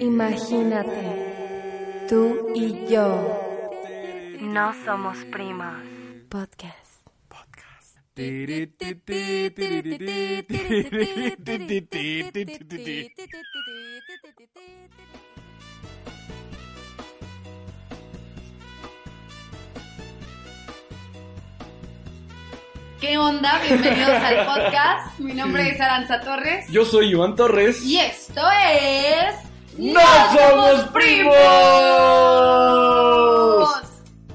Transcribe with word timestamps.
Imagínate, 0.00 2.06
tú 2.08 2.52
y 2.54 2.86
yo 2.86 3.04
No 4.40 4.72
somos 4.84 5.18
primos. 5.26 5.74
podcast. 6.30 6.82
¿Qué 23.02 23.18
onda? 23.18 23.60
Bienvenidos 23.66 24.10
al 24.10 24.46
podcast. 24.62 25.18
Mi 25.18 25.34
nombre 25.34 25.68
es 25.68 25.80
Aranza 25.80 26.20
Torres. 26.20 26.66
Yo 26.70 26.84
soy 26.84 27.10
Iván 27.10 27.34
Torres. 27.34 27.82
Y 27.84 27.98
esto 27.98 28.40
es. 28.64 29.34
¡No 29.76 30.00
somos 30.32 30.84
primos! 30.92 31.34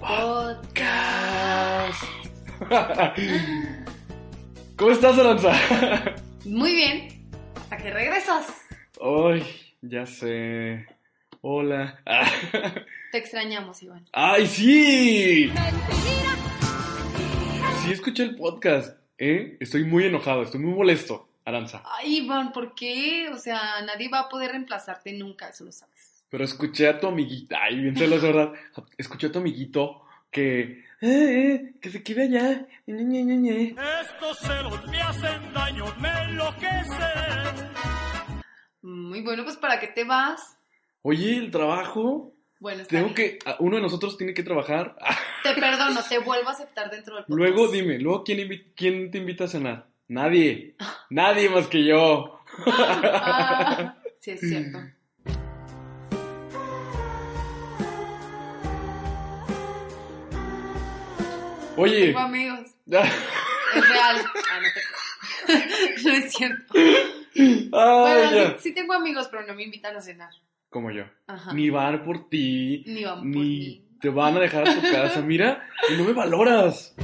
Podcast. 0.01 2.03
¿Cómo 4.75 4.91
estás, 4.91 5.17
Aranza? 5.17 5.53
Muy 6.43 6.75
bien. 6.75 7.25
Hasta 7.55 7.77
que 7.77 7.89
regresas. 7.89 8.47
Ay, 9.01 9.45
ya 9.81 10.05
sé. 10.05 10.85
Hola. 11.39 12.01
Te 13.13 13.17
extrañamos, 13.17 13.81
Iván. 13.81 14.05
¡Ay, 14.11 14.45
sí! 14.45 15.53
Sí, 17.87 17.93
escuché 17.93 18.23
el 18.23 18.35
podcast. 18.35 18.99
¿eh? 19.17 19.55
Estoy 19.61 19.85
muy 19.85 20.03
enojado, 20.03 20.43
estoy 20.43 20.59
muy 20.59 20.73
molesto, 20.73 21.29
Aranza. 21.45 21.83
Ay, 21.85 22.17
Iván, 22.17 22.51
¿por 22.51 22.75
qué? 22.75 23.29
O 23.33 23.37
sea, 23.37 23.81
nadie 23.85 24.09
va 24.09 24.19
a 24.19 24.29
poder 24.29 24.51
reemplazarte 24.51 25.13
nunca, 25.13 25.47
eso 25.47 25.63
lo 25.63 25.71
sabes. 25.71 26.25
Pero 26.29 26.43
escuché 26.43 26.89
a 26.89 26.99
tu 26.99 27.07
amiguita. 27.07 27.63
Ay, 27.63 27.79
bien 27.79 27.95
celoso, 27.95 28.27
¿verdad? 28.27 28.51
Escuché 28.97 29.27
a 29.27 29.31
tu 29.31 29.39
amiguito 29.39 30.01
que. 30.29 30.83
Eh, 30.99 30.99
eh, 30.99 31.73
que 31.79 31.89
se 31.89 32.03
quede 32.03 32.23
allá. 32.23 32.67
Ñe, 32.87 33.05
Ñe, 33.05 33.23
Ñe, 33.23 33.37
Ñe. 33.37 33.75
Estos 34.01 34.37
celos 34.39 34.85
me 34.87 35.01
hacen 35.01 35.53
daño, 35.53 35.85
me 36.01 36.09
enloquecen. 36.23 37.71
Muy 38.81 39.21
bueno, 39.21 39.45
pues 39.45 39.55
¿para 39.55 39.79
qué 39.79 39.87
te 39.87 40.03
vas? 40.03 40.57
Oye, 41.03 41.37
el 41.37 41.51
trabajo. 41.51 42.33
Bueno, 42.59 42.81
está 42.81 42.95
Tengo 42.97 43.13
bien. 43.13 43.37
que. 43.39 43.55
Uno 43.59 43.75
de 43.77 43.81
nosotros 43.83 44.17
tiene 44.17 44.33
que 44.33 44.43
trabajar. 44.43 44.95
Te 45.43 45.53
perdono, 45.53 46.01
te 46.03 46.17
vuelvo 46.19 46.49
a 46.49 46.53
aceptar 46.53 46.89
dentro 46.89 47.15
del 47.15 47.25
podcast. 47.25 47.37
Luego 47.37 47.67
dime, 47.71 47.99
luego 47.99 48.23
¿quién, 48.23 48.71
quién 48.75 49.11
te 49.11 49.19
invita 49.19 49.45
a 49.45 49.47
cenar? 49.47 49.87
Nadie. 50.09 50.75
Nadie 51.09 51.49
más 51.49 51.67
que 51.67 51.85
yo. 51.85 52.39
Ah, 52.65 53.95
sí, 54.19 54.31
es 54.31 54.39
cierto. 54.49 54.79
Oye. 61.75 62.07
Tengo 62.07 62.19
amigos. 62.19 62.59
Es 62.87 63.89
real. 63.89 64.25
Ah, 64.51 64.59
no 64.61 64.67
te 64.73 64.81
creo. 64.81 64.97
No 66.03 66.11
es 66.11 66.33
cierto. 66.33 66.73
Ay, 66.75 67.69
Bueno, 67.71 68.31
ya. 68.35 68.57
sí 68.59 68.73
tengo 68.73 68.93
amigos, 68.93 69.27
pero 69.29 69.45
no 69.45 69.53
me 69.53 69.63
invitan 69.63 69.95
a 69.95 70.01
cenar. 70.01 70.31
Como 70.69 70.91
yo. 70.91 71.03
Ajá. 71.27 71.53
Ni 71.53 71.69
van 71.69 72.03
por 72.03 72.29
ti. 72.29 72.83
Ni 72.87 73.03
van 73.03 73.17
por 73.19 73.25
Ni 73.25 73.39
mí. 73.39 73.85
te 74.01 74.09
van 74.09 74.35
a 74.37 74.39
dejar 74.39 74.67
a 74.67 74.73
tu 74.75 74.81
casa. 74.81 75.21
Mira, 75.21 75.65
y 75.89 75.97
no 75.97 76.03
me 76.03 76.13
valoras. 76.13 76.95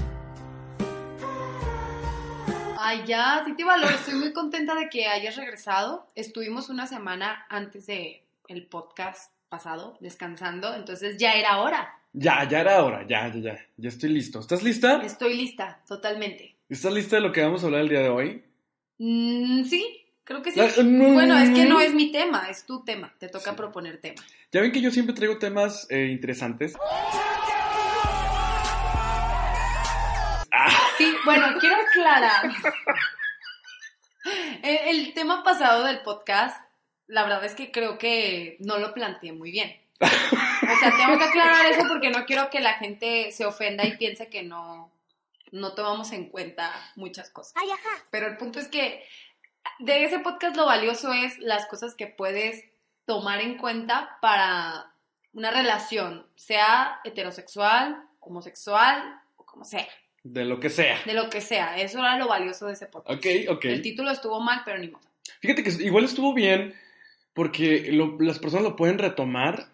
Ay, 2.79 3.03
ya, 3.05 3.41
sí 3.45 3.53
te 3.55 3.63
valoro. 3.63 3.95
Estoy 3.95 4.15
muy 4.15 4.33
contenta 4.33 4.75
de 4.75 4.89
que 4.89 5.07
hayas 5.07 5.37
regresado. 5.37 6.07
Estuvimos 6.15 6.69
una 6.69 6.85
semana 6.87 7.45
antes 7.49 7.85
de 7.87 8.23
el 8.49 8.65
podcast 8.67 9.31
pasado, 9.47 9.97
descansando, 10.01 10.73
entonces 10.75 11.17
ya 11.17 11.33
era 11.33 11.61
hora. 11.61 11.93
Ya, 12.11 12.47
ya 12.47 12.59
era 12.61 12.83
hora. 12.83 13.07
Ya, 13.07 13.27
ya, 13.33 13.39
ya. 13.39 13.59
Ya 13.77 13.89
estoy 13.89 14.09
listo. 14.09 14.39
¿Estás 14.39 14.63
lista? 14.63 15.01
Estoy 15.03 15.35
lista, 15.37 15.79
totalmente. 15.87 16.55
¿Estás 16.69 16.93
lista 16.93 17.15
de 17.15 17.21
lo 17.21 17.31
que 17.31 17.41
vamos 17.41 17.63
a 17.63 17.67
hablar 17.67 17.81
el 17.81 17.89
día 17.89 18.01
de 18.01 18.09
hoy? 18.09 18.43
Mm, 18.97 19.63
sí, 19.63 20.02
creo 20.23 20.41
que 20.41 20.51
sí. 20.51 20.59
La- 20.59 20.83
no. 20.83 21.13
Bueno, 21.13 21.37
es 21.37 21.49
que 21.51 21.65
no 21.65 21.79
es 21.79 21.93
mi 21.93 22.11
tema, 22.11 22.47
es 22.49 22.65
tu 22.65 22.83
tema. 22.83 23.13
Te 23.19 23.27
toca 23.29 23.51
Sí. 23.51 23.57
proponer 23.57 23.99
tema. 24.01 24.21
Ya 24.51 24.61
ven 24.61 24.71
que 24.71 24.81
yo 24.81 24.91
siempre 24.91 25.15
traigo 25.15 25.37
temas 25.39 25.87
eh, 25.89 26.07
interesantes. 26.11 26.73
Sí, 30.97 31.15
bueno, 31.25 31.47
quiero 31.59 31.75
aclarar. 31.75 32.51
El, 34.61 34.77
el 34.99 35.13
tema 35.13 35.43
pasado 35.43 35.83
del 35.85 35.99
podcast, 36.01 36.55
la 37.07 37.23
verdad 37.23 37.43
es 37.43 37.55
que 37.55 37.71
creo 37.71 37.97
que 37.97 38.55
no 38.59 38.77
lo 38.77 38.93
planteé 38.93 39.33
muy 39.33 39.51
bien. 39.51 39.75
O 39.99 40.79
sea, 40.79 40.93
tengo 40.95 41.17
que 41.17 41.23
aclarar 41.25 41.65
eso 41.65 41.87
porque 41.87 42.09
no 42.09 42.25
quiero 42.25 42.49
que 42.49 42.59
la 42.61 42.73
gente 42.75 43.31
se 43.31 43.45
ofenda 43.45 43.83
y 43.85 43.97
piense 43.97 44.29
que 44.29 44.43
no, 44.43 44.91
no 45.51 45.73
tomamos 45.73 46.11
en 46.11 46.29
cuenta 46.29 46.71
muchas 46.95 47.29
cosas. 47.31 47.53
Pero 48.11 48.27
el 48.27 48.37
punto 48.37 48.59
es 48.59 48.67
que 48.67 49.03
de 49.79 50.03
ese 50.05 50.19
podcast 50.19 50.55
lo 50.55 50.65
valioso 50.65 51.11
es 51.13 51.37
las 51.39 51.65
cosas 51.67 51.95
que 51.95 52.07
puedes 52.07 52.63
tomar 53.05 53.41
en 53.41 53.57
cuenta 53.57 54.17
para 54.21 54.93
una 55.33 55.51
relación, 55.51 56.25
sea 56.35 56.99
heterosexual, 57.03 58.03
homosexual 58.19 59.19
o 59.35 59.45
como 59.45 59.65
sea. 59.65 59.87
De 60.23 60.45
lo 60.45 60.59
que 60.59 60.69
sea. 60.69 60.97
De 61.05 61.13
lo 61.13 61.29
que 61.29 61.41
sea. 61.41 61.77
Eso 61.77 61.99
era 61.99 62.17
lo 62.17 62.27
valioso 62.27 62.67
de 62.67 62.73
ese 62.73 62.85
podcast. 62.85 63.17
Ok, 63.17 63.25
ok. 63.49 63.65
El 63.65 63.81
título 63.81 64.11
estuvo 64.11 64.39
mal, 64.39 64.61
pero 64.63 64.77
ni 64.77 64.87
modo. 64.87 65.03
Fíjate 65.41 65.63
que 65.63 65.69
igual 65.83 66.05
estuvo 66.05 66.33
bien 66.33 66.73
porque 67.33 67.91
lo- 67.91 68.17
las 68.19 68.39
personas 68.39 68.63
lo 68.63 68.75
pueden 68.75 68.99
retomar 68.99 69.67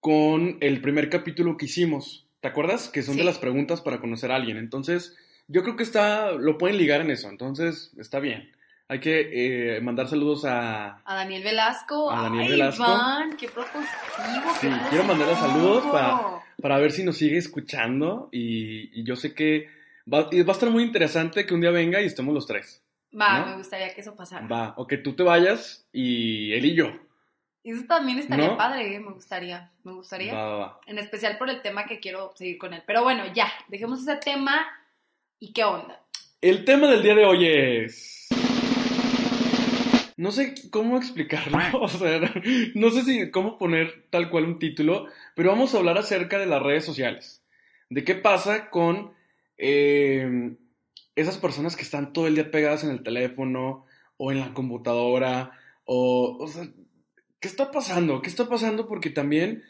con 0.00 0.58
el 0.60 0.80
primer 0.80 1.08
capítulo 1.10 1.56
que 1.56 1.66
hicimos. 1.66 2.26
¿Te 2.40 2.48
acuerdas? 2.48 2.88
Que 2.88 3.02
son 3.02 3.16
de 3.16 3.24
las 3.24 3.38
preguntas 3.38 3.80
para 3.80 4.00
conocer 4.00 4.30
a 4.32 4.36
alguien. 4.36 4.56
Entonces, 4.58 5.16
yo 5.48 5.62
creo 5.62 5.76
que 5.76 5.82
está, 5.82 6.32
lo 6.32 6.58
pueden 6.58 6.76
ligar 6.76 7.00
en 7.00 7.10
eso. 7.10 7.28
Entonces, 7.28 7.92
está 7.98 8.18
bien. 8.20 8.50
Hay 8.86 9.00
que 9.00 9.76
eh, 9.76 9.80
mandar 9.80 10.08
saludos 10.08 10.44
a... 10.44 11.00
A 11.04 11.14
Daniel 11.14 11.42
Velasco. 11.42 12.10
A 12.10 12.22
Daniel 12.22 12.44
Ay, 12.44 12.50
Velasco. 12.50 12.84
Iván, 12.84 13.36
qué 13.36 13.48
propositivo. 13.48 14.54
Sí, 14.60 14.68
qué 14.68 14.88
quiero 14.90 15.04
mandarle 15.04 15.36
saludos 15.36 15.84
para, 15.90 16.42
para 16.60 16.78
ver 16.78 16.92
si 16.92 17.02
nos 17.02 17.16
sigue 17.16 17.38
escuchando. 17.38 18.28
Y, 18.30 19.00
y 19.00 19.04
yo 19.04 19.16
sé 19.16 19.34
que 19.34 19.70
va, 20.12 20.28
y 20.30 20.42
va 20.42 20.52
a 20.52 20.56
estar 20.56 20.68
muy 20.68 20.82
interesante 20.82 21.46
que 21.46 21.54
un 21.54 21.62
día 21.62 21.70
venga 21.70 22.02
y 22.02 22.06
estemos 22.06 22.34
los 22.34 22.46
tres. 22.46 22.82
Va, 23.18 23.38
¿no? 23.38 23.46
me 23.46 23.56
gustaría 23.56 23.94
que 23.94 24.02
eso 24.02 24.14
pasara. 24.14 24.46
Va, 24.46 24.74
o 24.76 24.86
que 24.86 24.98
tú 24.98 25.14
te 25.14 25.22
vayas 25.22 25.86
y 25.90 26.52
él 26.52 26.66
y 26.66 26.74
yo. 26.74 26.92
Eso 27.62 27.84
también 27.88 28.18
estaría 28.18 28.48
¿No? 28.48 28.56
padre, 28.58 28.94
¿eh? 28.94 29.00
me 29.00 29.12
gustaría. 29.12 29.70
Me 29.84 29.92
gustaría. 29.92 30.34
Va, 30.34 30.56
va. 30.56 30.80
En 30.86 30.98
especial 30.98 31.38
por 31.38 31.48
el 31.48 31.62
tema 31.62 31.86
que 31.86 32.00
quiero 32.00 32.32
seguir 32.34 32.58
con 32.58 32.74
él. 32.74 32.82
Pero 32.86 33.02
bueno, 33.02 33.24
ya, 33.32 33.50
dejemos 33.68 34.02
ese 34.02 34.16
tema. 34.16 34.66
¿Y 35.40 35.54
qué 35.54 35.64
onda? 35.64 36.02
El 36.42 36.66
tema 36.66 36.88
del 36.88 37.02
día 37.02 37.14
de 37.14 37.24
hoy 37.24 37.46
es... 37.46 38.13
No 40.16 40.30
sé 40.30 40.54
cómo 40.70 40.96
explicarlo, 40.96 41.58
o 41.80 41.88
sea, 41.88 42.20
no 42.74 42.90
sé 42.90 43.02
si 43.02 43.30
cómo 43.30 43.58
poner 43.58 44.06
tal 44.10 44.30
cual 44.30 44.44
un 44.44 44.58
título, 44.58 45.06
pero 45.34 45.50
vamos 45.50 45.74
a 45.74 45.78
hablar 45.78 45.98
acerca 45.98 46.38
de 46.38 46.46
las 46.46 46.62
redes 46.62 46.84
sociales. 46.84 47.42
De 47.90 48.04
qué 48.04 48.14
pasa 48.14 48.70
con 48.70 49.12
eh, 49.58 50.56
esas 51.16 51.38
personas 51.38 51.76
que 51.76 51.82
están 51.82 52.12
todo 52.12 52.26
el 52.26 52.34
día 52.34 52.50
pegadas 52.50 52.84
en 52.84 52.90
el 52.90 53.02
teléfono 53.02 53.86
o 54.16 54.32
en 54.32 54.40
la 54.40 54.54
computadora, 54.54 55.52
o, 55.84 56.36
o 56.40 56.48
sea, 56.48 56.66
¿qué 57.40 57.48
está 57.48 57.70
pasando? 57.70 58.22
¿Qué 58.22 58.28
está 58.28 58.48
pasando? 58.48 58.88
Porque 58.88 59.10
también 59.10 59.64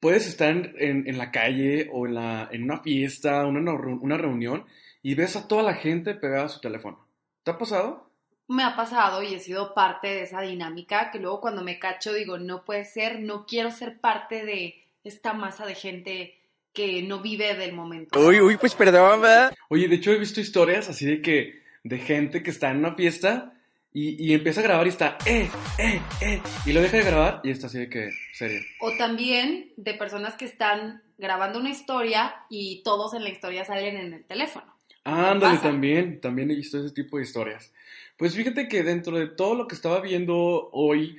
puedes 0.00 0.26
estar 0.26 0.72
en, 0.78 1.18
la 1.18 1.30
calle 1.30 1.88
o 1.92 2.06
en, 2.06 2.14
la, 2.14 2.48
en 2.50 2.64
una 2.64 2.80
fiesta, 2.80 3.46
una, 3.46 3.72
una 3.72 4.16
reunión, 4.16 4.64
y 5.02 5.14
ves 5.14 5.36
a 5.36 5.46
toda 5.46 5.62
la 5.62 5.74
gente 5.74 6.14
pegada 6.14 6.46
a 6.46 6.48
su 6.48 6.60
teléfono. 6.60 7.06
¿Te 7.42 7.52
ha 7.52 7.58
pasado? 7.58 8.09
Me 8.50 8.64
ha 8.64 8.74
pasado 8.74 9.22
y 9.22 9.32
he 9.32 9.38
sido 9.38 9.74
parte 9.74 10.08
de 10.08 10.22
esa 10.22 10.40
dinámica 10.40 11.12
que 11.12 11.20
luego 11.20 11.40
cuando 11.40 11.62
me 11.62 11.78
cacho 11.78 12.12
digo, 12.12 12.36
no 12.36 12.64
puede 12.64 12.84
ser, 12.84 13.20
no 13.20 13.46
quiero 13.46 13.70
ser 13.70 14.00
parte 14.00 14.44
de 14.44 14.74
esta 15.04 15.34
masa 15.34 15.64
de 15.66 15.76
gente 15.76 16.34
que 16.72 17.00
no 17.04 17.20
vive 17.20 17.54
del 17.54 17.72
momento. 17.72 18.18
Uy, 18.18 18.40
uy, 18.40 18.56
pues 18.56 18.74
perdón, 18.74 19.20
¿verdad? 19.20 19.54
Oye, 19.68 19.86
de 19.86 19.94
hecho 19.94 20.10
he 20.10 20.18
visto 20.18 20.40
historias 20.40 20.88
así 20.88 21.06
de 21.06 21.22
que, 21.22 21.62
de 21.84 21.98
gente 21.98 22.42
que 22.42 22.50
está 22.50 22.72
en 22.72 22.78
una 22.78 22.96
fiesta 22.96 23.52
y, 23.92 24.20
y 24.20 24.34
empieza 24.34 24.62
a 24.62 24.64
grabar 24.64 24.86
y 24.86 24.90
está, 24.90 25.16
eh, 25.26 25.48
eh, 25.78 26.02
eh, 26.20 26.42
y 26.66 26.72
lo 26.72 26.82
deja 26.82 26.96
de 26.96 27.04
grabar 27.04 27.40
y 27.44 27.52
está 27.52 27.68
así 27.68 27.78
de 27.78 27.88
que, 27.88 28.10
serio. 28.32 28.62
O 28.80 28.96
también 28.96 29.72
de 29.76 29.94
personas 29.94 30.34
que 30.34 30.46
están 30.46 31.04
grabando 31.18 31.60
una 31.60 31.70
historia 31.70 32.34
y 32.48 32.82
todos 32.82 33.14
en 33.14 33.22
la 33.22 33.30
historia 33.30 33.64
salen 33.64 33.96
en 33.96 34.12
el 34.12 34.24
teléfono. 34.24 34.74
Ándale, 35.04 35.58
también, 35.58 36.20
también 36.20 36.50
he 36.50 36.56
visto 36.56 36.78
ese 36.78 36.92
tipo 36.92 37.16
de 37.16 37.22
historias. 37.22 37.72
Pues 38.20 38.34
fíjate 38.36 38.68
que 38.68 38.82
dentro 38.82 39.16
de 39.16 39.28
todo 39.28 39.54
lo 39.54 39.66
que 39.66 39.74
estaba 39.74 40.02
viendo 40.02 40.68
hoy, 40.72 41.16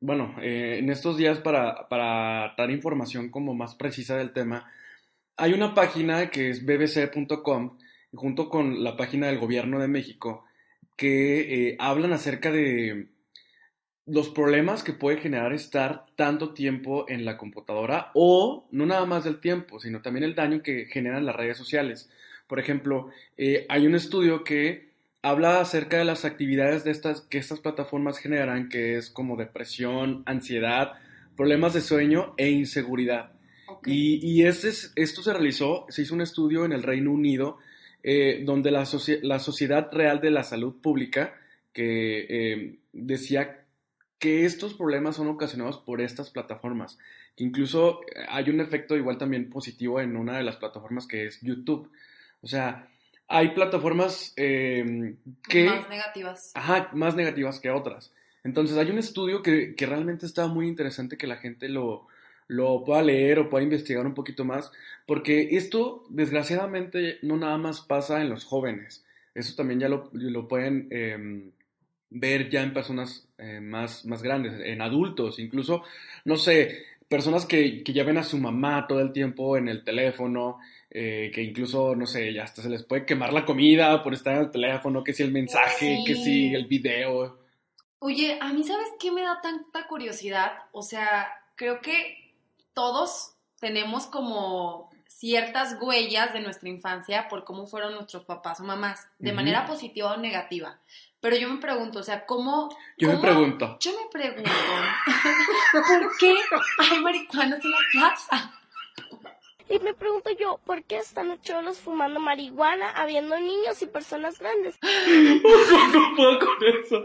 bueno, 0.00 0.34
eh, 0.42 0.78
en 0.80 0.90
estos 0.90 1.16
días 1.16 1.38
para, 1.38 1.88
para 1.88 2.56
dar 2.58 2.72
información 2.72 3.30
como 3.30 3.54
más 3.54 3.76
precisa 3.76 4.16
del 4.16 4.32
tema, 4.32 4.68
hay 5.36 5.52
una 5.52 5.76
página 5.76 6.28
que 6.28 6.50
es 6.50 6.66
bbc.com, 6.66 7.78
junto 8.12 8.50
con 8.50 8.82
la 8.82 8.96
página 8.96 9.28
del 9.28 9.38
gobierno 9.38 9.78
de 9.78 9.86
México, 9.86 10.44
que 10.96 11.68
eh, 11.68 11.76
hablan 11.78 12.12
acerca 12.12 12.50
de 12.50 13.10
los 14.06 14.28
problemas 14.30 14.82
que 14.82 14.92
puede 14.92 15.18
generar 15.18 15.52
estar 15.52 16.06
tanto 16.16 16.52
tiempo 16.52 17.08
en 17.08 17.24
la 17.24 17.36
computadora 17.38 18.10
o 18.14 18.66
no 18.72 18.86
nada 18.86 19.06
más 19.06 19.22
del 19.22 19.38
tiempo, 19.38 19.78
sino 19.78 20.02
también 20.02 20.24
el 20.24 20.34
daño 20.34 20.64
que 20.64 20.86
generan 20.86 21.26
las 21.26 21.36
redes 21.36 21.56
sociales. 21.56 22.10
Por 22.48 22.58
ejemplo, 22.58 23.10
eh, 23.36 23.66
hay 23.68 23.86
un 23.86 23.94
estudio 23.94 24.42
que 24.42 24.89
habla 25.22 25.60
acerca 25.60 25.98
de 25.98 26.04
las 26.04 26.24
actividades 26.24 26.84
de 26.84 26.90
estas, 26.90 27.20
que 27.22 27.38
estas 27.38 27.60
plataformas 27.60 28.18
generan, 28.18 28.68
que 28.68 28.96
es 28.96 29.10
como 29.10 29.36
depresión, 29.36 30.22
ansiedad, 30.26 30.92
problemas 31.36 31.74
de 31.74 31.80
sueño 31.80 32.34
e 32.36 32.50
inseguridad. 32.50 33.32
Y, 33.84 34.18
y 34.26 34.44
este 34.46 34.68
es- 34.68 34.92
esto 34.96 35.22
se 35.22 35.32
realizó, 35.32 35.86
se 35.88 36.02
hizo 36.02 36.14
un 36.14 36.20
estudio 36.20 36.64
en 36.64 36.72
el 36.72 36.82
Reino 36.82 37.12
Unido, 37.12 37.58
eh, 38.02 38.42
donde 38.44 38.70
la, 38.70 38.84
la 39.22 39.38
Sociedad 39.38 39.88
Real 39.92 40.20
de 40.20 40.30
la 40.30 40.42
Salud 40.42 40.74
Pública, 40.80 41.34
que 41.72 42.26
eh, 42.28 42.78
decía 42.92 43.64
que 44.18 44.44
estos 44.44 44.74
problemas 44.74 45.16
son 45.16 45.28
ocasionados 45.28 45.78
por 45.78 46.00
estas 46.00 46.30
plataformas, 46.30 46.98
que 47.36 47.44
incluso 47.44 48.00
hay 48.28 48.50
un 48.50 48.60
efecto 48.60 48.96
igual 48.96 49.18
también 49.18 49.48
positivo 49.48 50.00
en 50.00 50.16
una 50.16 50.36
de 50.36 50.44
las 50.44 50.56
plataformas 50.56 51.06
que 51.06 51.26
es 51.26 51.40
YouTube. 51.40 51.90
O 52.42 52.46
sea, 52.46 52.88
hay 53.30 53.50
plataformas 53.50 54.34
eh, 54.36 55.14
que... 55.48 55.64
Más 55.64 55.88
negativas. 55.88 56.50
Ajá, 56.54 56.90
más 56.94 57.14
negativas 57.14 57.60
que 57.60 57.70
otras. 57.70 58.12
Entonces, 58.42 58.76
hay 58.76 58.90
un 58.90 58.98
estudio 58.98 59.40
que, 59.40 59.76
que 59.76 59.86
realmente 59.86 60.26
está 60.26 60.48
muy 60.48 60.66
interesante 60.66 61.16
que 61.16 61.28
la 61.28 61.36
gente 61.36 61.68
lo, 61.68 62.08
lo 62.48 62.82
pueda 62.82 63.02
leer 63.02 63.38
o 63.38 63.48
pueda 63.48 63.62
investigar 63.62 64.04
un 64.04 64.14
poquito 64.14 64.44
más, 64.44 64.72
porque 65.06 65.50
esto, 65.52 66.04
desgraciadamente, 66.08 67.18
no 67.22 67.36
nada 67.36 67.56
más 67.56 67.82
pasa 67.82 68.20
en 68.20 68.30
los 68.30 68.44
jóvenes. 68.44 69.04
Eso 69.32 69.54
también 69.54 69.78
ya 69.78 69.88
lo, 69.88 70.10
lo 70.12 70.48
pueden 70.48 70.88
eh, 70.90 71.52
ver 72.10 72.50
ya 72.50 72.64
en 72.64 72.74
personas 72.74 73.28
eh, 73.38 73.60
más, 73.60 74.04
más 74.06 74.22
grandes, 74.22 74.54
en 74.64 74.82
adultos, 74.82 75.38
incluso, 75.38 75.84
no 76.24 76.34
sé, 76.34 76.82
personas 77.08 77.46
que, 77.46 77.84
que 77.84 77.92
ya 77.92 78.02
ven 78.02 78.18
a 78.18 78.24
su 78.24 78.38
mamá 78.38 78.86
todo 78.88 79.00
el 79.00 79.12
tiempo 79.12 79.56
en 79.56 79.68
el 79.68 79.84
teléfono, 79.84 80.58
eh, 80.90 81.30
que 81.32 81.42
incluso, 81.42 81.94
no 81.94 82.06
sé, 82.06 82.32
ya 82.32 82.44
hasta 82.44 82.62
se 82.62 82.68
les 82.68 82.82
puede 82.82 83.06
quemar 83.06 83.32
la 83.32 83.44
comida 83.44 84.02
por 84.02 84.12
estar 84.12 84.34
en 84.34 84.40
el 84.42 84.50
teléfono, 84.50 85.04
que 85.04 85.12
si 85.12 85.22
el 85.22 85.30
mensaje, 85.32 85.96
Sí. 85.98 86.04
que 86.06 86.14
si 86.16 86.54
el 86.54 86.66
video. 86.66 87.38
Oye, 88.00 88.38
a 88.40 88.52
mí, 88.52 88.64
¿sabes 88.64 88.88
qué 88.98 89.12
me 89.12 89.22
da 89.22 89.40
tanta 89.40 89.86
curiosidad? 89.86 90.52
O 90.72 90.82
sea, 90.82 91.28
creo 91.54 91.80
que 91.80 92.32
todos 92.72 93.34
tenemos 93.60 94.06
como 94.06 94.90
ciertas 95.06 95.76
huellas 95.80 96.32
de 96.32 96.40
nuestra 96.40 96.68
infancia 96.70 97.28
por 97.28 97.44
cómo 97.44 97.66
fueron 97.66 97.94
nuestros 97.94 98.24
papás 98.24 98.58
o 98.60 98.64
mamás, 98.64 99.06
de 99.18 99.32
manera 99.32 99.66
positiva 99.66 100.14
o 100.14 100.16
negativa. 100.16 100.78
Pero 101.20 101.36
yo 101.36 101.50
me 101.50 101.60
pregunto, 101.60 101.98
o 101.98 102.02
sea, 102.02 102.24
¿cómo... 102.24 102.74
Yo 102.96 103.08
me 103.08 103.18
pregunto. 103.18 103.76
Yo 103.80 103.92
me 103.92 104.08
pregunto, 104.10 104.50
¿por 105.72 106.16
qué 106.18 106.34
hay 106.78 107.00
marihuanas 107.00 107.62
en 107.62 107.70
la 107.70 107.78
casa? 107.92 108.59
Y 109.70 109.78
me 109.78 109.94
pregunto 109.94 110.30
yo, 110.30 110.60
¿por 110.66 110.82
qué 110.82 110.98
están 110.98 111.28
los 111.28 111.40
cholos 111.42 111.78
fumando 111.78 112.18
marihuana, 112.18 112.90
habiendo 112.90 113.38
niños 113.38 113.80
y 113.80 113.86
personas 113.86 114.40
grandes? 114.40 114.76
no 114.82 116.16
puedo 116.16 116.38
con 116.40 116.56
eso. 116.82 117.04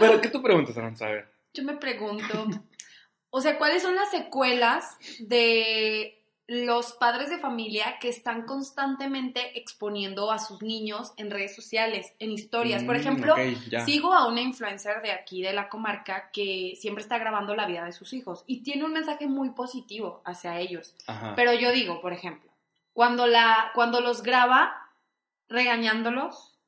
Bueno, 0.00 0.20
¿qué 0.20 0.28
tú 0.28 0.42
preguntas, 0.42 0.76
Aranza? 0.76 1.06
Yo 1.54 1.62
me 1.62 1.76
pregunto, 1.76 2.48
o 3.30 3.40
sea, 3.40 3.58
¿cuáles 3.58 3.82
son 3.82 3.94
las 3.94 4.10
secuelas 4.10 4.98
de 5.20 6.17
los 6.50 6.94
padres 6.94 7.28
de 7.28 7.38
familia 7.38 7.98
que 8.00 8.08
están 8.08 8.46
constantemente 8.46 9.58
exponiendo 9.58 10.32
a 10.32 10.38
sus 10.38 10.62
niños 10.62 11.12
en 11.18 11.30
redes 11.30 11.54
sociales, 11.54 12.14
en 12.18 12.30
historias? 12.32 12.82
Por 12.84 12.96
Mm, 12.96 13.00
ejemplo, 13.00 13.34
sigo 13.84 14.14
a 14.14 14.26
una 14.26 14.40
influencer 14.40 15.02
de 15.02 15.12
aquí, 15.12 15.42
de 15.42 15.52
la 15.52 15.68
comarca, 15.68 16.30
que 16.32 16.72
siempre 16.80 17.02
está 17.02 17.18
grabando 17.18 17.54
la 17.54 17.66
vida 17.66 17.84
de 17.84 17.92
sus 17.92 18.14
hijos 18.14 18.44
y 18.46 18.62
tiene 18.62 18.84
un 18.86 18.92
mensaje 18.94 19.26
muy 19.28 19.50
positivo 19.50 20.22
hacia 20.24 20.58
ellos. 20.58 20.94
Ajá. 21.06 21.34
Pero 21.36 21.52
yo 21.52 21.70
digo, 21.70 22.00
por 22.00 22.14
ejemplo, 22.14 22.50
cuando, 22.94 23.26
la, 23.26 23.70
cuando 23.74 24.00
los 24.00 24.22
graba 24.22 24.74
regañándolos, 25.48 26.58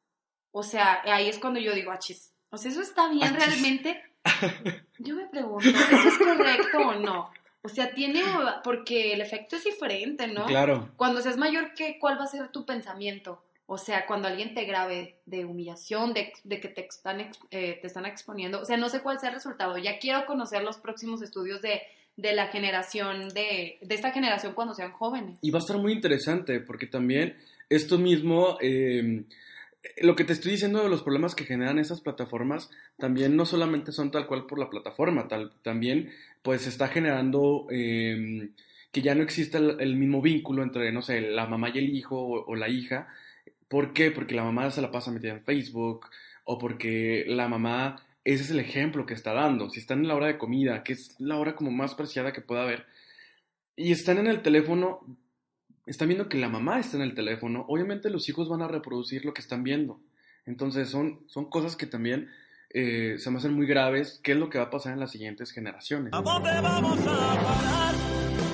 o 0.53 0.62
sea, 0.62 1.00
ahí 1.05 1.29
es 1.29 1.38
cuando 1.38 1.59
yo 1.59 1.73
digo, 1.75 1.91
achis, 1.91 2.35
o 2.50 2.56
sea, 2.59 2.71
¿eso 2.71 2.82
está 2.82 3.09
bien 3.09 3.25
Achis. 3.35 3.47
realmente? 3.47 4.03
Yo 4.99 5.15
me 5.15 5.27
pregunto, 5.29 5.67
¿eso 5.67 6.09
es 6.09 6.19
correcto 6.19 6.79
o 6.79 6.94
no? 6.97 7.31
O 7.62 7.69
sea, 7.69 7.93
tiene, 7.93 8.23
porque 8.65 9.12
el 9.12 9.21
efecto 9.21 9.57
es 9.57 9.65
diferente, 9.65 10.27
¿no? 10.27 10.47
Claro. 10.47 10.91
Cuando 10.97 11.21
seas 11.21 11.37
mayor, 11.37 11.75
¿qué, 11.75 11.99
¿cuál 12.01 12.19
va 12.19 12.25
a 12.25 12.29
ser 12.29 12.49
tu 12.49 12.65
pensamiento? 12.65 13.43
O 13.67 13.79
sea, 13.79 14.07
cuando 14.07 14.27
alguien 14.27 14.55
te 14.55 14.65
grabe 14.65 15.19
de 15.27 15.45
humillación, 15.45 16.12
de, 16.12 16.33
de 16.43 16.59
que 16.59 16.69
te 16.69 16.87
están, 16.87 17.21
eh, 17.21 17.79
te 17.81 17.87
están 17.87 18.05
exponiendo, 18.07 18.61
o 18.61 18.65
sea, 18.65 18.77
no 18.77 18.89
sé 18.89 19.01
cuál 19.01 19.21
sea 19.21 19.29
el 19.29 19.37
resultado. 19.37 19.79
Ya 19.79 19.99
quiero 19.99 20.27
conocer 20.27 20.65
los 20.65 20.79
próximos 20.79 21.23
estudios 21.23 21.62
de, 21.62 21.83
de 22.17 22.33
la 22.33 22.49
generación, 22.49 23.29
de, 23.29 23.79
de 23.81 23.95
esta 23.95 24.11
generación 24.11 24.55
cuando 24.55 24.75
sean 24.75 24.93
jóvenes. 24.93 25.39
Y 25.43 25.51
va 25.51 25.59
a 25.59 25.61
estar 25.61 25.79
muy 25.79 25.93
interesante 25.93 26.61
porque 26.61 26.87
también 26.87 27.37
esto 27.69 27.99
mismo, 27.99 28.59
eh, 28.61 29.23
lo 30.00 30.17
que 30.17 30.25
te 30.25 30.32
estoy 30.32 30.53
diciendo 30.53 30.82
de 30.82 30.88
los 30.88 31.03
problemas 31.03 31.35
que 31.35 31.44
generan 31.44 31.79
esas 31.79 32.00
plataformas, 32.00 32.71
también 32.99 33.37
no 33.37 33.47
solamente 33.47 33.93
son 33.93 34.11
tal 34.11 34.27
cual 34.27 34.47
por 34.47 34.59
la 34.59 34.71
plataforma, 34.71 35.29
tal, 35.29 35.53
también 35.62 36.11
pues 36.43 36.67
está 36.67 36.88
generando 36.88 37.67
eh, 37.71 38.50
que 38.93 39.03
ya 39.03 39.15
no 39.15 39.23
exista 39.23 39.59
el, 39.59 39.81
el 39.81 39.97
mismo 39.97 40.21
vínculo 40.21 40.62
entre, 40.62 40.93
no 40.93 41.03
sé, 41.03 41.21
la 41.21 41.47
mamá 41.47 41.71
y 41.73 41.79
el 41.79 41.91
hijo 41.91 42.17
o, 42.17 42.44
o 42.47 42.55
la 42.56 42.69
hija. 42.69 43.09
¿Por 43.69 43.93
qué? 43.93 44.11
Porque 44.11 44.35
la 44.35 44.44
mamá 44.44 44.71
se 44.71 44.82
la 44.82 44.91
pasa 44.91 45.12
metida 45.12 45.32
en 45.32 45.44
Facebook 45.44 46.06
o 46.44 46.58
porque 46.58 47.25
la 47.27 47.49
mamá, 47.49 48.05
ese 48.25 48.43
es 48.43 48.51
el 48.51 48.60
ejemplo 48.60 49.06
que 49.06 49.15
está 49.15 49.32
dando. 49.32 49.70
Si 49.70 49.81
están 49.81 50.01
en 50.01 50.08
la 50.08 50.17
hora 50.17 50.27
de 50.27 50.39
comida, 50.39 50.82
que 50.82 50.94
es 50.94 51.15
la 51.20 51.37
hora 51.37 51.55
como 51.55 51.70
más 51.70 51.94
preciada 51.94 52.32
que 52.32 52.41
pueda 52.41 52.63
haber, 52.63 52.87
y 53.77 53.93
están 53.93 54.19
en 54.19 54.27
el 54.27 54.43
teléfono, 54.43 55.01
están 55.91 56.09
viendo 56.09 56.29
que 56.29 56.39
la 56.39 56.49
mamá 56.49 56.79
está 56.79 56.97
en 56.97 57.03
el 57.03 57.15
teléfono, 57.15 57.65
obviamente 57.69 58.11
los 58.11 58.29
hijos 58.29 58.49
van 58.49 58.63
a 58.63 58.69
reproducir 58.69 59.25
lo 59.25 59.35
que 59.35 59.41
están 59.41 59.65
viendo. 59.65 60.01
Entonces 60.47 60.89
son, 60.89 61.20
son 61.27 61.51
cosas 61.51 61.77
que 61.77 61.87
también 61.87 62.29
eh, 62.70 63.17
se 63.19 63.31
me 63.31 63.39
hacen 63.39 63.53
muy 63.53 63.67
graves. 63.67 64.20
¿Qué 64.23 64.32
es 64.32 64.39
lo 64.39 64.49
que 64.49 64.59
va 64.59 64.65
a 64.65 64.70
pasar 64.70 64.93
en 64.93 65.01
las 65.01 65.11
siguientes 65.11 65.51
generaciones? 65.51 66.13
¿A 66.15 66.23
dónde 66.23 66.51
vamos 66.61 66.99
a 67.01 67.05
parar? 67.05 67.94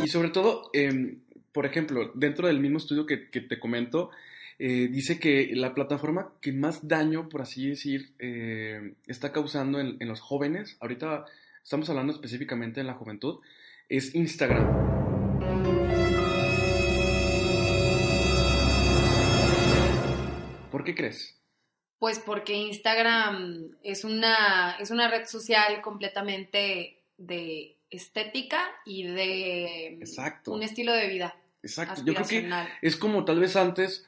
Y 0.03 0.09
sobre 0.09 0.31
todo, 0.31 0.71
eh, 0.73 1.19
por 1.53 1.67
ejemplo, 1.67 2.11
dentro 2.15 2.49
del 2.49 2.59
mismo 2.59 2.79
estudio 2.79 3.07
que, 3.07 3.29
que 3.29 3.43
te 3.43 3.61
comento, 3.61 4.11
eh, 4.59 4.89
dice 4.91 5.19
que 5.19 5.51
la 5.55 5.75
plataforma 5.75 6.33
que 6.41 6.53
más 6.53 6.89
daño, 6.89 7.29
por 7.29 7.43
así 7.43 7.69
decir, 7.69 8.13
eh, 8.19 8.95
está 9.07 9.31
causando 9.33 9.79
en, 9.79 9.97
en 10.01 10.09
los 10.09 10.21
jóvenes, 10.21 10.77
ahorita 10.81 11.27
estamos 11.63 11.91
hablando 11.91 12.15
específicamente 12.15 12.81
en 12.81 12.87
la 12.87 12.95
juventud, 12.95 13.41
es 13.89 14.15
Instagram. 14.15 15.06
Qué 20.87 20.95
crees? 20.95 21.39
Pues 21.99 22.19
porque 22.19 22.55
Instagram 22.55 23.77
es 23.83 24.05
una, 24.05 24.77
es 24.81 24.91
una 24.91 25.09
red 25.09 25.27
social 25.27 25.83
completamente 25.83 27.03
de 27.19 27.77
estética 27.91 28.63
y 28.87 29.05
de 29.05 29.87
Exacto. 30.01 30.53
un 30.53 30.63
estilo 30.63 30.93
de 30.93 31.09
vida 31.09 31.37
Exacto. 31.67 32.03
Yo 32.05 32.15
creo 32.15 32.27
que 32.27 32.51
es 32.83 32.97
como 32.97 33.25
tal 33.25 33.41
vez 33.41 33.57
antes 33.57 34.07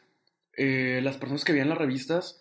eh, 0.56 1.00
las 1.02 1.16
personas 1.16 1.44
que 1.44 1.52
veían 1.52 1.68
las 1.68 1.78
revistas 1.78 2.38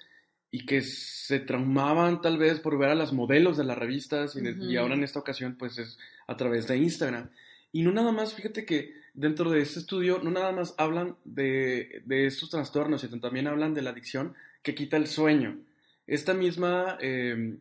y 0.52 0.66
que 0.66 0.82
se 0.82 1.40
traumaban 1.40 2.22
tal 2.22 2.38
vez 2.38 2.60
por 2.60 2.78
ver 2.78 2.90
a 2.90 2.96
las 2.96 3.14
modelos 3.14 3.58
de 3.58 3.64
las 3.64 3.78
revistas 3.78 4.36
y, 4.36 4.72
y 4.72 4.78
ahora 4.78 4.94
en 4.94 5.04
esta 5.04 5.20
ocasión 5.20 5.58
pues 5.58 5.78
es 5.78 5.98
a 6.28 6.38
través 6.38 6.68
de 6.68 6.78
Instagram. 6.78 7.32
Y 7.72 7.82
no 7.82 7.92
nada 7.92 8.12
más, 8.12 8.34
fíjate 8.34 8.66
que 8.66 8.94
dentro 9.18 9.50
de 9.50 9.62
este 9.62 9.80
estudio 9.80 10.20
no 10.24 10.32
nada 10.32 10.54
más 10.54 10.76
hablan 10.78 11.18
de, 11.26 12.02
de 12.06 12.28
estos 12.28 12.52
trastornos, 12.52 13.02
sino 13.02 13.20
también 13.20 13.48
hablan 13.48 13.74
de 13.74 13.82
la 13.82 13.90
adicción 13.90 14.36
que 14.62 14.76
quita 14.76 14.96
el 14.96 15.08
sueño. 15.08 15.58
Esta 16.06 16.34
misma, 16.34 16.98
eh, 17.02 17.58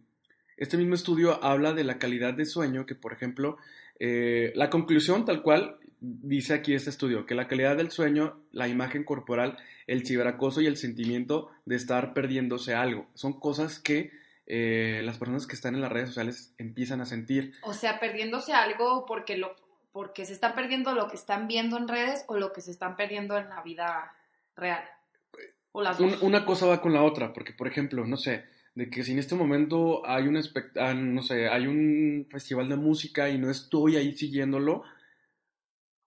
este 0.57 0.77
mismo 0.77 0.95
estudio 0.95 1.43
habla 1.43 1.73
de 1.73 1.83
la 1.83 1.99
calidad 1.99 2.35
de 2.35 2.45
sueño, 2.45 2.87
que 2.87 2.95
por 2.95 3.13
ejemplo, 3.13 3.57
eh, 3.99 4.53
la 4.55 4.71
conclusión 4.71 5.25
tal 5.25 5.43
cual, 5.43 5.79
dice 6.01 6.53
aquí 6.55 6.75
este 6.75 6.91
estudio, 6.91 7.25
que 7.27 7.35
la 7.35 7.49
calidad 7.49 7.77
del 7.77 7.91
sueño, 7.91 8.39
la 8.53 8.69
imagen 8.69 9.03
corporal, 9.03 9.57
el 9.87 10.07
ciberacoso 10.07 10.61
y 10.61 10.67
el 10.67 10.77
sentimiento 10.77 11.51
de 11.65 11.77
estar 11.77 12.13
perdiéndose 12.13 12.75
algo. 12.75 13.07
Son 13.15 13.41
cosas 13.41 13.79
que 13.79 14.13
eh, 14.47 15.01
las 15.05 15.19
personas 15.19 15.47
que 15.47 15.57
están 15.57 15.75
en 15.75 15.81
las 15.81 15.91
redes 15.91 16.11
sociales 16.11 16.55
empiezan 16.59 17.01
a 17.01 17.07
sentir. 17.07 17.55
O 17.63 17.73
sea, 17.73 17.99
perdiéndose 17.99 18.53
algo 18.53 19.07
porque 19.07 19.37
lo 19.37 19.57
porque 19.97 20.27
se 20.27 20.35
están 20.35 20.55
perdiendo 20.55 20.93
lo 20.95 21.09
que 21.09 21.17
están 21.17 21.49
viendo 21.49 21.79
en 21.79 21.89
redes 21.89 22.27
o 22.29 22.37
lo 22.37 22.53
que 22.53 22.61
se 22.61 22.71
están 22.71 22.97
perdiendo 22.97 23.39
en 23.39 23.49
la 23.49 23.63
vida 23.63 24.13
real. 24.55 24.85
O 25.73 25.81
las 25.83 25.99
Un- 25.99 26.11
dos. 26.11 26.23
una 26.23 26.45
cosa 26.45 26.67
va 26.67 26.83
con 26.83 26.93
la 26.93 27.03
otra, 27.03 27.33
porque 27.33 27.55
por 27.55 27.67
ejemplo, 27.67 28.05
no 28.05 28.19
sé, 28.19 28.45
de 28.75 28.91
que 28.91 29.03
si 29.05 29.13
en 29.13 29.19
este 29.21 29.35
momento 29.35 30.07
hay 30.07 30.29
un 30.29 30.37
espect- 30.37 30.77
ah, 30.79 30.93
no 30.93 31.23
sé, 31.23 31.49
hay 31.49 31.67
un 31.67 32.27
festival 32.31 32.69
de 32.69 32.77
música 32.77 33.31
y 33.31 33.39
no 33.39 33.51
estoy 33.51 33.97
ahí 33.97 34.15
siguiéndolo, 34.15 34.83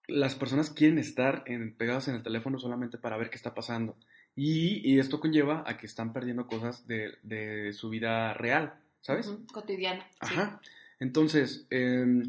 las 0.06 0.36
personas 0.36 0.70
quieren 0.70 0.98
estar 1.00 1.42
en- 1.46 1.74
pegadas 1.74 2.06
en 2.06 2.14
el 2.14 2.22
teléfono 2.22 2.60
solamente 2.60 2.96
para 2.96 3.16
ver 3.16 3.28
qué 3.28 3.36
está 3.36 3.54
pasando. 3.54 3.96
Y, 4.36 4.88
y 4.88 5.00
esto 5.00 5.18
conlleva 5.18 5.64
a 5.66 5.76
que 5.78 5.86
están 5.86 6.12
perdiendo 6.12 6.46
cosas 6.46 6.86
de, 6.86 7.18
de 7.24 7.72
su 7.72 7.90
vida 7.90 8.34
real, 8.34 8.74
¿sabes? 9.00 9.26
Ujú, 9.26 9.46
Cotidiana. 9.52 10.06
sí. 10.12 10.18
Ajá. 10.20 10.60
Entonces, 11.00 11.66
em, 11.70 12.22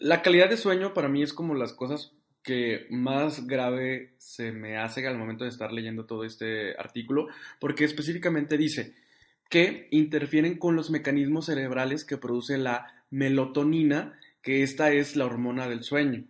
la 0.00 0.22
calidad 0.22 0.50
de 0.50 0.56
sueño 0.56 0.92
para 0.92 1.08
mí 1.08 1.22
es 1.22 1.32
como 1.32 1.54
las 1.54 1.72
cosas 1.72 2.12
que 2.42 2.86
más 2.90 3.46
grave 3.46 4.14
se 4.18 4.50
me 4.50 4.78
hace 4.78 5.06
al 5.06 5.18
momento 5.18 5.44
de 5.44 5.50
estar 5.50 5.72
leyendo 5.72 6.06
todo 6.06 6.24
este 6.24 6.74
artículo, 6.78 7.28
porque 7.60 7.84
específicamente 7.84 8.56
dice 8.56 8.94
que 9.50 9.88
interfieren 9.90 10.56
con 10.56 10.74
los 10.74 10.90
mecanismos 10.90 11.46
cerebrales 11.46 12.04
que 12.04 12.16
produce 12.16 12.56
la 12.56 12.86
melatonina, 13.10 14.18
que 14.42 14.62
esta 14.62 14.92
es 14.92 15.16
la 15.16 15.26
hormona 15.26 15.68
del 15.68 15.82
sueño. 15.82 16.24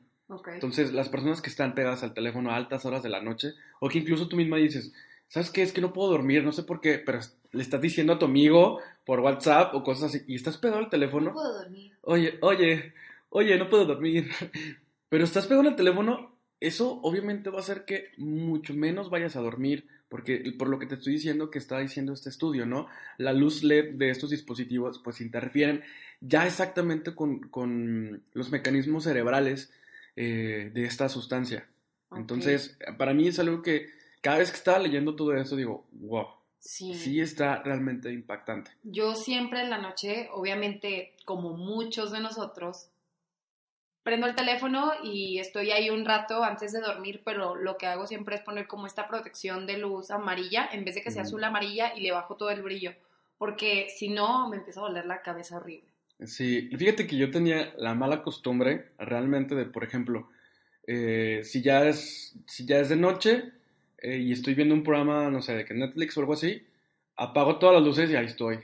Entonces, 0.55 0.93
las 0.93 1.09
personas 1.09 1.43
que 1.43 1.51
están 1.51 1.75
pegadas 1.75 2.03
al 2.03 2.15
teléfono 2.15 2.51
a 2.51 2.57
altas 2.57 2.85
horas 2.87 3.03
de 3.03 3.09
la 3.09 3.21
noche, 3.21 3.53
o 3.81 3.89
que 3.89 3.99
incluso 3.99 4.29
tú 4.29 4.37
misma 4.37 4.57
dices, 4.57 4.93
¿sabes 5.29 5.51
qué? 5.51 5.63
Es 5.63 5.73
que 5.73 5.81
no 5.81 5.93
puedo 5.93 6.11
dormir, 6.11 6.45
no 6.45 6.53
sé 6.53 6.63
por 6.63 6.81
qué, 6.81 6.99
pero 6.99 7.21
le 7.53 7.63
estás 7.63 7.81
diciendo 7.81 8.13
a 8.13 8.19
tu 8.19 8.27
amigo 8.27 8.81
por 9.05 9.21
WhatsApp 9.21 9.75
o 9.75 9.83
cosas 9.83 10.15
así, 10.15 10.25
y 10.27 10.35
estás 10.35 10.57
pegado 10.57 10.81
al 10.81 10.89
teléfono, 10.89 11.27
no 11.27 11.33
puedo 11.33 11.59
dormir. 11.59 11.93
oye, 12.03 12.39
oye, 12.43 12.95
oye, 13.31 13.57
no 13.59 13.69
puedo 13.69 13.87
dormir, 13.87 14.31
pero 15.09 15.25
estás 15.25 15.47
pegado 15.47 15.69
al 15.69 15.77
teléfono, 15.77 16.37
eso 16.61 17.01
obviamente 17.03 17.51
va 17.51 17.59
a 17.59 17.63
hacer 17.63 17.85
que 17.85 18.09
mucho 18.19 18.75
menos 18.75 19.09
vayas 19.11 19.35
a 19.37 19.41
dormir, 19.41 19.89
porque 20.09 20.55
por 20.59 20.69
lo 20.69 20.79
que 20.79 20.87
te 20.87 20.97
estoy 20.97 21.15
diciendo 21.15 21.51
que 21.51 21.59
está 21.59 21.79
diciendo 21.79 22.13
este 22.13 22.29
estudio, 22.29 22.67
¿no? 22.67 22.87
La 23.17 23.33
luz 23.33 23.63
LED 23.63 23.95
de 23.95 24.11
estos 24.11 24.31
dispositivos 24.31 25.01
pues 25.03 25.21
interfieren 25.21 25.83
ya 26.21 26.47
exactamente 26.47 27.15
con, 27.15 27.49
con 27.49 28.23
los 28.35 28.51
mecanismos 28.51 29.05
cerebrales 29.05 29.73
eh, 30.17 30.71
de 30.75 30.85
esta 30.85 31.09
sustancia. 31.09 31.67
Ok. 32.11 32.19
Entonces, 32.19 32.77
para 32.99 33.15
mí 33.15 33.29
es 33.29 33.39
algo 33.39 33.63
que 33.63 33.87
cada 34.21 34.39
vez 34.39 34.51
que 34.51 34.59
estaba 34.59 34.79
leyendo 34.81 35.17
todo 35.17 35.35
eso 35.35 35.57
digo, 35.57 35.87
wow, 35.93 36.27
Sí. 36.59 36.93
sí 36.93 37.21
está 37.21 37.63
realmente 37.63 38.13
impactante. 38.13 38.73
Yo 38.83 39.15
siempre 39.15 39.63
en 39.63 39.71
la 39.71 39.79
noche, 39.79 40.29
obviamente, 40.35 41.15
como 41.25 41.57
muchos 41.57 42.13
de 42.13 42.21
nosotros, 42.21 42.90
prendo 44.03 44.27
el 44.27 44.35
teléfono 44.35 44.93
y 45.03 45.39
estoy 45.39 45.71
ahí 45.71 45.91
un 45.91 46.05
rato 46.05 46.43
antes 46.43 46.73
de 46.73 46.81
dormir, 46.81 47.23
pero 47.25 47.55
lo 47.55 47.77
que 47.77 47.87
hago 47.87 48.07
siempre 48.07 48.37
es 48.37 48.43
poner 48.43 48.67
como 48.67 48.87
esta 48.87 49.09
protección 49.09 49.67
de 49.67 49.79
luz 49.79 50.11
amarilla, 50.11 50.69
en 50.73 50.85
vez 50.85 50.95
de 50.95 51.03
que 51.03 51.11
sea 51.11 51.23
azul 51.23 51.45
amarilla, 51.45 51.95
y 51.95 52.01
le 52.01 52.13
bajo 52.13 52.37
todo 52.37 52.51
el 52.51 52.63
brillo, 52.63 52.95
porque 53.39 53.89
si 53.95 54.09
no 54.09 54.49
me 54.49 54.57
empieza 54.57 54.81
a 54.81 54.85
doler 54.85 55.07
la 55.07 55.23
cabeza 55.23 55.59
horrible. 55.59 55.89
Sí, 56.25 56.71
fíjate 56.77 57.07
que 57.07 57.17
yo 57.17 57.31
tenía 57.31 57.73
la 57.79 57.95
mala 57.95 58.23
costumbre 58.23 58.91
realmente 58.99 59.55
de, 59.55 59.65
por 59.65 59.85
ejemplo, 59.85 60.29
eh, 60.87 61.41
si 61.45 61.63
ya 61.63 61.87
es, 61.87 62.37
si 62.47 62.67
ya 62.67 62.81
es 62.81 62.89
de 62.89 62.97
noche 62.97 63.53
eh, 63.99 64.19
y 64.19 64.33
estoy 64.33 64.55
viendo 64.55 64.75
un 64.75 64.83
programa, 64.83 65.31
no 65.31 65.41
sé, 65.41 65.55
de 65.55 65.65
que 65.65 65.75
Netflix 65.75 66.17
o 66.17 66.21
algo 66.21 66.35
así, 66.35 66.67
apago 67.17 67.59
todas 67.59 67.77
las 67.77 67.85
luces 67.85 68.11
y 68.11 68.17
ahí 68.17 68.27
estoy, 68.27 68.59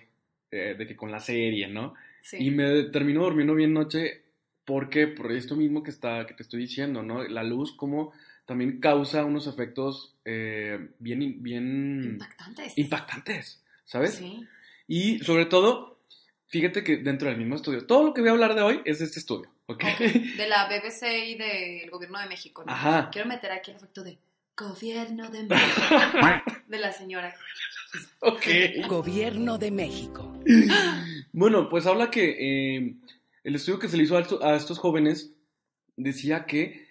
eh, 0.51 0.75
de 0.79 0.87
que 0.87 0.97
con 0.97 1.11
la 1.11 1.21
serie, 1.21 1.69
¿no? 1.69 1.95
Sí. 2.23 2.39
Y 2.41 2.51
me 2.51 2.85
termino 2.85 3.23
durmiendo 3.23 3.55
bien 3.55 3.73
noche 3.73 4.26
porque 4.67 5.07
por 5.07 5.33
esto 5.33 5.57
mismo 5.57 5.83
que 5.83 5.91
está 5.91 6.27
que 6.27 6.35
te 6.35 6.43
estoy 6.43 6.61
diciendo, 6.61 7.03
¿no? 7.03 7.23
La 7.25 7.43
luz 7.45 7.73
como 7.73 8.13
también 8.45 8.81
causa 8.81 9.25
unos 9.25 9.47
efectos 9.47 10.15
eh, 10.25 10.91
bien 10.99 11.43
bien 11.43 12.03
Impactantes. 12.05 12.77
impactantes, 12.77 13.63
¿sabes? 13.85 14.15
Sí. 14.17 14.45
Y 14.89 15.19
sobre 15.21 15.47
todo, 15.47 15.99
fíjate 16.49 16.85
que 16.85 16.99
dentro 16.99 17.29
del 17.29 17.39
mismo 17.39 17.57
estudio, 17.57 17.87
todo 17.87 18.05
lo 18.05 18.13
que 18.15 18.21
voy 18.21 18.29
a 18.29 18.33
hablar 18.33 18.55
de 18.55 18.63
hoy 18.63 18.83
es 18.85 18.99
de 18.99 19.07
este 19.07 19.19
estudio, 19.21 19.51
¿ok? 19.67 19.83
De 20.37 20.47
la 20.49 20.69
BBC 20.69 21.29
y 21.29 21.35
del 21.37 21.91
gobierno 21.91 22.21
de 22.21 22.27
México, 22.27 22.63
¿no? 22.65 22.73
Ajá. 22.73 23.09
Quiero 23.11 23.29
meter 23.29 23.51
aquí 23.53 23.71
el 23.71 23.79
efecto 23.79 24.05
de 24.05 24.19
gobierno 24.57 25.29
de 25.31 25.43
México. 25.45 25.85
de 26.69 26.79
la 26.79 26.93
señora. 26.93 27.35
ok. 28.21 28.47
Gobierno 28.89 29.59
de 29.59 29.71
México. 29.71 30.33
Bueno, 31.33 31.69
pues 31.69 31.87
habla 31.87 32.11
que 32.11 32.77
eh, 32.77 32.95
el 33.47 33.55
estudio 33.55 33.79
que 33.79 33.89
se 33.89 33.97
le 33.97 34.03
hizo 34.03 34.17
a, 34.17 34.21
esto- 34.21 34.45
a 34.45 34.57
estos 34.57 34.79
jóvenes 34.79 35.33
decía 35.97 36.47
que 36.47 36.87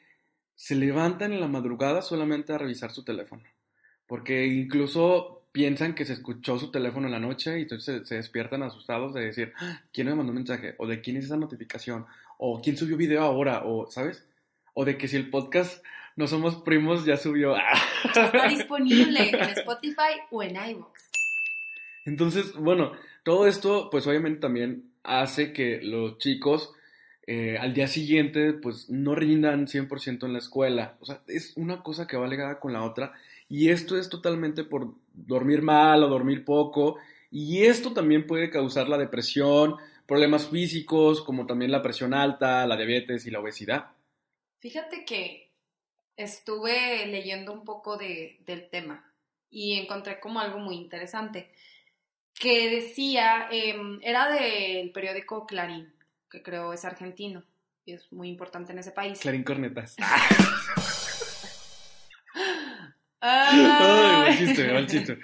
se 0.56 0.76
levantan 0.76 1.34
en 1.34 1.42
la 1.42 1.48
madrugada 1.48 2.02
solamente 2.02 2.54
a 2.54 2.58
revisar 2.58 2.92
su 2.92 3.04
teléfono. 3.04 3.44
Porque 4.08 4.46
incluso 4.48 5.48
piensan 5.52 5.96
que 5.96 6.06
se 6.06 6.14
escuchó 6.14 6.58
su 6.58 6.72
teléfono 6.72 7.08
en 7.08 7.12
la 7.14 7.20
noche 7.20 7.60
y 7.60 7.64
entonces 7.64 8.00
se, 8.02 8.06
se 8.06 8.16
despiertan 8.16 8.64
asustados 8.64 9.14
de 9.14 9.26
decir, 9.26 9.54
"Ah, 9.60 9.82
¿quién 9.94 10.08
me 10.08 10.16
mandó 10.16 10.32
un 10.32 10.38
mensaje? 10.38 10.76
¿O 10.78 10.88
de 10.88 11.02
quién 11.02 11.18
es 11.18 11.26
esa 11.26 11.38
notificación? 11.38 12.06
¿O 12.38 12.62
quién 12.62 12.78
subió 12.78 12.96
video 12.98 13.22
ahora? 13.24 13.64
¿O, 13.66 13.90
sabes? 13.92 14.26
O 14.74 14.86
de 14.86 14.98
que 14.98 15.08
si 15.08 15.16
el 15.18 15.30
podcast 15.30 15.84
No 16.18 16.28
Somos 16.28 16.56
Primos 16.58 17.06
ya 17.06 17.18
subió. 17.18 17.56
Está 18.06 18.48
disponible 18.48 19.30
en 19.30 19.36
Spotify 19.42 20.22
o 20.32 20.42
en 20.44 20.56
iVoox. 20.56 21.02
Entonces, 22.06 22.54
bueno, 22.54 22.94
todo 23.24 23.48
esto, 23.48 23.90
pues 23.90 24.06
obviamente 24.08 24.40
también 24.40 24.92
hace 25.06 25.54
que 25.54 25.80
los 25.82 26.18
chicos 26.18 26.76
eh, 27.28 27.58
al 27.58 27.74
día 27.74 27.88
siguiente, 27.88 28.54
pues 28.54 28.90
no 28.90 29.16
rindan 29.16 29.68
100% 29.68 30.26
en 30.26 30.34
la 30.34 30.40
escuela. 30.40 30.98
O 31.00 31.06
sea, 31.06 31.22
es 31.28 31.54
una 31.58 31.82
cosa 31.82 32.06
que 32.06 32.18
va 32.18 32.28
ligada 32.28 32.60
con 32.60 32.74
la 32.74 32.84
otra. 32.84 33.14
Y 33.50 33.70
esto 33.70 33.98
es 33.98 34.10
totalmente 34.10 34.64
por 34.64 34.94
dormir 35.14 35.62
mal 35.62 36.04
o 36.04 36.08
dormir 36.08 36.46
poco. 36.46 36.98
Y 37.32 37.64
esto 37.64 37.94
también 37.94 38.28
puede 38.28 38.50
causar 38.50 38.88
la 38.90 38.98
depresión, 38.98 39.76
problemas 40.06 40.48
físicos, 40.50 41.22
como 41.22 41.48
también 41.48 41.72
la 41.72 41.82
presión 41.82 42.14
alta, 42.14 42.66
la 42.68 42.78
diabetes 42.78 43.26
y 43.26 43.32
la 43.32 43.40
obesidad. 43.40 43.88
Fíjate 44.60 45.04
que 45.04 45.52
estuve 46.16 47.08
leyendo 47.08 47.52
un 47.52 47.66
poco 47.66 47.98
de, 47.98 48.38
del 48.46 48.70
tema 48.70 49.12
y 49.50 49.80
encontré 49.80 50.20
como 50.20 50.40
algo 50.40 50.60
muy 50.60 50.76
interesante 50.76 51.52
que 52.40 52.70
decía, 52.70 53.48
em, 53.52 54.00
era 54.02 54.30
del 54.30 54.92
periódico 54.92 55.46
Clarín, 55.46 55.94
que 56.30 56.44
creo 56.44 56.74
es 56.74 56.84
argentino 56.86 57.44
y 57.86 57.94
es 57.94 58.12
muy 58.12 58.30
importante 58.30 58.72
en 58.74 58.80
ese 58.80 58.92
país. 58.92 59.20
Clarín 59.20 59.44
Cornetas. 59.44 59.96
Ay. 63.22 63.66
Ay, 63.66 64.22
mal 64.22 64.38
chiste, 64.38 64.74
mal 64.74 64.88
chiste. 64.88 65.18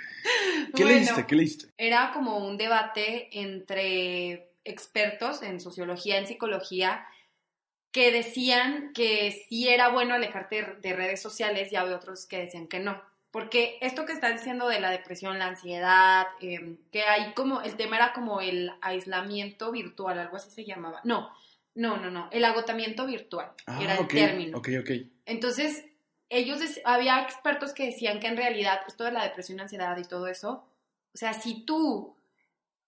¿Qué 0.73 0.83
Bueno, 0.83 0.99
leíste? 0.99 1.25
¿Qué 1.27 1.35
leíste? 1.35 1.67
Era 1.77 2.11
como 2.13 2.37
un 2.37 2.57
debate 2.57 3.29
entre 3.39 4.53
expertos 4.63 5.43
en 5.43 5.59
sociología, 5.59 6.17
en 6.17 6.27
psicología, 6.27 7.05
que 7.91 8.11
decían 8.11 8.91
que 8.93 9.31
sí 9.31 9.67
era 9.67 9.89
bueno 9.89 10.15
alejarte 10.15 10.77
de 10.81 10.93
redes 10.93 11.21
sociales 11.21 11.71
y 11.71 11.75
había 11.75 11.95
otros 11.95 12.25
que 12.25 12.39
decían 12.39 12.67
que 12.67 12.79
no. 12.79 13.01
Porque 13.31 13.77
esto 13.79 14.05
que 14.05 14.11
estás 14.11 14.33
diciendo 14.33 14.67
de 14.67 14.81
la 14.81 14.91
depresión, 14.91 15.39
la 15.39 15.47
ansiedad, 15.47 16.27
eh, 16.41 16.75
que 16.91 17.03
hay 17.03 17.33
como, 17.33 17.61
el 17.61 17.75
tema 17.77 17.95
era 17.95 18.13
como 18.13 18.41
el 18.41 18.71
aislamiento 18.81 19.71
virtual, 19.71 20.19
algo 20.19 20.35
así 20.35 20.51
se 20.51 20.65
llamaba. 20.65 20.99
No, 21.05 21.33
no, 21.75 21.95
no, 21.95 22.11
no, 22.11 22.27
el 22.31 22.43
agotamiento 22.43 23.05
virtual 23.05 23.51
era 23.79 23.95
el 23.95 24.03
Ah, 24.03 24.07
término. 24.07 24.57
Ok, 24.57 24.69
ok. 24.81 24.89
Entonces, 25.25 25.85
ellos, 26.29 26.59
había 26.83 27.21
expertos 27.21 27.73
que 27.73 27.85
decían 27.85 28.19
que 28.19 28.27
en 28.27 28.37
realidad 28.37 28.81
esto 28.87 29.05
de 29.05 29.13
la 29.13 29.23
depresión, 29.23 29.61
ansiedad 29.61 29.97
y 29.97 30.03
todo 30.03 30.27
eso, 30.27 30.65
o 31.13 31.17
sea, 31.17 31.33
si 31.33 31.65
tú 31.65 32.15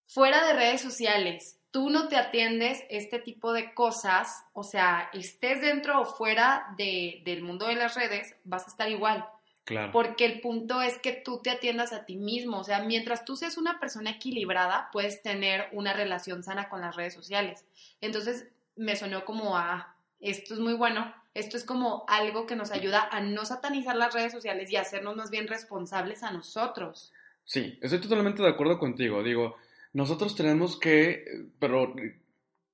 fuera 0.05 0.45
de 0.45 0.53
redes 0.53 0.81
sociales, 0.81 1.57
tú 1.71 1.89
no 1.89 2.07
te 2.07 2.17
atiendes 2.17 2.83
este 2.89 3.19
tipo 3.19 3.53
de 3.53 3.73
cosas, 3.73 4.45
o 4.53 4.63
sea, 4.63 5.09
estés 5.13 5.61
dentro 5.61 6.01
o 6.01 6.05
fuera 6.05 6.67
de, 6.77 7.21
del 7.25 7.41
mundo 7.41 7.67
de 7.67 7.75
las 7.75 7.95
redes, 7.95 8.35
vas 8.43 8.65
a 8.65 8.69
estar 8.69 8.89
igual. 8.89 9.25
Claro. 9.65 9.91
Porque 9.93 10.25
el 10.25 10.41
punto 10.41 10.81
es 10.81 10.97
que 10.97 11.13
tú 11.13 11.39
te 11.41 11.49
atiendas 11.49 11.93
a 11.93 12.05
ti 12.05 12.17
mismo. 12.17 12.59
O 12.59 12.63
sea, 12.63 12.83
mientras 12.83 13.23
tú 13.23 13.35
seas 13.35 13.57
una 13.57 13.79
persona 13.79 14.11
equilibrada, 14.11 14.89
puedes 14.91 15.21
tener 15.21 15.67
una 15.71 15.93
relación 15.93 16.43
sana 16.43 16.69
con 16.69 16.81
las 16.81 16.95
redes 16.95 17.13
sociales. 17.13 17.65
Entonces, 18.01 18.47
me 18.75 18.95
sonó 18.95 19.23
como 19.23 19.57
a, 19.57 19.95
esto 20.19 20.53
es 20.53 20.59
muy 20.59 20.73
bueno. 20.73 21.13
Esto 21.33 21.57
es 21.57 21.63
como 21.63 22.05
algo 22.07 22.45
que 22.45 22.55
nos 22.55 22.71
ayuda 22.71 23.07
a 23.11 23.21
no 23.21 23.45
satanizar 23.45 23.95
las 23.95 24.13
redes 24.13 24.31
sociales 24.31 24.69
y 24.69 24.75
a 24.75 24.81
hacernos 24.81 25.15
más 25.15 25.31
bien 25.31 25.47
responsables 25.47 26.23
a 26.23 26.31
nosotros. 26.31 27.11
Sí, 27.45 27.79
estoy 27.81 27.99
totalmente 27.99 28.43
de 28.43 28.49
acuerdo 28.49 28.77
contigo. 28.77 29.23
Digo, 29.23 29.55
nosotros 29.93 30.35
tenemos 30.35 30.77
que, 30.77 31.47
pero 31.59 31.95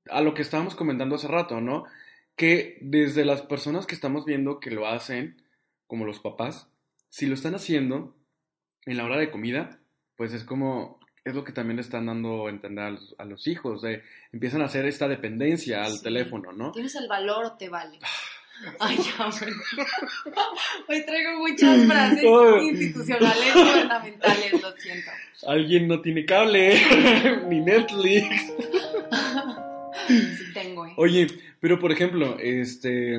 a 0.10 0.22
lo 0.22 0.34
que 0.34 0.42
estábamos 0.42 0.76
comentando 0.76 1.16
hace 1.16 1.28
rato, 1.28 1.62
¿no? 1.62 1.86
que 2.40 2.78
desde 2.80 3.26
las 3.26 3.42
personas 3.42 3.86
que 3.86 3.94
estamos 3.94 4.24
viendo 4.24 4.62
que 4.62 4.72
lo 4.72 4.88
hacen, 4.88 5.42
como 5.88 6.06
los 6.06 6.20
papás, 6.20 6.70
si 7.10 7.26
lo 7.26 7.34
están 7.34 7.56
haciendo 7.56 8.16
en 8.86 8.98
la 8.98 9.06
hora 9.06 9.18
de 9.18 9.32
comida, 9.32 9.80
pues 10.16 10.34
es 10.34 10.44
como, 10.44 11.00
es 11.24 11.34
lo 11.36 11.44
que 11.44 11.52
también 11.52 11.76
le 11.78 11.82
están 11.82 12.06
dando 12.06 12.48
a 12.48 12.50
entender 12.50 12.86
a 12.86 12.92
los, 12.92 13.16
a 13.18 13.26
los 13.26 13.48
hijos, 13.48 13.82
de, 13.82 14.04
empiezan 14.32 14.62
a 14.62 14.66
hacer 14.66 14.86
esta 14.86 15.08
dependencia 15.08 15.84
al 15.84 15.94
Sí. 15.98 16.04
teléfono, 16.04 16.52
¿no? 16.54 16.72
¿Tienes 16.72 16.96
el 16.96 17.08
valor 17.08 17.46
o 17.46 17.58
te 17.58 17.70
vale? 17.70 18.00
Ay, 18.80 18.98
ya, 18.98 19.26
bueno. 19.40 19.56
Hoy 20.90 21.06
traigo 21.06 21.40
muchas 21.40 21.86
frases 21.86 22.24
institucionales 22.64 23.54
gubernamentales, 23.54 24.62
lo 24.62 24.72
siento. 24.74 25.12
Alguien 25.48 25.88
no 25.88 26.02
tiene 26.02 26.26
cable, 26.26 26.78
ni 27.48 27.62
Netflix. 27.62 28.54
Sí 30.08 30.54
tengo, 30.54 30.86
¿eh? 30.88 30.94
Oye, 30.98 31.28
pero 31.62 31.80
por 31.80 31.92
ejemplo, 31.94 32.38
este, 32.40 33.18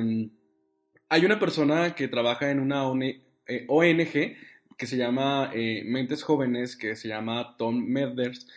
hay 1.09 1.25
una 1.25 1.39
persona 1.39 1.95
que 1.95 2.07
trabaja 2.07 2.51
en 2.51 2.59
una 2.59 2.83
ONG, 2.87 3.21
eh, 3.51 3.65
ONG 3.67 4.35
que 4.77 4.87
se 4.87 4.97
llama 4.97 5.51
eh, 5.53 5.83
Mentes 5.85 6.23
Jóvenes, 6.23 6.75
que 6.75 6.95
se 6.95 7.07
llama 7.07 7.55
Tom 7.55 7.85
Meders, 7.85 8.47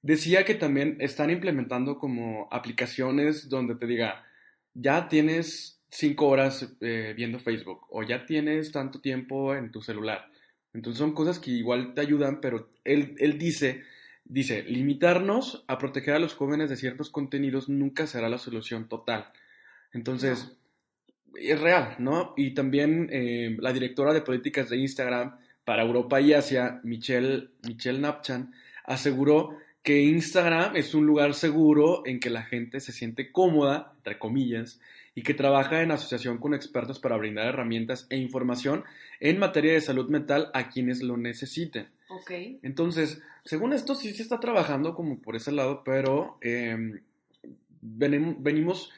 decía 0.00 0.46
que 0.46 0.54
también 0.54 0.96
están 0.98 1.28
implementando 1.28 1.98
como 1.98 2.48
aplicaciones 2.50 3.50
donde 3.50 3.74
te 3.74 3.86
diga, 3.86 4.24
ya 4.72 5.08
tienes 5.08 5.82
cinco 5.90 6.28
horas 6.28 6.74
eh, 6.80 7.12
viendo 7.14 7.38
Facebook 7.38 7.82
o 7.90 8.02
ya 8.02 8.24
tienes 8.24 8.72
tanto 8.72 9.02
tiempo 9.02 9.54
en 9.54 9.70
tu 9.70 9.82
celular. 9.82 10.30
Entonces 10.72 10.98
son 10.98 11.12
cosas 11.12 11.38
que 11.38 11.50
igual 11.50 11.92
te 11.92 12.00
ayudan, 12.00 12.40
pero 12.40 12.70
él, 12.84 13.14
él 13.18 13.36
dice, 13.36 13.82
dice, 14.24 14.62
limitarnos 14.62 15.64
a 15.68 15.76
proteger 15.76 16.14
a 16.14 16.18
los 16.18 16.32
jóvenes 16.32 16.70
de 16.70 16.76
ciertos 16.76 17.10
contenidos 17.10 17.68
nunca 17.68 18.06
será 18.06 18.30
la 18.30 18.38
solución 18.38 18.88
total. 18.88 19.30
Entonces, 19.92 20.56
es 21.38 21.60
real, 21.60 21.96
¿no? 21.98 22.34
Y 22.36 22.52
también 22.54 23.08
eh, 23.12 23.56
la 23.60 23.72
directora 23.72 24.12
de 24.12 24.22
políticas 24.22 24.68
de 24.68 24.76
Instagram 24.78 25.36
para 25.64 25.82
Europa 25.82 26.20
y 26.20 26.32
Asia, 26.32 26.80
Michelle, 26.82 27.50
Michelle 27.66 27.98
Napchan, 28.00 28.52
aseguró 28.84 29.56
que 29.82 30.02
Instagram 30.02 30.76
es 30.76 30.94
un 30.94 31.06
lugar 31.06 31.34
seguro 31.34 32.02
en 32.06 32.20
que 32.20 32.30
la 32.30 32.42
gente 32.42 32.80
se 32.80 32.92
siente 32.92 33.32
cómoda, 33.32 33.92
entre 33.96 34.18
comillas, 34.18 34.80
y 35.14 35.22
que 35.22 35.34
trabaja 35.34 35.82
en 35.82 35.90
asociación 35.90 36.38
con 36.38 36.54
expertos 36.54 36.98
para 36.98 37.16
brindar 37.16 37.46
herramientas 37.46 38.06
e 38.08 38.16
información 38.16 38.84
en 39.20 39.38
materia 39.38 39.72
de 39.72 39.80
salud 39.80 40.08
mental 40.08 40.50
a 40.54 40.68
quienes 40.68 41.02
lo 41.02 41.16
necesiten. 41.16 41.88
Ok. 42.08 42.30
Entonces, 42.62 43.20
según 43.44 43.72
esto, 43.72 43.94
sí 43.94 44.12
se 44.14 44.22
está 44.22 44.38
trabajando 44.40 44.94
como 44.94 45.18
por 45.20 45.36
ese 45.36 45.52
lado, 45.52 45.82
pero 45.84 46.38
eh, 46.40 47.00
venim- 47.82 48.36
venimos 48.38 48.90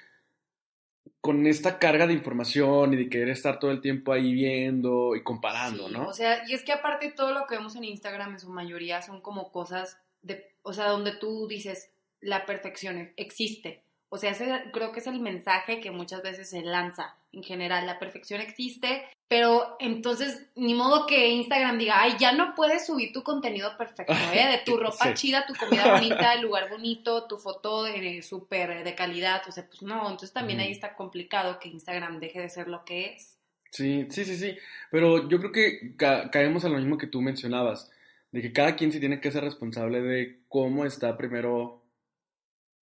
con 1.21 1.47
esta 1.47 1.79
carga 1.79 2.07
de 2.07 2.13
información 2.13 2.93
y 2.93 2.97
de 2.97 3.09
querer 3.09 3.31
estar 3.31 3.59
todo 3.59 3.71
el 3.71 3.81
tiempo 3.81 4.13
ahí 4.13 4.33
viendo 4.33 5.17
y 5.17 5.23
comparando, 5.23 5.89
Sí, 5.89 5.95
¿no? 5.95 6.07
O 6.09 6.13
sea, 6.13 6.43
y 6.47 6.53
es 6.55 6.63
que 6.63 6.73
aparte 6.73 7.13
todo 7.13 7.33
lo 7.33 7.47
que 7.47 7.57
vemos 7.57 7.77
en 7.77 7.85
Instagram 7.85 8.33
en 8.33 8.41
su 8.41 8.51
mayoría 8.51 9.01
son 9.01 9.21
como 9.21 9.51
cosas 9.51 9.99
de, 10.23 10.55
o 10.63 10.73
sea, 10.73 10.89
donde 10.89 11.13
tú 11.13 11.47
dices 11.49 11.91
la 12.21 12.47
perfección 12.47 13.13
existe. 13.17 13.83
O 14.09 14.19
sea, 14.19 14.31
ese 14.31 14.65
creo 14.73 14.93
que 14.93 15.01
es 15.01 15.07
el 15.07 15.21
mensaje 15.21 15.81
que 15.81 15.91
muchas 15.91 16.23
veces 16.23 16.51
se 16.51 16.63
lanza 16.63 17.17
en 17.35 17.43
general, 17.43 17.87
la 17.87 17.99
perfección 17.99 18.41
existe, 18.41 19.05
pero 19.29 19.77
entonces 19.81 20.47
ni 20.55 20.75
modo 20.75 21.07
que 21.07 21.29
Instagram 21.31 21.79
diga, 21.79 22.01
ay, 22.01 22.15
ya 22.19 22.33
no 22.33 22.55
puedes 22.55 22.87
subir 22.87 23.13
tu 23.13 23.23
contenido 23.23 23.77
perfecto, 23.77 24.13
¿eh? 24.33 24.47
De 24.53 24.59
tu 24.65 24.77
ropa 24.77 25.09
Sí. 25.09 25.15
chida, 25.15 25.47
tu 25.47 25.55
comida 25.55 25.85
bonita, 26.01 26.35
el 26.35 26.43
lugar 26.43 26.71
bonito, 26.71 27.27
tu 27.27 27.39
foto 27.39 27.83
de- 27.85 28.23
súper 28.23 28.85
de 28.85 28.95
calidad, 28.95 29.43
o 29.49 29.53
sea, 29.53 29.67
pues 29.67 29.83
no, 29.83 30.03
entonces 30.03 30.33
también 30.33 30.61
ahí 30.61 30.71
está 30.71 30.95
complicado 30.95 31.59
que 31.59 31.69
Instagram 31.69 32.21
deje 32.21 32.41
de 32.41 32.49
ser 32.51 32.69
lo 32.69 32.85
que 32.85 33.15
es. 33.15 33.39
Sí, 33.71 34.07
sí, 34.11 34.25
sí, 34.25 34.37
sí. 34.37 34.57
Pero 34.93 35.29
yo 35.29 35.39
creo 35.41 35.51
que 35.51 35.97
ca- 35.97 36.31
caemos 36.31 36.65
a 36.65 36.69
lo 36.69 36.79
mismo 36.79 36.97
que 36.97 37.09
tú 37.09 37.21
mencionabas, 37.21 37.91
de 38.31 38.41
que 38.43 38.53
cada 38.53 38.77
quien 38.77 38.93
se 38.93 39.01
tiene 39.01 39.21
que 39.21 39.33
ser 39.33 39.43
responsable 39.43 40.01
de 40.01 40.41
cómo 40.49 40.85
está 40.85 41.17
primero 41.17 41.83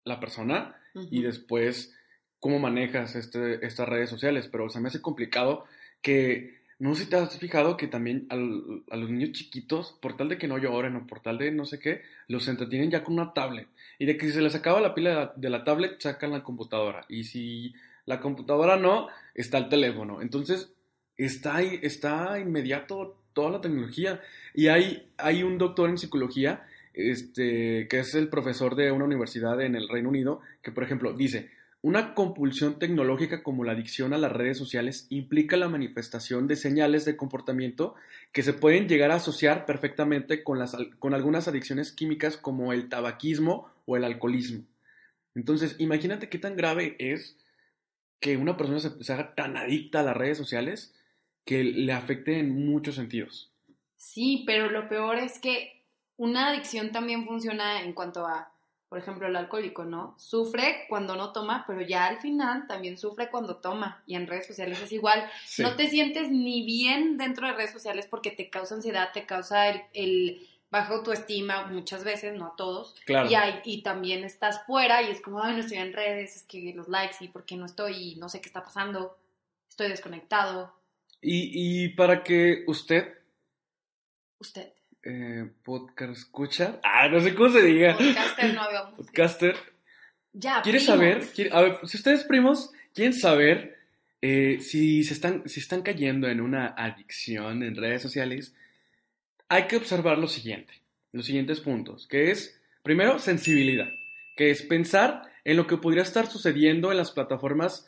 la 0.06 0.20
persona 0.20 0.76
y 1.12 1.22
después 1.22 1.96
cómo 2.40 2.60
manejas 2.60 3.16
este, 3.16 3.66
estas 3.66 3.88
redes 3.88 4.10
sociales. 4.10 4.48
Pero 4.52 4.70
se 4.70 4.80
me 4.80 4.88
hace 4.88 5.02
complicado 5.02 5.66
que, 6.02 6.60
no 6.80 6.96
sé 6.96 7.04
si 7.04 7.10
te 7.10 7.18
has 7.18 7.38
fijado 7.38 7.78
que 7.78 7.88
también 7.88 8.28
a 8.30 8.36
los 8.96 9.10
niños 9.10 9.32
chiquitos, 9.34 9.98
por 10.02 10.16
tal 10.16 10.30
de 10.30 10.38
que 10.38 10.48
no 10.48 10.58
lloren 10.58 10.96
o 10.96 11.08
por 11.08 11.20
tal 11.20 11.38
de 11.38 11.52
no 11.52 11.66
sé 11.66 11.80
qué, 11.80 12.02
los 12.28 12.48
entretienen 12.48 12.92
ya 12.92 13.04
con 13.04 13.16
una 13.16 13.34
tablet. 13.34 13.68
Y 13.98 14.06
de 14.06 14.18
que 14.18 14.28
si 14.28 14.34
se 14.34 14.42
les 14.42 14.56
acaba 14.56 14.82
la 14.82 14.96
pila 14.96 15.34
de 15.36 15.50
la, 15.50 15.60
de 15.60 15.64
tablet, 15.66 16.00
sacan 16.00 16.32
la 16.32 16.44
computadora. 16.44 17.06
Y 17.10 17.26
si 17.26 17.74
la 18.06 18.20
computadora 18.20 18.78
no, 18.78 19.08
está 19.36 19.58
el 19.58 19.70
teléfono. 19.70 20.22
Entonces, 20.22 20.72
está, 21.18 21.62
está 21.62 22.40
inmediato 22.40 23.20
toda 23.34 23.52
la 23.52 23.62
tecnología. 23.62 24.22
Y 24.54 24.68
hay, 24.68 25.12
hay 25.18 25.44
un 25.44 25.58
doctor 25.58 25.90
en 25.90 25.98
psicología, 25.98 26.66
este, 26.94 27.88
que 27.88 28.00
es 28.00 28.16
el 28.16 28.30
profesor 28.30 28.76
de 28.76 28.92
una 28.92 29.06
universidad 29.06 29.62
en 29.62 29.76
el 29.76 29.88
Reino 29.88 30.10
Unido, 30.10 30.42
que 30.62 30.72
por 30.72 30.84
ejemplo 30.84 31.14
dice, 31.14 31.52
una 31.82 32.14
compulsión 32.14 32.78
tecnológica 32.78 33.42
como 33.42 33.64
la 33.64 33.72
adicción 33.72 34.14
a 34.14 34.18
las 34.18 34.34
redes 34.34 34.58
sociales 34.58 35.08
implica 35.10 35.56
la 35.56 35.70
manifestación 35.70 36.48
de 36.48 36.58
señales 36.58 37.06
de 37.06 37.16
comportamiento 37.16 37.96
que 38.34 38.44
se 38.44 38.54
pueden 38.54 38.90
llegar 38.90 39.12
a 39.12 39.16
asociar 39.16 39.66
perfectamente 39.66 40.44
con, 40.44 40.60
las, 40.60 40.76
con 41.00 41.14
algunas 41.14 41.48
adicciones 41.48 41.94
químicas 41.94 42.36
como 42.36 42.74
el 42.74 42.90
tabaquismo 42.90 43.70
o 43.86 43.96
el 43.96 44.04
alcoholismo. 44.04 44.66
Entonces, 45.36 45.78
imagínate 45.80 46.28
qué 46.28 46.38
tan 46.38 46.58
grave 46.58 46.96
es 47.00 47.38
que 48.20 48.36
una 48.36 48.58
persona 48.58 48.80
se, 48.80 49.02
se 49.02 49.14
haga 49.14 49.34
tan 49.36 49.56
adicta 49.56 50.02
a 50.02 50.04
las 50.04 50.18
redes 50.18 50.38
sociales 50.38 50.94
que 51.46 51.64
le 51.64 51.94
afecte 51.94 52.40
en 52.40 52.68
muchos 52.68 52.96
sentidos. 52.96 53.54
Sí, 53.96 54.44
pero 54.46 54.70
lo 54.70 54.90
peor 54.90 55.18
es 55.18 55.40
que 55.40 55.86
una 56.18 56.50
adicción 56.50 56.92
también 56.92 57.26
funciona 57.26 57.82
en 57.82 57.94
cuanto 57.94 58.26
a, 58.28 58.52
por 58.90 58.98
ejemplo, 58.98 59.28
el 59.28 59.36
alcohólico, 59.36 59.86
¿no? 59.86 60.16
Sufre 60.18 60.86
cuando 60.90 61.16
no 61.16 61.32
toma, 61.32 61.64
pero 61.68 61.82
ya 61.82 62.08
al 62.08 62.18
final 62.20 62.66
también 62.68 62.98
sufre 62.98 63.30
cuando 63.30 63.58
toma. 63.58 64.02
Y 64.08 64.16
en 64.16 64.26
redes 64.28 64.48
sociales 64.48 64.82
es 64.82 64.92
igual. 64.92 65.30
Sí. 65.46 65.62
No 65.62 65.76
te 65.76 65.88
sientes 65.88 66.32
ni 66.32 66.66
bien 66.66 67.18
dentro 67.18 67.46
de 67.48 67.54
redes 67.54 67.72
sociales 67.72 68.08
porque 68.10 68.32
te 68.32 68.50
causa 68.50 68.74
ansiedad, 68.76 69.12
te 69.14 69.26
causa 69.28 69.70
el, 69.70 69.82
el 69.94 70.48
baja 70.72 70.96
autoestima 70.96 71.68
muchas 71.68 72.04
veces, 72.04 72.36
no 72.36 72.48
a 72.48 72.56
todos. 72.56 72.96
Claro. 73.06 73.30
Y, 73.30 73.36
hay- 73.36 73.62
y 73.64 73.84
también 73.84 74.24
estás 74.24 74.66
fuera 74.66 75.04
y 75.04 75.12
es 75.12 75.22
como, 75.22 75.42
ay, 75.44 75.54
no 75.54 75.60
estoy 75.62 75.78
en 75.78 75.94
redes, 75.94 76.36
es 76.36 76.44
que 76.44 76.74
los 76.76 76.88
likes 76.90 77.18
y 77.22 77.28
por 77.28 77.46
qué 77.46 77.56
no 77.58 77.68
estoy 77.68 78.14
y 78.14 78.16
no 78.16 78.28
sé 78.28 78.42
qué 78.42 78.48
está 78.50 78.64
pasando, 78.64 79.18
estoy 79.70 79.90
desconectado. 79.90 80.74
Y, 81.22 81.84
y 81.86 81.90
para 81.90 82.24
que 82.24 82.64
usted, 82.68 83.14
Usted, 84.40 84.72
eh, 85.04 85.50
podcast 85.64 86.12
escucha, 86.12 86.80
ah, 86.84 87.08
no 87.10 87.20
sé 87.22 87.34
cómo 87.36 87.50
se 87.50 87.62
diga, 87.64 87.98
podcaster, 87.98 88.54
no 88.54 88.62
habíamos. 88.62 88.96
podcaster, 88.98 89.56
Ya, 90.34 90.62
¿quiere 90.62 90.80
primos. 90.80 90.96
saber? 90.96 91.28
quiere- 91.34 91.52
a 91.54 91.62
ver, 91.62 91.78
si 91.86 91.98
ustedes 91.98 92.24
primos 92.26 92.72
quieren 92.94 93.14
saber 93.14 93.78
eh, 94.22 94.60
si, 94.62 95.04
se 95.06 95.14
están, 95.14 95.48
si 95.48 95.60
están 95.62 95.82
cayendo 95.82 96.28
en 96.28 96.42
una 96.42 96.68
adicción 96.68 97.64
en 97.64 97.76
redes 97.76 98.02
sociales, 98.02 98.54
hay 99.48 99.68
que 99.68 99.78
observar 99.78 100.18
lo 100.18 100.28
siguiente, 100.28 100.74
los 101.14 101.26
siguientes 101.26 101.62
puntos, 101.62 102.06
que 102.08 102.30
es, 102.32 102.60
primero, 102.84 103.18
sensibilidad, 103.20 103.88
que 104.36 104.52
es 104.52 104.62
pensar 104.64 105.24
en 105.46 105.56
lo 105.58 105.66
que 105.68 105.78
podría 105.78 106.04
estar 106.04 106.28
sucediendo 106.28 106.92
en 106.92 106.98
las 106.98 107.12
plataformas 107.12 107.88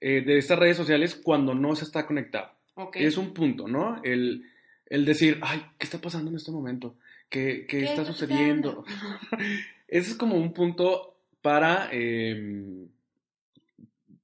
eh, 0.00 0.22
de 0.24 0.38
estas 0.38 0.58
redes 0.58 0.76
sociales 0.76 1.14
cuando 1.16 1.52
no 1.54 1.74
se 1.76 1.84
está 1.84 2.06
conectado. 2.06 2.52
Ok. 2.74 2.96
Es 2.96 3.16
un 3.18 3.34
punto, 3.34 3.66
¿no? 3.68 4.00
El, 4.04 4.48
el 4.92 5.06
decir, 5.06 5.38
ay, 5.40 5.64
¿qué 5.78 5.86
está 5.86 6.02
pasando 6.02 6.30
en 6.30 6.36
este 6.36 6.50
momento? 6.50 6.96
¿Qué, 7.30 7.64
qué 7.66 7.78
¿Qué 7.78 7.84
está 7.84 8.02
está 8.02 8.12
sucediendo? 8.12 8.84
Ese 9.88 10.10
es 10.10 10.16
como 10.16 10.36
un 10.36 10.52
punto 10.52 11.16
para 11.40 11.88
eh, 11.92 12.86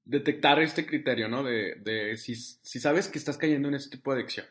detectar 0.05 0.61
este 0.61 0.85
criterio, 0.85 1.27
¿no? 1.27 1.43
De, 1.43 1.77
de 1.77 2.19
si, 2.19 2.35
si 2.35 2.81
sabes 2.81 3.09
que 3.09 3.19
estás 3.19 3.39
cayendo 3.39 3.69
en 3.69 3.77
ese 3.77 3.89
tipo 3.89 4.13
de 4.13 4.21
adicción. 4.21 4.45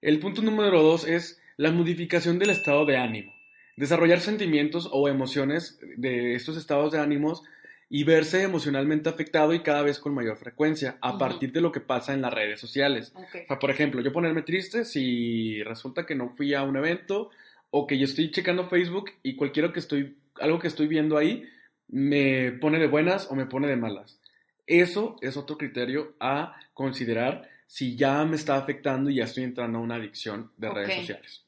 El 0.00 0.18
punto 0.18 0.42
número 0.42 0.82
dos 0.82 1.06
es 1.06 1.40
la 1.56 1.70
modificación 1.70 2.40
del 2.40 2.50
estado 2.50 2.84
de 2.84 2.96
ánimo. 2.96 3.32
Desarrollar 3.76 4.18
sentimientos 4.18 4.88
o 4.90 5.08
emociones 5.08 5.78
de 5.96 6.34
estos 6.34 6.56
estados 6.56 6.90
de 6.90 6.98
ánimos 6.98 7.44
y 7.88 8.04
verse 8.04 8.42
emocionalmente 8.42 9.08
afectado 9.08 9.54
y 9.54 9.60
cada 9.60 9.82
vez 9.82 9.98
con 9.98 10.14
mayor 10.14 10.36
frecuencia 10.36 10.98
a 11.00 11.18
partir 11.18 11.52
de 11.52 11.60
lo 11.60 11.70
que 11.70 11.80
pasa 11.80 12.14
en 12.14 12.22
las 12.22 12.34
redes 12.34 12.60
sociales. 12.60 13.12
O 13.14 13.46
sea, 13.46 13.58
por 13.58 13.70
ejemplo, 13.70 14.00
yo 14.00 14.12
ponerme 14.12 14.42
triste 14.42 14.84
si 14.84 15.62
resulta 15.62 16.04
que 16.04 16.16
no 16.16 16.30
fui 16.30 16.54
a 16.54 16.62
un 16.62 16.76
evento 16.76 17.30
o 17.70 17.86
que 17.86 17.98
yo 17.98 18.04
estoy 18.04 18.30
checando 18.30 18.68
Facebook 18.68 19.12
y 19.22 19.36
cualquiera 19.36 19.72
que 19.72 19.78
estoy, 19.78 20.16
algo 20.40 20.58
que 20.58 20.68
estoy 20.68 20.88
viendo 20.88 21.16
ahí 21.16 21.48
me 21.88 22.52
pone 22.52 22.78
de 22.78 22.88
buenas 22.88 23.30
o 23.30 23.36
me 23.36 23.46
pone 23.46 23.68
de 23.68 23.76
malas. 23.76 24.18
Eso 24.66 25.16
es 25.20 25.36
otro 25.36 25.56
criterio 25.56 26.14
a 26.18 26.56
considerar 26.74 27.48
si 27.68 27.96
ya 27.96 28.24
me 28.24 28.36
está 28.36 28.56
afectando 28.56 29.10
y 29.10 29.16
ya 29.16 29.24
estoy 29.24 29.44
entrando 29.44 29.78
a 29.78 29.82
una 29.82 29.96
adicción 29.96 30.50
de 30.56 30.70
redes 30.70 30.96
sociales. 30.96 31.44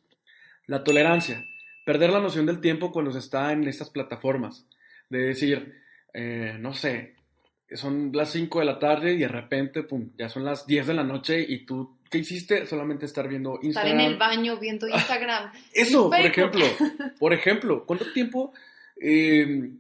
La 0.66 0.84
tolerancia. 0.84 1.44
Perder 1.84 2.10
la 2.10 2.20
noción 2.20 2.44
del 2.46 2.60
tiempo 2.60 2.92
cuando 2.92 3.12
se 3.12 3.18
está 3.18 3.50
en 3.52 3.66
estas 3.66 3.90
plataformas. 3.90 4.66
De 5.08 5.18
decir, 5.18 5.74
eh, 6.12 6.56
no 6.58 6.72
sé, 6.74 7.14
son 7.72 8.10
las 8.14 8.30
5 8.30 8.60
de 8.60 8.64
la 8.64 8.78
tarde 8.78 9.12
y 9.12 9.18
de 9.18 9.28
repente, 9.28 9.82
pum, 9.82 10.10
ya 10.16 10.28
son 10.28 10.44
las 10.44 10.66
10 10.66 10.86
de 10.86 10.94
la 10.94 11.04
noche 11.04 11.44
y 11.46 11.66
tú, 11.66 11.98
¿qué 12.10 12.18
hiciste? 12.18 12.66
Solamente 12.66 13.06
estar 13.06 13.28
viendo 13.28 13.54
Estar 13.54 13.64
Instagram. 13.66 14.00
en 14.00 14.06
el 14.06 14.16
baño 14.16 14.58
viendo 14.58 14.88
Instagram. 14.88 15.52
Eso, 15.72 16.08
por 16.08 16.20
ejemplo, 16.20 16.64
por 17.18 17.32
ejemplo, 17.32 17.84
¿cuánto 17.86 18.10
tiempo 18.12 18.52
eh, 19.00 19.70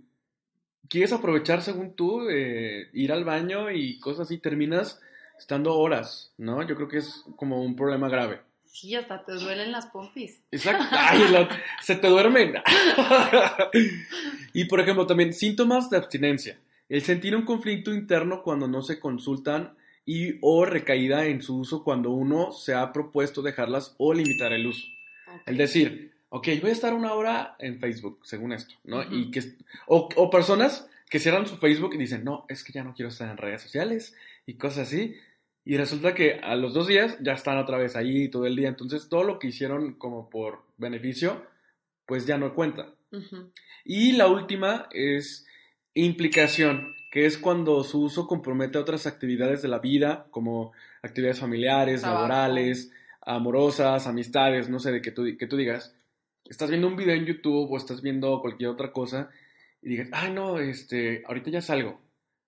quieres 0.88 1.12
aprovechar 1.12 1.62
según 1.62 1.94
tú 1.94 2.28
eh, 2.28 2.88
ir 2.92 3.12
al 3.12 3.24
baño 3.24 3.70
y 3.70 3.98
cosas 4.00 4.26
así? 4.26 4.38
Terminas 4.38 5.00
estando 5.38 5.74
horas, 5.74 6.34
¿no? 6.36 6.66
Yo 6.66 6.74
creo 6.74 6.88
que 6.88 6.98
es 6.98 7.24
como 7.36 7.62
un 7.62 7.74
problema 7.74 8.08
grave. 8.08 8.40
Sí, 8.70 8.94
hasta 8.94 9.24
te 9.24 9.32
duelen 9.32 9.72
las 9.72 9.86
pompis. 9.86 10.40
Exacto. 10.52 10.84
Ay, 10.90 11.20
la- 11.30 11.48
se 11.82 11.96
te 11.96 12.08
duermen. 12.08 12.54
y 14.52 14.64
por 14.66 14.80
ejemplo, 14.80 15.06
también 15.06 15.32
síntomas 15.32 15.90
de 15.90 15.96
abstinencia. 15.96 16.58
El 16.88 17.02
sentir 17.02 17.36
un 17.36 17.42
conflicto 17.44 17.92
interno 17.92 18.42
cuando 18.42 18.66
no 18.68 18.82
se 18.82 18.98
consultan 18.98 19.74
y 20.06 20.38
o 20.40 20.64
recaída 20.64 21.26
en 21.26 21.42
su 21.42 21.58
uso 21.58 21.84
cuando 21.84 22.10
uno 22.10 22.52
se 22.52 22.74
ha 22.74 22.92
propuesto 22.92 23.42
dejarlas 23.42 23.94
o 23.98 24.14
limitar 24.14 24.52
el 24.52 24.66
uso. 24.66 24.86
Ok. 25.34 25.42
El 25.46 25.56
decir, 25.58 26.12
ok, 26.30 26.48
voy 26.62 26.70
a 26.70 26.72
estar 26.72 26.94
una 26.94 27.12
hora 27.12 27.56
en 27.58 27.78
Facebook, 27.78 28.20
según 28.22 28.52
esto, 28.52 28.74
¿no? 28.84 29.02
Y 29.14 29.30
que, 29.30 29.42
o, 29.86 30.08
o 30.16 30.30
personas 30.30 30.88
que 31.10 31.18
cierran 31.18 31.46
su 31.46 31.56
Facebook 31.58 31.94
y 31.94 31.98
dicen, 31.98 32.24
no, 32.24 32.46
es 32.48 32.64
que 32.64 32.72
ya 32.72 32.84
no 32.84 32.94
quiero 32.94 33.10
estar 33.10 33.30
en 33.30 33.36
redes 33.36 33.60
sociales 33.62 34.14
y 34.46 34.54
cosas 34.54 34.88
así. 34.88 35.14
Y 35.68 35.76
resulta 35.76 36.14
que 36.14 36.40
a 36.42 36.56
los 36.56 36.72
dos 36.72 36.86
días 36.86 37.18
ya 37.20 37.34
están 37.34 37.58
otra 37.58 37.76
vez 37.76 37.94
ahí 37.94 38.30
todo 38.30 38.46
el 38.46 38.56
día. 38.56 38.68
Entonces 38.68 39.10
todo 39.10 39.22
lo 39.22 39.38
que 39.38 39.48
hicieron 39.48 39.98
como 39.98 40.30
por 40.30 40.62
beneficio, 40.78 41.44
pues 42.06 42.24
ya 42.24 42.38
no 42.38 42.54
cuenta. 42.54 42.94
Ujú. 43.12 43.52
Y 43.84 44.12
la 44.12 44.28
última 44.28 44.88
es 44.92 45.46
implicación, 45.92 46.94
que 47.10 47.26
es 47.26 47.36
cuando 47.36 47.84
su 47.84 48.00
uso 48.00 48.26
compromete 48.26 48.78
otras 48.78 49.06
actividades 49.06 49.60
de 49.60 49.68
la 49.68 49.78
vida, 49.78 50.26
como 50.30 50.72
actividades 51.02 51.40
familiares, 51.40 52.00
Trabajo. 52.00 52.22
laborales, 52.22 52.90
amorosas, 53.20 54.06
amistades, 54.06 54.70
no 54.70 54.78
sé, 54.78 54.90
de 54.90 55.02
que 55.02 55.10
tú, 55.10 55.26
que 55.38 55.46
tú 55.46 55.58
digas, 55.58 55.94
estás 56.46 56.70
viendo 56.70 56.88
un 56.88 56.96
video 56.96 57.14
en 57.14 57.26
YouTube 57.26 57.70
o 57.70 57.76
estás 57.76 58.00
viendo 58.00 58.40
cualquier 58.40 58.70
otra 58.70 58.90
cosa 58.90 59.28
y 59.82 59.90
digas, 59.90 60.08
ay 60.12 60.32
no, 60.32 60.60
este, 60.60 61.24
ahorita 61.26 61.50
ya 61.50 61.60
salgo, 61.60 62.00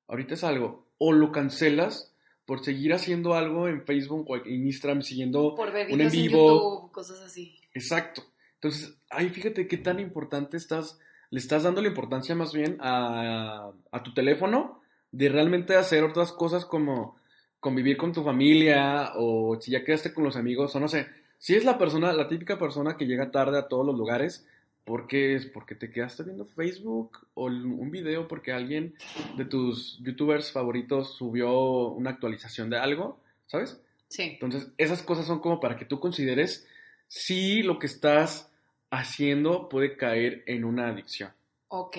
ahorita 0.08 0.36
salgo, 0.36 0.86
o 0.96 1.12
lo 1.12 1.32
cancelas 1.32 2.09
por 2.50 2.64
seguir 2.64 2.92
haciendo 2.92 3.34
algo 3.34 3.68
en 3.68 3.84
Facebook 3.84 4.28
o 4.28 4.36
en 4.36 4.66
Instagram, 4.66 5.02
siguiendo 5.02 5.54
Por 5.54 5.70
ver 5.70 5.86
un 5.92 6.00
en 6.00 6.10
vivo. 6.10 6.80
YouTube, 6.80 6.90
cosas 6.90 7.20
así. 7.20 7.56
Exacto. 7.74 8.24
Entonces, 8.54 8.98
ay, 9.08 9.28
fíjate 9.28 9.68
qué 9.68 9.76
tan 9.76 10.00
importante 10.00 10.56
estás, 10.56 10.98
le 11.30 11.38
estás 11.38 11.62
dando 11.62 11.80
la 11.80 11.86
importancia 11.86 12.34
más 12.34 12.52
bien 12.52 12.76
a, 12.80 13.70
a 13.92 14.02
tu 14.02 14.12
teléfono 14.14 14.82
de 15.12 15.28
realmente 15.28 15.76
hacer 15.76 16.02
otras 16.02 16.32
cosas 16.32 16.64
como 16.64 17.20
convivir 17.60 17.96
con 17.96 18.12
tu 18.12 18.24
familia 18.24 19.12
o 19.14 19.56
si 19.60 19.70
ya 19.70 19.84
quedaste 19.84 20.12
con 20.12 20.24
los 20.24 20.34
amigos 20.34 20.74
o 20.74 20.80
no 20.80 20.88
sé. 20.88 21.06
Si 21.38 21.54
es 21.54 21.64
la 21.64 21.78
persona, 21.78 22.12
la 22.12 22.26
típica 22.26 22.58
persona 22.58 22.96
que 22.96 23.06
llega 23.06 23.30
tarde 23.30 23.58
a 23.60 23.68
todos 23.68 23.86
los 23.86 23.96
lugares, 23.96 24.44
¿por 24.84 25.06
qué 25.06 25.34
es? 25.34 25.46
Porque 25.46 25.74
te 25.74 25.90
quedaste 25.90 26.22
viendo 26.22 26.46
Facebook 26.46 27.26
o 27.34 27.46
un 27.46 27.90
video 27.90 28.26
porque 28.28 28.52
alguien 28.52 28.94
de 29.36 29.44
tus 29.44 29.98
youtubers 30.02 30.52
favoritos 30.52 31.14
subió 31.16 31.88
una 31.88 32.10
actualización 32.10 32.70
de 32.70 32.78
algo, 32.78 33.20
¿sabes? 33.46 33.80
Sí. 34.08 34.22
Entonces, 34.22 34.72
esas 34.78 35.02
cosas 35.02 35.26
son 35.26 35.40
como 35.40 35.60
para 35.60 35.76
que 35.76 35.84
tú 35.84 36.00
consideres 36.00 36.66
si 37.06 37.62
lo 37.62 37.78
que 37.78 37.86
estás 37.86 38.50
haciendo 38.90 39.68
puede 39.68 39.96
caer 39.96 40.42
en 40.46 40.64
una 40.64 40.88
adicción. 40.88 41.32
Ok. 41.68 41.96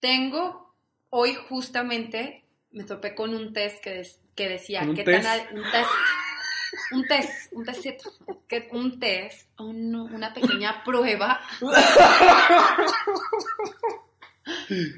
Tengo, 0.00 0.74
hoy 1.10 1.34
justamente 1.48 2.44
me 2.70 2.84
topé 2.84 3.14
con 3.14 3.34
un 3.34 3.52
test 3.52 3.82
que, 3.82 4.02
que 4.34 4.48
decía 4.48 4.80
¿Con 4.80 4.90
un 4.90 4.96
qué 4.96 5.04
test? 5.04 5.22
tan 5.22 5.56
un 5.56 5.62
test, 5.62 5.90
un 6.92 7.04
test, 7.06 7.52
un 7.52 7.64
testito, 7.64 8.10
que- 8.48 8.68
un 8.72 8.98
test, 9.00 9.48
un- 9.60 9.94
una 9.94 10.32
pequeña 10.32 10.82
prueba 10.84 11.40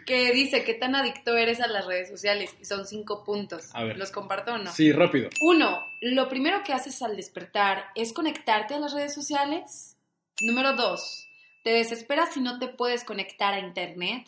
que 0.07 0.33
dice 0.33 0.65
qué 0.65 0.75
tan 0.75 0.95
adicto 0.95 1.37
eres 1.37 1.61
a 1.61 1.67
las 1.69 1.87
redes 1.87 2.09
sociales 2.09 2.55
y 2.61 2.65
son 2.67 2.87
cinco 2.87 3.25
puntos. 3.25 3.71
A 3.75 3.85
ver. 3.85 3.97
¿Los 3.97 4.11
comparto 4.11 4.53
o 4.55 4.59
no? 4.59 4.71
Sí, 4.73 4.93
rápido. 4.93 5.31
Uno, 5.41 5.81
lo 6.03 6.29
primero 6.29 6.63
que 6.63 6.73
haces 6.75 7.01
al 7.03 7.17
despertar 7.17 7.87
es 7.95 8.13
conectarte 8.13 8.75
a 8.75 8.79
las 8.81 8.93
redes 8.93 9.15
sociales. 9.15 9.97
Número 10.43 10.75
dos, 10.75 11.27
te 11.65 11.71
desesperas 11.71 12.35
si 12.35 12.41
no 12.41 12.59
te 12.59 12.69
puedes 12.69 13.05
conectar 13.05 13.55
a 13.55 13.59
internet. 13.61 14.27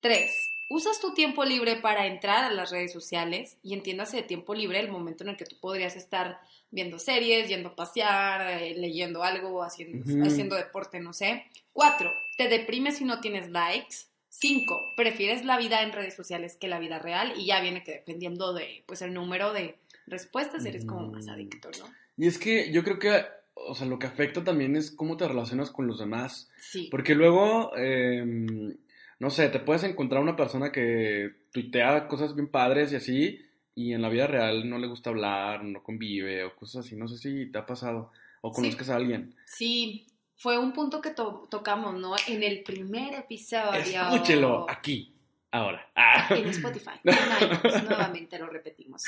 Tres, 0.00 0.32
usas 0.68 1.00
tu 1.00 1.14
tiempo 1.14 1.44
libre 1.44 1.76
para 1.76 2.06
entrar 2.06 2.44
a 2.44 2.52
las 2.52 2.70
redes 2.70 2.92
sociales 2.92 3.56
y 3.62 3.74
entiéndase 3.74 4.18
de 4.18 4.22
tiempo 4.22 4.54
libre 4.54 4.80
el 4.80 4.90
momento 4.90 5.24
en 5.24 5.30
el 5.30 5.36
que 5.36 5.46
tú 5.46 5.56
podrías 5.60 5.96
estar 5.96 6.40
viendo 6.70 6.98
series, 6.98 7.48
yendo 7.48 7.70
a 7.70 7.76
pasear, 7.76 8.62
eh, 8.62 8.74
leyendo 8.76 9.22
algo, 9.22 9.62
haciendo, 9.62 10.04
haciendo 10.24 10.56
deporte, 10.56 11.00
no 11.00 11.12
sé. 11.12 11.44
Cuatro, 11.72 12.10
te 12.36 12.48
deprimes 12.48 12.98
si 12.98 13.04
no 13.04 13.20
tienes 13.20 13.50
likes. 13.50 13.96
Cinco, 14.30 14.78
prefieres 14.94 15.44
la 15.44 15.56
vida 15.58 15.82
en 15.82 15.90
redes 15.90 16.14
sociales 16.14 16.56
que 16.60 16.68
la 16.68 16.78
vida 16.78 16.98
real 16.98 17.32
y 17.36 17.46
ya 17.46 17.60
viene 17.60 17.82
que 17.82 17.92
dependiendo 17.92 18.52
de 18.52 18.84
pues 18.86 19.00
el 19.02 19.14
número 19.14 19.52
de 19.52 19.78
respuestas 20.06 20.64
eres 20.66 20.84
como 20.84 21.10
más 21.10 21.28
adicto, 21.28 21.70
¿no? 21.78 21.86
Y 22.16 22.26
es 22.26 22.38
que 22.38 22.70
yo 22.70 22.84
creo 22.84 22.98
que, 22.98 23.24
o 23.54 23.74
sea, 23.74 23.86
lo 23.86 23.98
que 23.98 24.06
afecta 24.06 24.44
también 24.44 24.76
es 24.76 24.90
cómo 24.90 25.16
te 25.16 25.26
relacionas 25.26 25.70
con 25.70 25.86
los 25.86 25.98
demás. 25.98 26.50
Sí. 26.60 26.88
Porque 26.90 27.14
luego, 27.14 27.72
eh, 27.76 28.76
no 29.18 29.30
sé, 29.30 29.48
te 29.48 29.58
puedes 29.60 29.82
encontrar 29.84 30.22
una 30.22 30.36
persona 30.36 30.70
que 30.72 31.30
tuitea 31.52 32.06
cosas 32.08 32.34
bien 32.34 32.48
padres 32.48 32.92
y 32.92 32.96
así, 32.96 33.44
y 33.74 33.92
en 33.92 34.02
la 34.02 34.08
vida 34.08 34.26
real 34.26 34.68
no 34.68 34.78
le 34.78 34.86
gusta 34.88 35.10
hablar, 35.10 35.64
no 35.64 35.82
convive 35.82 36.44
o 36.44 36.54
cosas 36.56 36.84
así. 36.86 36.96
No 36.96 37.06
sé 37.08 37.18
si 37.18 37.46
te 37.50 37.58
ha 37.58 37.66
pasado 37.66 38.12
o 38.40 38.50
Sí. 38.52 38.56
conozcas 38.62 38.90
a 38.90 38.96
alguien. 38.96 39.34
Sí, 39.46 40.06
fue 40.36 40.58
un 40.58 40.72
punto 40.72 41.00
que 41.00 41.10
to- 41.10 41.46
tocamos, 41.50 41.94
¿no? 41.94 42.14
En 42.28 42.42
el 42.42 42.62
primer 42.62 43.14
episodio. 43.14 43.80
Escúchelo 43.80 44.66
aquí, 44.68 45.12
ahora. 45.50 45.88
Ah. 45.94 46.28
En 46.30 46.46
Spotify. 46.48 46.90
En 47.04 47.52
iTunes, 47.52 47.84
nuevamente 47.84 48.38
lo 48.38 48.46
repetimos. 48.46 49.02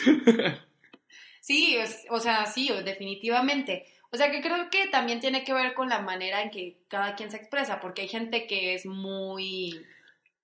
Sí, 1.40 1.76
es- 1.76 2.04
o 2.10 2.18
sea, 2.20 2.46
sí, 2.46 2.70
definitivamente. 2.84 3.86
O 4.12 4.16
sea, 4.16 4.30
que 4.30 4.40
creo 4.40 4.68
que 4.70 4.88
también 4.88 5.20
tiene 5.20 5.44
que 5.44 5.52
ver 5.54 5.74
con 5.74 5.88
la 5.88 6.00
manera 6.00 6.42
en 6.42 6.50
que 6.50 6.78
cada 6.88 7.14
quien 7.14 7.30
se 7.30 7.36
expresa, 7.36 7.80
porque 7.80 8.02
hay 8.02 8.08
gente 8.08 8.46
que 8.46 8.74
es 8.74 8.84
muy, 8.86 9.80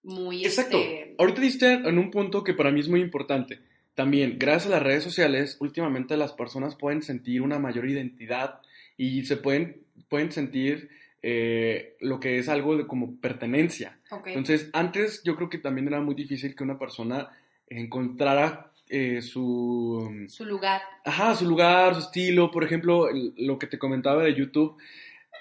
muy, 0.07 0.45
Exacto. 0.45 0.79
este, 0.79 1.14
Ahorita 1.19 1.40
diste 1.40 1.73
en 1.73 1.99
un 1.99 2.11
punto 2.11 2.42
que 2.45 2.55
para 2.55 2.71
mí 2.71 2.81
es 2.81 2.88
muy 2.88 3.01
importante. 3.01 3.59
También, 3.95 4.37
gracias 4.38 4.66
a 4.73 4.77
las 4.77 4.83
redes 4.83 5.03
sociales, 5.05 5.57
últimamente 5.61 6.16
las 6.16 6.33
personas 6.33 6.77
pueden 6.77 7.03
sentir 7.03 7.42
una 7.42 7.59
mayor 7.59 7.88
identidad 7.88 8.61
y 8.97 9.25
se 9.25 9.37
pueden, 9.37 9.79
pueden 10.09 10.33
sentir 10.33 10.88
eh, 11.23 11.97
lo 12.01 12.21
que 12.21 12.38
es 12.38 12.49
algo 12.49 12.77
de 12.77 12.87
como 12.87 13.16
pertenencia. 13.16 13.99
ok. 14.11 14.29
Entonces, 14.29 14.71
antes 14.73 15.23
yo 15.25 15.35
creo 15.35 15.49
que 15.49 15.59
también 15.59 15.87
era 15.88 16.01
muy 16.01 16.14
difícil 16.14 16.55
que 16.55 16.62
una 16.64 16.79
persona 16.79 17.31
encontrara 17.69 18.71
eh, 18.88 19.21
su, 19.23 20.27
su 20.29 20.45
lugar. 20.45 20.81
Ajá, 21.05 21.35
su 21.35 21.47
lugar, 21.49 21.95
su 21.95 22.01
estilo. 22.01 22.51
Por 22.53 22.62
ejemplo, 22.64 23.09
el- 23.09 23.35
lo 23.37 23.59
que 23.59 23.66
te 23.66 23.79
comentaba 23.79 24.23
de 24.23 24.35
YouTube, 24.35 24.77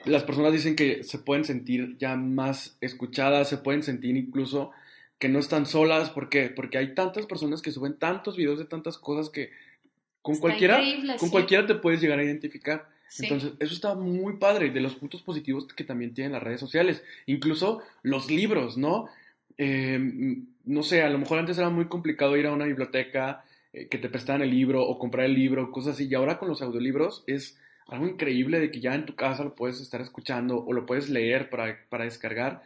las 0.06 0.24
personas 0.24 0.54
dicen 0.54 0.76
que 0.76 1.04
se 1.04 1.20
pueden 1.20 1.44
sentir 1.44 1.98
ya 1.98 2.16
más 2.16 2.78
escuchadas, 2.82 3.50
se 3.50 3.58
pueden 3.58 3.84
sentir 3.84 4.16
incluso 4.16 4.72
que 5.20 5.30
no 5.30 5.40
están 5.40 5.66
solas. 5.66 6.10
¿Por 6.10 6.30
qué? 6.30 6.50
Porque 6.50 6.78
hay 6.78 6.94
tantas 6.94 7.26
personas 7.26 7.62
que 7.62 7.72
suben 7.72 7.98
tantos 7.98 8.38
videos 8.38 8.60
de 8.60 8.66
tantas 8.66 8.98
cosas 8.98 9.30
que 9.30 9.52
con 10.22 10.36
Está 10.36 10.42
cualquiera, 10.48 10.82
con 11.18 11.28
sí. 11.28 11.32
cualquiera 11.32 11.66
te 11.66 11.76
puedes 11.76 12.02
llegar 12.02 12.20
a 12.20 12.24
identificar. 12.24 12.90
Sí. 13.08 13.26
Entonces, 13.26 13.54
eso 13.60 13.74
está 13.74 13.96
muy 13.96 14.38
padre, 14.38 14.72
de 14.72 14.82
los 14.82 14.96
puntos 14.96 15.22
positivos 15.22 15.68
que 15.68 15.84
también 15.84 16.14
tienen 16.14 16.34
las 16.34 16.44
redes 16.44 16.60
sociales. 16.60 17.04
Incluso 17.28 17.82
los 18.02 18.30
libros, 18.30 18.78
¿no? 18.78 19.08
Eh, 19.58 20.00
no 20.66 20.84
sé, 20.84 21.04
a 21.04 21.10
lo 21.10 21.20
mejor 21.20 21.40
antes 21.40 21.58
era 21.58 21.70
muy 21.70 21.86
complicado 21.86 22.36
ir 22.36 22.48
a 22.48 22.54
una 22.54 22.66
biblioteca, 22.66 23.46
eh, 23.72 23.88
que 23.88 23.98
te 23.98 24.10
prestaran 24.10 24.42
el 24.42 24.50
libro 24.50 24.84
o 24.84 24.98
comprar 24.98 25.26
el 25.26 25.34
libro, 25.34 25.72
cosas 25.72 25.96
así. 25.96 26.08
Y 26.10 26.16
ahora 26.16 26.40
con 26.40 26.50
los 26.50 26.62
audiolibros 26.62 27.24
es 27.28 27.58
algo 27.88 28.08
increíble 28.08 28.60
de 28.60 28.72
que 28.72 28.80
ya 28.80 28.96
en 28.96 29.06
tu 29.06 29.16
casa 29.16 29.44
lo 29.44 29.56
puedes 29.56 29.80
estar 29.80 30.02
escuchando 30.02 30.58
o 30.58 30.74
lo 30.74 30.86
puedes 30.86 31.10
leer 31.10 31.50
para, 31.50 31.86
para 31.90 32.06
descargar. 32.06 32.64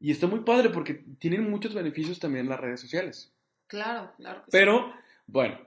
Y 0.00 0.10
está 0.10 0.26
muy 0.26 0.40
padre 0.40 0.70
porque 0.70 1.04
tienen 1.18 1.48
muchos 1.48 1.74
beneficios 1.74 2.18
también 2.18 2.48
las 2.48 2.60
redes 2.60 2.80
sociales. 2.80 3.32
Claro, 3.66 4.12
claro. 4.16 4.40
que 4.40 4.50
sí. 4.50 4.50
Pero, 4.52 4.92
bueno, 5.26 5.58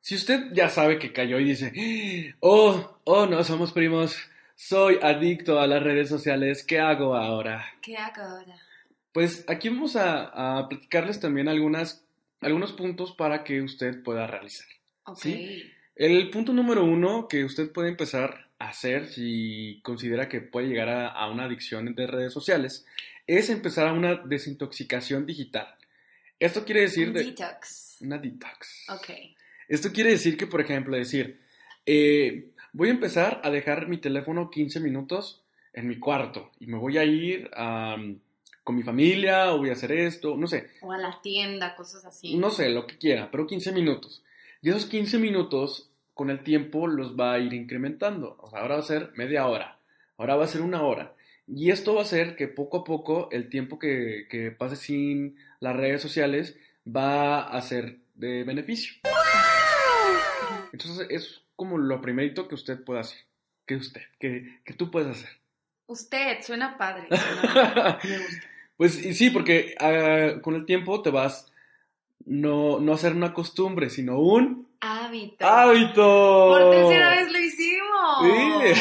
si 0.00 0.14
usted 0.14 0.52
ya 0.52 0.68
sabe 0.68 0.98
que 0.98 1.12
cayó 1.12 1.38
y 1.38 1.44
dice, 1.44 2.34
oh, 2.40 2.98
oh, 3.04 3.26
no, 3.26 3.42
somos 3.44 3.72
primos, 3.72 4.16
soy 4.54 4.98
adicto 5.02 5.60
a 5.60 5.66
las 5.66 5.82
redes 5.82 6.08
sociales, 6.08 6.64
¿qué 6.64 6.78
hago 6.78 7.14
ahora? 7.14 7.64
¿Qué 7.82 7.96
hago 7.96 8.22
ahora? 8.22 8.56
Pues 9.12 9.44
aquí 9.48 9.68
vamos 9.68 9.96
a, 9.96 10.58
a 10.58 10.68
platicarles 10.68 11.20
también 11.20 11.48
algunas, 11.48 12.04
algunos 12.40 12.72
puntos 12.72 13.12
para 13.12 13.44
que 13.44 13.62
usted 13.62 14.02
pueda 14.02 14.26
realizar. 14.26 14.66
Ok. 15.04 15.18
Sí. 15.18 15.62
El 15.96 16.30
punto 16.30 16.52
número 16.52 16.84
uno 16.84 17.28
que 17.28 17.44
usted 17.44 17.70
puede 17.72 17.88
empezar 17.88 18.48
a 18.58 18.68
hacer 18.68 19.06
si 19.08 19.80
considera 19.82 20.28
que 20.28 20.40
puede 20.40 20.66
llegar 20.68 20.88
a, 20.88 21.08
a 21.08 21.30
una 21.30 21.44
adicción 21.44 21.94
de 21.94 22.06
redes 22.06 22.32
sociales 22.32 22.84
es 23.26 23.48
empezar 23.48 23.86
a 23.86 23.92
una 23.92 24.16
desintoxicación 24.16 25.24
digital. 25.26 25.68
Esto 26.40 26.64
quiere 26.64 26.82
decir 26.82 27.08
Un 27.08 27.14
de 27.14 27.24
detox. 27.24 27.98
una 28.00 28.18
detox. 28.18 28.86
Ok. 28.90 29.10
Esto 29.68 29.92
quiere 29.92 30.10
decir 30.10 30.36
que, 30.36 30.46
por 30.46 30.60
ejemplo, 30.60 30.96
decir, 30.96 31.40
eh, 31.86 32.50
voy 32.72 32.88
a 32.88 32.92
empezar 32.92 33.40
a 33.44 33.50
dejar 33.50 33.88
mi 33.88 33.98
teléfono 33.98 34.50
15 34.50 34.80
minutos 34.80 35.42
en 35.72 35.86
mi 35.88 35.98
cuarto 35.98 36.50
y 36.58 36.66
me 36.66 36.76
voy 36.76 36.98
a 36.98 37.04
ir 37.04 37.50
con 38.64 38.76
mi 38.76 38.82
familia 38.82 39.52
o 39.52 39.58
voy 39.58 39.70
a 39.70 39.74
hacer 39.74 39.92
esto, 39.92 40.36
no 40.36 40.46
sé, 40.46 40.70
O 40.82 40.92
a 40.92 40.98
la 40.98 41.20
tienda, 41.22 41.76
cosas 41.76 42.04
así. 42.04 42.36
no 42.36 42.50
sé, 42.50 42.68
lo 42.70 42.86
que 42.86 42.98
quiera, 42.98 43.30
pero 43.30 43.46
15 43.46 43.72
minutos. 43.72 44.22
Y 44.64 44.70
esos 44.70 44.86
15 44.86 45.18
minutos, 45.18 45.90
con 46.14 46.30
el 46.30 46.42
tiempo, 46.42 46.86
los 46.86 47.20
va 47.20 47.34
a 47.34 47.38
ir 47.38 47.52
incrementando. 47.52 48.38
O 48.40 48.48
sea, 48.48 48.60
ahora 48.60 48.76
va 48.76 48.80
a 48.80 48.84
ser 48.84 49.10
media 49.14 49.46
hora, 49.46 49.78
ahora 50.16 50.36
va 50.36 50.44
a 50.44 50.48
ser 50.48 50.62
una 50.62 50.80
hora. 50.82 51.12
Y 51.46 51.70
esto 51.70 51.92
va 51.94 52.00
a 52.00 52.04
hacer 52.04 52.34
que 52.34 52.48
poco 52.48 52.78
a 52.78 52.84
poco 52.84 53.28
el 53.30 53.50
tiempo 53.50 53.78
que, 53.78 54.26
que 54.30 54.50
pase 54.52 54.76
sin 54.76 55.36
las 55.60 55.76
redes 55.76 56.00
sociales 56.00 56.56
va 56.88 57.42
a 57.42 57.60
ser 57.60 57.98
de 58.14 58.42
beneficio. 58.44 58.94
Entonces, 60.72 61.06
es 61.10 61.42
como 61.56 61.76
lo 61.76 62.00
primerito 62.00 62.48
que 62.48 62.54
usted 62.54 62.82
puede 62.82 63.00
hacer. 63.00 63.18
Que 63.66 63.76
usted, 63.76 64.00
que, 64.18 64.60
que 64.64 64.72
tú 64.72 64.90
puedes 64.90 65.08
hacer. 65.10 65.28
Usted, 65.88 66.38
suena 66.42 66.78
padre. 66.78 67.06
suena- 67.08 67.98
Me 68.04 68.18
gusta. 68.18 68.46
Pues 68.78 69.04
y 69.04 69.12
sí, 69.14 69.28
porque 69.30 69.74
ah, 69.78 70.40
con 70.40 70.54
el 70.54 70.64
tiempo 70.66 71.00
te 71.02 71.10
vas 71.10 71.52
no, 72.26 72.78
no 72.80 72.92
hacer 72.92 73.14
una 73.14 73.32
costumbre, 73.34 73.90
sino 73.90 74.18
un 74.18 74.66
Hábito. 74.80 75.46
hábito. 75.46 76.48
Por 76.50 76.70
tercera 76.70 77.10
vez 77.10 77.32
lo 77.32 77.38
hicimos. 77.38 78.74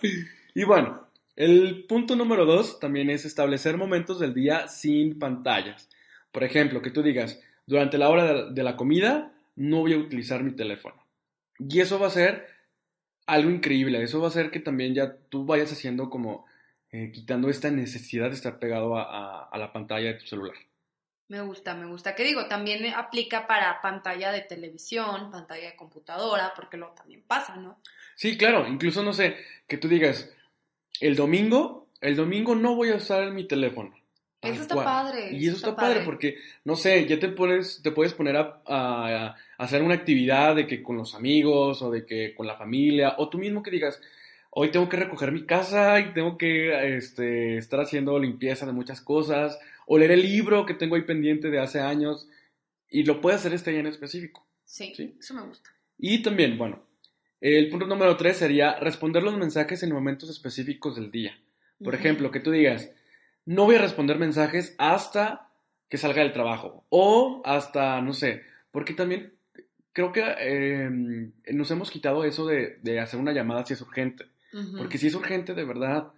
Sí. 0.00 0.10
y 0.54 0.64
bueno, 0.64 1.06
el 1.36 1.84
punto 1.88 2.14
número 2.16 2.44
dos 2.44 2.78
también 2.80 3.10
es 3.10 3.24
establecer 3.24 3.76
momentos 3.76 4.18
del 4.20 4.34
día 4.34 4.68
sin 4.68 5.18
pantallas. 5.18 5.88
Por 6.32 6.44
ejemplo, 6.44 6.82
que 6.82 6.90
tú 6.90 7.02
digas, 7.02 7.40
durante 7.66 7.98
la 7.98 8.08
hora 8.10 8.24
de, 8.32 8.52
de 8.52 8.62
la 8.62 8.76
comida 8.76 9.32
no 9.56 9.78
voy 9.80 9.94
a 9.94 9.98
utilizar 9.98 10.42
mi 10.44 10.52
teléfono. 10.52 10.94
Y 11.58 11.80
eso 11.80 11.98
va 11.98 12.06
a 12.06 12.10
ser 12.10 12.46
algo 13.26 13.50
increíble. 13.50 14.02
Eso 14.02 14.20
va 14.20 14.26
a 14.26 14.30
hacer 14.30 14.50
que 14.50 14.60
también 14.60 14.94
ya 14.94 15.16
tú 15.28 15.44
vayas 15.44 15.72
haciendo 15.72 16.10
como 16.10 16.46
eh, 16.92 17.10
quitando 17.12 17.48
esta 17.50 17.70
necesidad 17.70 18.28
de 18.28 18.34
estar 18.36 18.58
pegado 18.60 18.96
a, 18.96 19.02
a- 19.02 19.48
a 19.50 19.58
la 19.58 19.72
pantalla 19.72 20.08
de 20.12 20.14
tu 20.14 20.26
celular. 20.26 20.54
Me 21.28 21.42
gusta, 21.42 21.74
me 21.74 21.86
gusta. 21.86 22.14
¿Qué 22.14 22.24
digo? 22.24 22.46
También 22.46 22.86
aplica 22.94 23.46
para 23.46 23.82
pantalla 23.82 24.32
de 24.32 24.40
televisión, 24.40 25.30
pantalla 25.30 25.66
de 25.70 25.76
computadora, 25.76 26.52
porque 26.56 26.78
luego 26.78 26.94
también 26.94 27.22
pasa, 27.26 27.56
¿no? 27.56 27.80
Sí, 28.16 28.38
claro, 28.38 28.66
incluso 28.66 29.02
no 29.02 29.12
sé, 29.12 29.36
que 29.66 29.76
tú 29.76 29.88
digas, 29.88 30.34
el 31.00 31.16
domingo, 31.16 31.88
el 32.00 32.16
domingo 32.16 32.54
no 32.54 32.74
voy 32.74 32.90
a 32.90 32.96
usar 32.96 33.30
mi 33.32 33.44
teléfono. 33.46 33.94
Eso 34.40 34.62
está 34.62 34.74
cual. 34.76 34.84
padre, 34.86 35.32
Y 35.32 35.48
eso 35.48 35.56
está, 35.56 35.76
padre, 35.76 36.00
porque, 36.04 36.36
no 36.64 36.76
sé, 36.76 37.06
ya 37.06 37.18
te 37.18 37.28
pones, 37.28 37.80
te 37.82 37.90
puedes 37.90 38.14
poner 38.14 38.36
a, 38.36 38.62
a- 38.66 39.26
a 39.26 39.36
hacer 39.58 39.82
una 39.82 39.94
actividad 39.94 40.54
de 40.56 40.66
que 40.66 40.82
con 40.82 40.96
los 40.96 41.14
amigos 41.14 41.82
o 41.82 41.90
de 41.90 42.06
que 42.06 42.34
con 42.34 42.46
la 42.46 42.56
familia, 42.56 43.16
o 43.18 43.28
tú 43.28 43.36
mismo 43.38 43.62
que 43.62 43.72
digas, 43.72 44.00
hoy 44.50 44.70
tengo 44.70 44.88
que 44.88 44.96
recoger 44.96 45.32
mi 45.32 45.44
casa 45.44 45.98
y 46.00 46.14
tengo 46.14 46.38
que 46.38 46.96
este, 46.96 47.58
estar 47.58 47.80
haciendo 47.80 48.18
limpieza 48.18 48.64
de 48.64 48.72
muchas 48.72 49.00
cosas, 49.00 49.58
o 49.90 49.98
leer 49.98 50.12
el 50.12 50.22
libro 50.22 50.66
que 50.66 50.74
tengo 50.74 50.96
ahí 50.96 51.02
pendiente 51.02 51.50
de 51.50 51.58
hace 51.58 51.80
años, 51.80 52.28
y 52.90 53.04
lo 53.04 53.20
puedes 53.20 53.40
hacer 53.40 53.54
este 53.54 53.70
día 53.70 53.80
en 53.80 53.86
específico. 53.86 54.46
Sí, 54.64 54.92
Sí. 54.94 55.16
eso 55.18 55.34
me 55.34 55.42
gusta. 55.42 55.70
Y 55.98 56.22
también, 56.22 56.56
bueno, 56.58 56.82
el 57.40 57.68
punto 57.70 57.86
número 57.86 58.16
tres 58.16 58.36
sería 58.36 58.78
responder 58.78 59.22
los 59.22 59.36
mensajes 59.36 59.82
en 59.82 59.92
momentos 59.92 60.28
específicos 60.30 60.96
del 60.96 61.10
día. 61.10 61.38
Por 61.82 61.94
ejemplo, 61.94 62.30
que 62.30 62.40
tú 62.40 62.50
digas, 62.50 62.90
no 63.46 63.64
voy 63.64 63.76
a 63.76 63.80
responder 63.80 64.18
mensajes 64.18 64.74
hasta 64.78 65.48
que 65.88 65.96
salga 65.96 66.22
del 66.22 66.32
trabajo 66.32 66.84
o 66.90 67.40
hasta, 67.44 68.00
no 68.02 68.12
sé, 68.12 68.42
porque 68.72 68.92
también 68.94 69.32
creo 69.92 70.12
que 70.12 70.22
eh, 70.38 70.90
nos 71.52 71.70
hemos 71.70 71.90
quitado 71.90 72.24
eso 72.24 72.46
de, 72.46 72.78
de 72.82 73.00
hacer 73.00 73.18
una 73.18 73.32
llamada 73.32 73.64
si 73.64 73.72
es 73.74 73.80
urgente. 73.80 74.24
Porque 74.76 74.98
si 74.98 75.06
es 75.08 75.14
urgente, 75.14 75.54
de 75.54 75.64
verdad, 75.64 76.08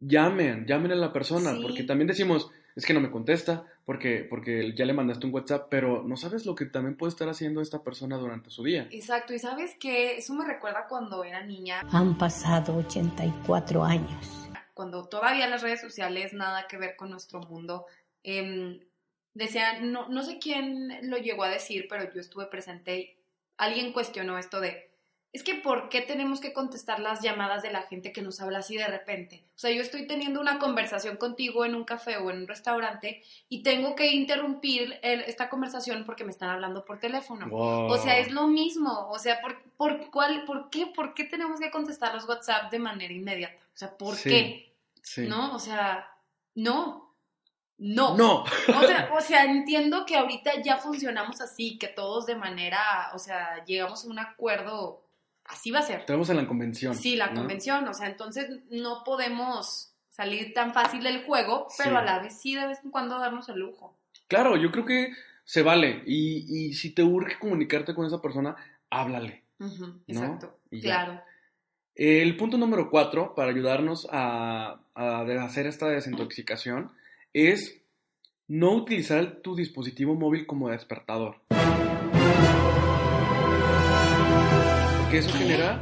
llamen, 0.00 0.66
llamen 0.66 0.92
a 0.92 0.96
la 0.96 1.12
persona, 1.12 1.54
Sí. 1.54 1.62
porque 1.62 1.84
también 1.84 2.08
decimos, 2.08 2.50
es 2.74 2.86
que 2.86 2.94
no 2.94 3.00
me 3.00 3.10
contesta, 3.10 3.64
porque, 3.84 4.26
porque 4.28 4.74
ya 4.74 4.84
le 4.84 4.92
mandaste 4.92 5.26
un 5.26 5.34
WhatsApp, 5.34 5.66
pero 5.70 6.02
no 6.02 6.16
sabes 6.16 6.46
lo 6.46 6.54
que 6.54 6.66
también 6.66 6.96
puede 6.96 7.10
estar 7.10 7.28
haciendo 7.28 7.60
esta 7.60 7.82
persona 7.82 8.16
durante 8.16 8.50
su 8.50 8.62
día. 8.62 8.88
Exacto, 8.90 9.34
y 9.34 9.38
sabes 9.38 9.76
qué, 9.78 10.16
eso 10.16 10.34
me 10.34 10.44
recuerda 10.44 10.86
cuando 10.88 11.24
era 11.24 11.42
niña, 11.44 11.82
Han 11.90 12.16
pasado 12.16 12.76
84 12.76 13.84
años. 13.84 14.48
cuando 14.74 15.04
todavía 15.08 15.46
las 15.48 15.62
redes 15.62 15.80
sociales 15.80 16.32
nada 16.32 16.66
que 16.66 16.78
ver 16.78 16.96
con 16.96 17.10
nuestro 17.10 17.40
mundo. 17.40 17.86
em, 18.24 18.80
decía, 19.34 19.80
no, 19.80 20.08
no 20.08 20.22
sé 20.22 20.38
quién 20.38 21.10
lo 21.10 21.16
llegó 21.16 21.44
a 21.44 21.48
decir, 21.48 21.86
pero 21.88 22.12
yo 22.12 22.20
estuve 22.20 22.46
presente 22.46 22.98
y 22.98 23.16
alguien 23.56 23.92
cuestionó 23.92 24.38
esto 24.38 24.60
de, 24.60 24.91
es 25.32 25.42
que 25.42 25.54
¿por 25.54 25.88
qué 25.88 26.02
tenemos 26.02 26.40
que 26.40 26.52
contestar 26.52 27.00
las 27.00 27.20
llamadas 27.22 27.62
de 27.62 27.72
la 27.72 27.82
gente 27.82 28.12
que 28.12 28.20
nos 28.20 28.40
habla 28.40 28.58
así 28.58 28.76
de 28.76 28.86
repente? 28.86 29.44
O 29.56 29.58
sea, 29.58 29.70
yo 29.70 29.80
estoy 29.80 30.06
teniendo 30.06 30.40
una 30.40 30.58
conversación 30.58 31.16
contigo 31.16 31.64
en 31.64 31.74
un 31.74 31.84
café 31.84 32.18
o 32.18 32.30
en 32.30 32.38
un 32.38 32.48
restaurante 32.48 33.22
y 33.48 33.62
tengo 33.62 33.94
que 33.94 34.08
interrumpir 34.12 34.98
el- 35.02 35.22
esta 35.22 35.48
conversación 35.48 36.04
porque 36.04 36.24
me 36.24 36.32
están 36.32 36.50
hablando 36.50 36.84
por 36.84 36.98
teléfono. 37.00 37.48
Wow. 37.48 37.92
O 37.92 37.96
sea, 37.98 38.18
es 38.18 38.30
lo 38.30 38.46
mismo. 38.46 39.08
O 39.10 39.18
sea, 39.18 39.40
¿por, 39.40 39.62
por, 39.78 40.10
cuál, 40.10 40.44
¿por 40.44 40.68
qué? 40.68 40.86
¿Por 40.86 41.14
qué 41.14 41.24
tenemos 41.24 41.58
que 41.60 41.70
contestar 41.70 42.14
los 42.14 42.28
WhatsApp 42.28 42.70
de 42.70 42.78
manera 42.78 43.12
inmediata? 43.12 43.54
O 43.74 43.76
sea, 43.78 43.96
¿por 43.96 44.16
Sí, 44.16 44.28
qué? 44.28 44.72
Sí. 45.02 45.26
¿No? 45.26 45.54
O 45.54 45.58
sea, 45.58 46.10
no. 46.54 47.10
No. 47.78 48.16
No. 48.16 48.42
O 48.44 48.86
sea, 48.86 49.10
o 49.16 49.20
sea, 49.20 49.44
entiendo 49.44 50.04
que 50.06 50.16
ahorita 50.16 50.60
ya 50.62 50.76
funcionamos 50.76 51.40
así, 51.40 51.78
que 51.78 51.88
todos 51.88 52.26
de 52.26 52.36
manera, 52.36 53.10
o 53.14 53.18
sea, 53.18 53.64
llegamos 53.64 54.04
a 54.04 54.08
un 54.08 54.18
acuerdo, 54.20 55.01
así 55.52 55.70
va 55.70 55.80
a 55.80 55.82
ser. 55.82 56.04
Tenemos 56.06 56.28
en 56.30 56.36
la 56.38 56.46
convención. 56.46 56.94
Sí, 56.94 57.16
la 57.16 57.28
¿no? 57.28 57.34
convención, 57.40 57.86
o 57.86 57.94
sea, 57.94 58.08
entonces 58.08 58.48
no 58.70 59.02
podemos 59.04 59.94
salir 60.10 60.52
tan 60.54 60.74
fácil 60.74 61.02
del 61.02 61.24
juego, 61.24 61.66
pero 61.78 61.90
Sí. 61.90 61.96
a 61.96 62.02
la 62.04 62.18
vez 62.20 62.38
sí 62.40 62.54
de 62.54 62.66
vez 62.66 62.78
en 62.84 62.90
cuando 62.90 63.18
darnos 63.18 63.48
el 63.48 63.58
lujo. 63.60 63.96
Claro, 64.28 64.56
yo 64.56 64.70
creo 64.70 64.84
que 64.84 65.12
se 65.44 65.62
vale. 65.62 66.02
Y, 66.06 66.44
y 66.68 66.72
si 66.74 66.90
te 66.94 67.02
urge 67.02 67.38
comunicarte 67.38 67.94
con 67.94 68.06
esa 68.06 68.20
persona, 68.20 68.56
háblale. 68.90 69.42
Ujú, 69.58 70.00
exacto, 70.06 70.58
Y 70.70 70.80
claro. 70.82 71.20
El 71.94 72.36
punto 72.36 72.56
número 72.56 72.90
cuatro, 72.90 73.34
para 73.34 73.50
ayudarnos 73.50 74.08
a, 74.10 74.80
a 74.94 75.20
hacer 75.44 75.66
esta 75.66 75.88
desintoxicación, 75.88 76.90
es 77.34 77.82
no 78.48 78.72
utilizar 78.72 79.36
tu 79.42 79.54
dispositivo 79.54 80.14
móvil 80.14 80.46
como 80.46 80.68
despertador. 80.70 81.36
Porque 85.12 85.26
eso 85.26 85.36
genera... 85.36 85.78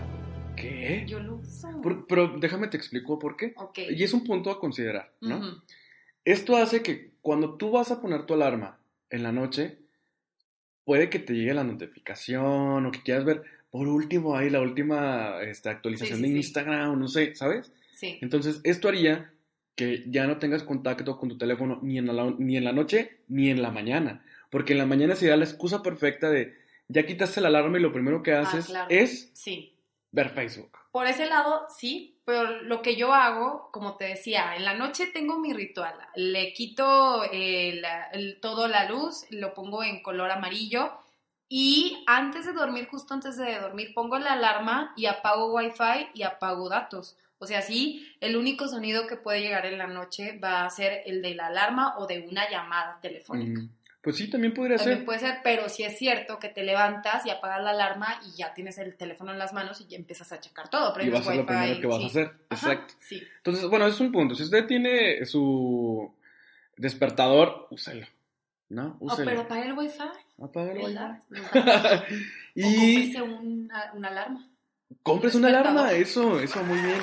¿Qué? 0.57 1.05
Yo 1.07 1.21
lo 1.21 1.37
uso. 1.37 1.69
Por- 1.83 2.05
pero 2.09 2.37
déjame 2.41 2.67
te 2.67 2.77
explico 2.77 3.17
por 3.17 3.37
qué. 3.37 3.53
Ok. 3.59 3.79
Y 3.91 4.03
es 4.03 4.13
un 4.13 4.25
punto 4.25 4.51
a 4.51 4.59
considerar, 4.59 5.13
¿no? 5.21 5.39
Ujú. 5.39 5.47
Esto 6.25 6.57
hace 6.57 6.83
que 6.83 7.13
cuando 7.23 7.55
tú 7.57 7.71
vas 7.71 7.93
a 7.93 8.01
poner 8.01 8.27
tu 8.27 8.35
alarma 8.35 8.81
en 9.09 9.23
la 9.23 9.31
noche, 9.31 9.79
puede 10.83 11.11
que 11.11 11.21
te 11.21 11.35
llegue 11.35 11.55
la 11.55 11.63
notificación 11.63 12.85
o 12.85 12.91
que 12.91 13.05
quieras 13.05 13.25
ver 13.25 13.45
por 13.71 13.87
último 13.87 14.35
ahí 14.37 14.51
la 14.51 14.61
última 14.63 15.41
este, 15.43 15.69
actualización 15.69 16.19
Sí, 16.19 16.25
sí, 16.25 16.29
de 16.29 16.35
sí. 16.35 16.47
Instagram, 16.49 16.99
no 16.99 17.07
sé, 17.07 17.37
¿sabes? 17.37 17.73
Sí. 17.95 18.19
Entonces, 18.23 18.61
esto 18.65 18.89
haría 18.89 19.31
que 19.77 20.03
ya 20.09 20.27
no 20.27 20.39
tengas 20.39 20.65
contacto 20.65 21.17
con 21.19 21.29
tu 21.29 21.39
teléfono 21.39 21.79
ni 21.83 21.99
en 21.99 22.07
la, 22.09 22.35
ni 22.37 22.57
en 22.57 22.65
la 22.65 22.73
noche 22.73 23.19
ni 23.29 23.49
en 23.49 23.63
la 23.63 23.71
mañana. 23.71 24.25
Porque 24.51 24.73
en 24.73 24.79
la 24.81 24.87
mañana 24.87 25.15
sería 25.15 25.37
la 25.37 25.45
excusa 25.45 25.85
perfecta 25.85 26.31
de 26.31 26.59
ya 26.91 27.07
quitaste 27.07 27.41
la 27.41 27.49
alarma 27.49 27.79
y 27.79 27.83
lo 27.83 27.93
primero 27.93 28.23
que 28.23 28.33
haces 28.33 28.67
Ah, 28.67 28.69
claro. 28.71 28.87
es 28.91 29.31
Sí. 29.35 29.77
ver 30.11 30.31
Facebook. 30.31 30.77
Por 30.93 31.07
ese 31.07 31.27
lado, 31.27 31.67
sí, 31.77 32.19
pero 32.25 32.63
lo 32.63 32.83
que 32.83 32.97
yo 32.97 33.15
hago, 33.15 33.71
como 33.73 33.97
te 33.97 34.07
decía, 34.07 34.57
en 34.57 34.65
la 34.65 34.75
noche 34.75 35.07
tengo 35.07 35.39
mi 35.39 35.53
ritual. 35.53 35.95
Le 36.17 36.53
quito 36.53 37.23
eh, 37.33 37.79
la- 37.81 38.07
el- 38.13 38.41
todo 38.41 38.67
la 38.69 38.89
luz, 38.89 39.25
lo 39.31 39.55
pongo 39.55 39.85
en 39.85 40.03
color 40.03 40.31
amarillo 40.33 40.93
y 41.49 42.03
antes 42.07 42.47
de 42.47 42.53
dormir, 42.53 42.89
justo 42.91 43.15
antes 43.15 43.37
de 43.37 43.59
dormir, 43.61 43.93
pongo 43.95 44.19
la 44.19 44.33
alarma 44.33 44.93
y 44.97 45.07
apago 45.07 45.53
wifi 45.55 46.09
y 46.15 46.23
apago 46.23 46.69
datos. 46.69 47.17
O 47.39 47.47
sea, 47.47 47.63
sí, 47.63 48.07
el 48.21 48.37
único 48.37 48.69
sonido 48.69 49.07
que 49.07 49.17
puede 49.17 49.41
llegar 49.41 49.65
en 49.67 49.79
la 49.79 49.87
noche 49.87 50.39
va 50.39 50.65
a 50.65 50.71
ser 50.71 51.03
el 51.07 51.23
de 51.23 51.35
la 51.35 51.47
alarma 51.47 51.97
o 51.99 52.07
de 52.07 52.21
una 52.29 52.51
llamada 52.51 52.99
telefónica. 53.01 53.61
Mm, 53.63 53.71
Pues 54.03 54.17
sí, 54.17 54.31
también 54.31 54.55
podría 54.55 54.79
También 54.79 54.99
ser. 54.99 55.05
puede 55.05 55.19
ser, 55.19 55.39
pero 55.45 55.69
sí 55.69 55.83
es 55.83 55.99
cierto 55.99 56.39
que 56.39 56.49
te 56.49 56.63
levantas 56.63 57.27
y 57.27 57.31
apagas 57.31 57.63
la 57.63 57.71
alarma 57.71 58.19
y 58.27 58.35
ya 58.39 58.55
tienes 58.55 58.79
el 58.79 58.97
teléfono 58.97 59.31
en 59.31 59.39
las 59.39 59.53
manos 59.53 59.81
y 59.83 59.87
ya 59.89 59.99
empiezas 59.99 60.33
a 60.33 60.41
checar 60.41 60.71
todo. 60.71 60.95
Y 61.03 61.11
va 61.11 61.19
a 61.19 61.23
ser 61.23 61.37
lo 61.37 61.45
primero 61.47 61.81
que 61.81 61.87
vas 61.87 61.99
sí. 61.99 62.05
a 62.05 62.07
hacer. 62.07 62.27
Ajá, 62.49 62.73
Exacto. 62.73 62.95
Sí. 63.01 63.23
Entonces, 63.37 63.65
bueno, 63.69 63.87
es 63.87 64.01
un 64.01 64.11
punto. 64.11 64.35
Si 64.35 64.43
usted 64.45 64.67
tiene 64.67 65.25
su 65.27 66.15
despertador, 66.77 67.67
úselo. 67.71 68.07
¿No? 68.71 68.97
Oh, 69.01 69.07
Úselo. 69.07 69.29
pero 69.29 69.41
apaga 69.43 69.65
el 69.65 69.73
wifi. 69.73 69.99
Apaga 70.41 70.73
el 70.73 70.79
wifi. 70.79 70.95
y 72.55 72.63
O 72.63 73.21
cómprese 73.21 73.23
una, 73.23 73.93
una 73.95 74.09
alarma. 74.09 74.49
compres 75.03 75.35
una 75.35 75.49
alarma, 75.49 75.93
eso, 75.93 76.39
eso, 76.41 76.63
muy 76.63 76.79
bien. 76.81 77.01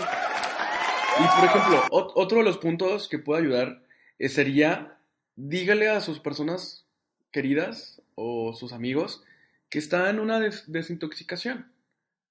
Y 1.19 1.35
por 1.39 1.45
ejemplo, 1.45 1.83
ot- 1.91 2.11
otro 2.15 2.37
de 2.39 2.43
los 2.45 2.57
puntos 2.57 3.09
que 3.09 3.19
puede 3.19 3.41
ayudar 3.43 3.81
eh, 4.17 4.29
sería 4.29 4.97
dígale 5.35 5.89
a 5.89 5.99
sus 6.01 6.19
personas 6.19 6.85
queridas 7.31 8.01
o 8.15 8.53
sus 8.53 8.73
amigos 8.73 9.23
que 9.69 9.79
está 9.79 10.09
en 10.09 10.19
una 10.19 10.39
des- 10.39 10.71
desintoxicación. 10.71 11.71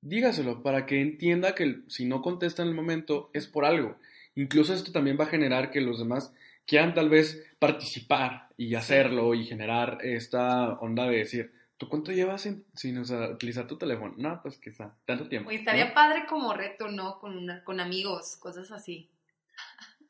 Dígaselo 0.03 0.63
para 0.63 0.87
que 0.87 1.01
entienda 1.01 1.55
que 1.55 1.81
si 1.89 2.05
no 2.05 2.23
contesta 2.23 2.63
en 2.63 2.69
el 2.69 2.75
momento 2.75 3.31
es 3.33 3.47
por 3.47 3.65
algo. 3.65 3.97
Incluso 4.35 4.75
esto 4.75 4.93
también 4.93 5.17
va 5.19 5.25
a 5.25 5.29
generar 5.29 5.71
que 5.71 5.81
los 5.81 5.99
demás 5.99 6.33
quieran 6.67 6.95
tal 6.95 7.09
vez 7.09 7.45
participar 7.59 8.49
y 8.57 8.75
hacerlo 8.75 9.35
y 9.35 9.45
generar 9.45 9.99
esta 10.03 10.75
onda 10.81 11.07
de 11.07 11.19
decir, 11.19 11.53
¿tú 11.77 11.89
cuánto 11.89 12.13
llevas 12.13 12.43
sin, 12.43 12.65
sin 12.75 12.99
usar- 12.99 13.33
utilizar 13.33 13.67
tu 13.67 13.77
teléfono? 13.79 14.15
No, 14.17 14.41
pues 14.43 14.59
quizá, 14.59 14.95
tanto 15.05 15.29
tiempo. 15.29 15.49
Oye, 15.49 15.59
estaría 15.59 15.87
¿no? 15.89 15.95
padre 15.95 16.25
como 16.29 16.53
reto, 16.55 16.89
¿no? 16.89 17.19
Con, 17.19 17.37
una- 17.37 17.63
con 17.65 17.81
amigos, 17.81 18.37
cosas 18.37 18.71
así. 18.73 19.09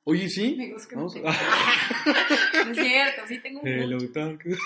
Oye, 0.08 0.28
sí. 0.28 0.54
Amigos 0.54 0.86
que 0.86 0.94
Vamos 0.94 1.16
no 1.16 1.28
a- 1.28 1.32
No 2.64 2.70
es 2.70 2.78
cierto, 2.78 3.22
sí 3.26 3.38
tengo 3.40 3.60
un 3.60 3.66
Hello, 3.66 3.98
punto. 3.98 4.20
darkness. 4.20 4.56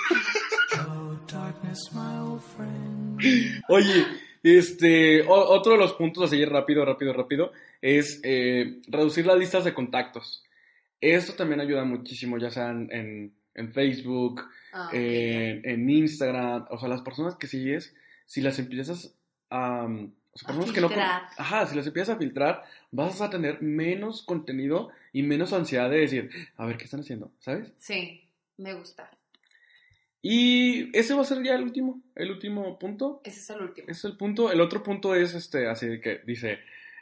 Oye, 3.68 4.06
este, 4.42 5.22
o- 5.22 5.48
otro 5.50 5.72
de 5.72 5.78
los 5.78 5.94
puntos 5.94 6.24
así 6.24 6.44
rápido, 6.44 6.84
rápido, 6.84 7.14
rápido, 7.14 7.52
es 7.80 8.20
eh, 8.22 8.82
reducir 8.88 9.24
las 9.26 9.38
listas 9.38 9.64
de 9.64 9.72
contactos. 9.72 10.44
Esto 11.00 11.32
también 11.32 11.60
ayuda 11.62 11.84
muchísimo, 11.84 12.36
ya 12.36 12.50
sea 12.50 12.70
en, 12.70 13.32
en- 13.54 13.72
Facebook, 13.72 14.42
Ah, 14.72 14.86
ok, 14.88 14.94
en, 14.94 15.68
en 15.68 15.90
Instagram, 15.90 16.66
o 16.70 16.78
sea, 16.78 16.88
las 16.88 17.00
personas 17.02 17.34
que 17.36 17.46
sigues, 17.46 17.94
si 18.26 18.40
las 18.42 18.58
empiezas 18.58 19.14
a... 19.48 19.84
um, 19.84 20.12
o 20.32 20.38
sea, 20.38 20.48
A 20.50 20.52
personas 20.52 20.72
que 20.74 20.80
no. 20.82 20.88
Ajá, 21.38 21.66
si 21.66 21.76
las 21.76 21.86
empiezas 21.86 22.14
a 22.14 22.18
filtrar, 22.18 22.62
vas 22.92 23.20
a 23.22 23.28
tener 23.30 23.60
menos 23.62 24.22
contenido 24.22 24.90
y 25.12 25.22
menos 25.22 25.52
ansiedad 25.52 25.90
de 25.90 26.00
decir, 26.00 26.30
a 26.56 26.66
ver, 26.66 26.76
¿qué 26.76 26.84
están 26.84 27.00
haciendo? 27.00 27.32
¿Sabes? 27.38 27.72
Sí, 27.78 28.28
me 28.56 28.74
gusta. 28.74 29.10
Y 30.22 30.96
ese 30.96 31.14
va 31.14 31.22
a 31.22 31.24
ser 31.24 31.42
ya 31.42 31.54
el 31.54 31.62
último, 31.62 32.02
el 32.14 32.30
último 32.30 32.78
punto. 32.78 33.22
Ese 33.24 33.40
es 33.40 33.50
el 33.50 33.62
último. 33.62 33.88
Ese 33.88 33.98
es 33.98 34.04
el 34.04 34.16
punto. 34.16 34.52
El 34.52 34.60
otro 34.60 34.82
punto 34.82 35.14
es 35.14 35.34
este, 35.34 35.66
así 35.66 36.00
que 36.00 36.20
dice, 36.26 36.58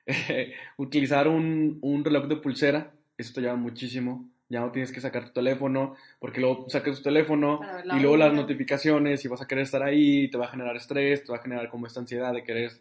utilizar 0.77 1.27
un, 1.27 1.79
un 1.83 2.05
reloj 2.05 2.29
de 2.29 2.37
pulsera. 2.37 2.93
Eso 3.17 3.33
te 3.35 3.41
ayuda 3.41 3.57
muchísimo. 3.57 4.31
Ya 4.51 4.61
no 4.61 4.71
tienes 4.71 4.93
que 4.93 5.01
sacar 5.01 5.27
tu 5.27 5.33
teléfono, 5.33 5.95
porque 6.19 6.41
luego 6.41 6.71
sacas 6.71 6.97
tu 6.99 7.03
teléfono 7.03 7.61
y 7.85 8.01
luego 8.01 8.17
las 8.17 8.33
notificaciones 8.33 9.23
y 9.23 9.29
vas 9.29 9.43
a 9.43 9.47
querer 9.47 9.65
estar 9.65 9.83
ahí, 9.83 10.31
te 10.31 10.39
va 10.39 10.47
a 10.47 10.51
generar 10.51 10.75
estrés, 10.75 11.23
te 11.23 11.31
va 11.31 11.37
a 11.37 11.43
generar 11.43 11.69
como 11.69 11.87
esta 11.87 12.01
ansiedad 12.01 12.33
de 12.33 12.45
querer 12.45 12.73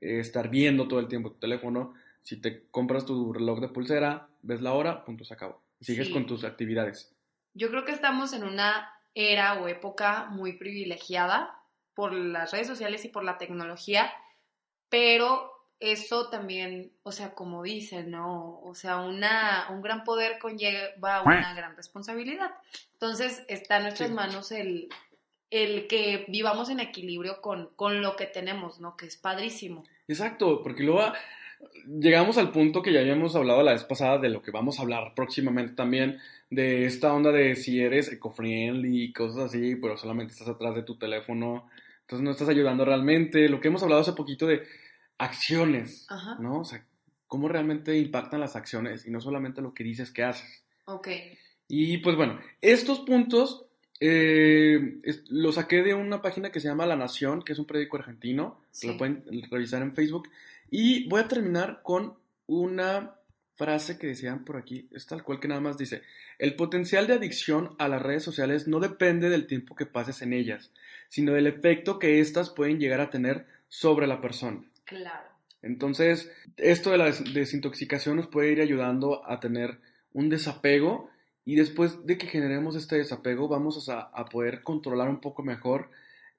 eh, 0.00 0.20
estar 0.20 0.48
viendo 0.48 0.88
todo 0.88 0.98
el 0.98 1.08
tiempo 1.08 1.32
tu 1.32 1.38
teléfono. 1.38 1.92
Si 2.22 2.36
te 2.36 2.62
compras 2.70 3.04
tu 3.04 3.34
reloj 3.34 3.60
de 3.60 3.68
pulsera, 3.68 4.29
ves 4.42 4.60
la 4.60 4.72
hora, 4.72 5.04
punto, 5.04 5.24
se 5.24 5.34
acabó. 5.34 5.62
Sigues 5.80 6.08
Sí. 6.08 6.12
con 6.12 6.26
tus 6.26 6.44
actividades. 6.44 7.14
Yo 7.54 7.70
creo 7.70 7.84
que 7.84 7.92
estamos 7.92 8.32
en 8.32 8.44
una 8.44 8.92
era 9.14 9.60
o 9.60 9.66
época 9.68 10.26
muy 10.26 10.52
privilegiada 10.54 11.56
por 11.94 12.12
las 12.12 12.52
redes 12.52 12.66
sociales 12.68 13.04
y 13.04 13.08
por 13.08 13.24
la 13.24 13.38
tecnología, 13.38 14.12
pero 14.88 15.50
eso 15.78 16.28
también, 16.28 16.92
o 17.02 17.12
sea, 17.12 17.34
como 17.34 17.62
dicen, 17.62 18.10
¿no? 18.10 18.60
O 18.60 18.74
sea, 18.74 18.98
una, 18.98 19.68
un 19.70 19.80
gran 19.82 20.04
poder 20.04 20.38
conlleva 20.38 21.22
una 21.22 21.54
gran 21.54 21.74
responsabilidad. 21.76 22.50
Entonces, 22.92 23.44
está 23.48 23.78
en 23.78 23.84
nuestras 23.84 24.10
Sí. 24.10 24.14
manos 24.14 24.52
el, 24.52 24.88
el 25.50 25.86
que 25.88 26.26
vivamos 26.28 26.68
en 26.68 26.80
equilibrio 26.80 27.40
con, 27.40 27.70
con 27.76 28.02
lo 28.02 28.14
que 28.14 28.26
tenemos, 28.26 28.78
¿no? 28.80 28.96
Que 28.96 29.06
es 29.06 29.16
padrísimo. 29.16 29.84
Exacto, 30.06 30.62
porque 30.62 30.82
luego 30.82 31.12
llegamos 31.86 32.38
al 32.38 32.50
punto 32.52 32.82
que 32.82 32.92
ya 32.92 33.00
habíamos 33.00 33.34
hablado 33.36 33.62
la 33.62 33.72
vez 33.72 33.84
pasada 33.84 34.18
de 34.18 34.28
lo 34.28 34.42
que 34.42 34.50
vamos 34.50 34.78
a 34.78 34.82
hablar 34.82 35.14
próximamente 35.14 35.74
también, 35.74 36.18
de 36.50 36.84
esta 36.86 37.12
onda 37.14 37.30
de 37.32 37.56
si 37.56 37.80
eres 37.80 38.10
eco-friendly 38.12 39.04
y 39.04 39.12
cosas 39.12 39.46
así, 39.46 39.76
pero 39.76 39.96
solamente 39.96 40.32
estás 40.32 40.48
atrás 40.48 40.74
de 40.74 40.82
tu 40.82 40.96
teléfono, 40.96 41.68
entonces 42.02 42.24
no 42.24 42.30
estás 42.32 42.48
ayudando 42.48 42.84
realmente. 42.84 43.48
Lo 43.48 43.60
que 43.60 43.68
hemos 43.68 43.82
hablado 43.82 44.00
hace 44.00 44.12
poquito 44.14 44.46
de 44.46 44.62
acciones, 45.18 46.06
Ajá. 46.08 46.36
¿no? 46.40 46.60
O 46.60 46.64
sea, 46.64 46.84
cómo 47.26 47.48
realmente 47.48 47.96
impactan 47.98 48.40
las 48.40 48.56
acciones 48.56 49.06
y 49.06 49.10
no 49.10 49.20
solamente 49.20 49.60
lo 49.62 49.74
que 49.74 49.84
dices 49.84 50.10
que 50.10 50.24
haces. 50.24 50.64
Ok. 50.86 51.08
Y 51.68 51.98
pues 51.98 52.16
bueno, 52.16 52.40
estos 52.60 53.00
puntos 53.00 53.66
eh, 54.02 54.98
es- 55.04 55.24
los 55.30 55.56
saqué 55.56 55.82
de 55.82 55.92
una 55.94 56.22
página 56.22 56.50
que 56.50 56.58
se 56.58 56.68
llama 56.68 56.86
La 56.86 56.96
Nación, 56.96 57.42
que 57.42 57.52
es 57.52 57.58
un 57.58 57.66
periódico 57.66 57.98
argentino, 57.98 58.58
Sí. 58.70 58.86
lo 58.88 58.96
pueden 58.96 59.22
revisar 59.50 59.82
en 59.82 59.92
Facebook. 59.94 60.28
Y 60.70 61.08
voy 61.08 61.20
a 61.20 61.28
terminar 61.28 61.80
con 61.82 62.14
una 62.46 63.14
frase 63.56 63.98
que 63.98 64.06
decían 64.06 64.44
por 64.44 64.56
aquí, 64.56 64.88
es 64.92 65.06
tal 65.06 65.22
cual 65.22 65.38
que 65.38 65.48
nada 65.48 65.60
más 65.60 65.76
dice, 65.76 66.02
el 66.38 66.56
potencial 66.56 67.06
de 67.06 67.14
adicción 67.14 67.74
a 67.78 67.88
las 67.88 68.00
redes 68.00 68.22
sociales 68.22 68.66
no 68.66 68.80
depende 68.80 69.28
del 69.28 69.46
tiempo 69.46 69.74
que 69.74 69.84
pases 69.84 70.22
en 70.22 70.32
ellas, 70.32 70.70
sino 71.08 71.32
del 71.32 71.46
efecto 71.46 71.98
que 71.98 72.20
éstas 72.20 72.48
pueden 72.50 72.78
llegar 72.78 73.00
a 73.00 73.10
tener 73.10 73.46
sobre 73.68 74.06
la 74.06 74.20
persona. 74.20 74.62
Claro. 74.84 75.28
Entonces, 75.62 76.32
esto 76.56 76.90
de 76.90 76.98
la 76.98 77.04
des- 77.06 77.34
desintoxicación 77.34 78.16
nos 78.16 78.28
puede 78.28 78.50
ir 78.52 78.62
ayudando 78.62 79.28
a 79.28 79.40
tener 79.40 79.78
un 80.14 80.30
desapego 80.30 81.10
y 81.44 81.56
después 81.56 82.06
de 82.06 82.16
que 82.16 82.26
generemos 82.28 82.76
este 82.76 82.96
desapego 82.96 83.46
vamos 83.46 83.88
a, 83.90 84.00
a 84.00 84.24
poder 84.24 84.62
controlar 84.62 85.10
un 85.10 85.20
poco 85.20 85.42
mejor 85.42 85.90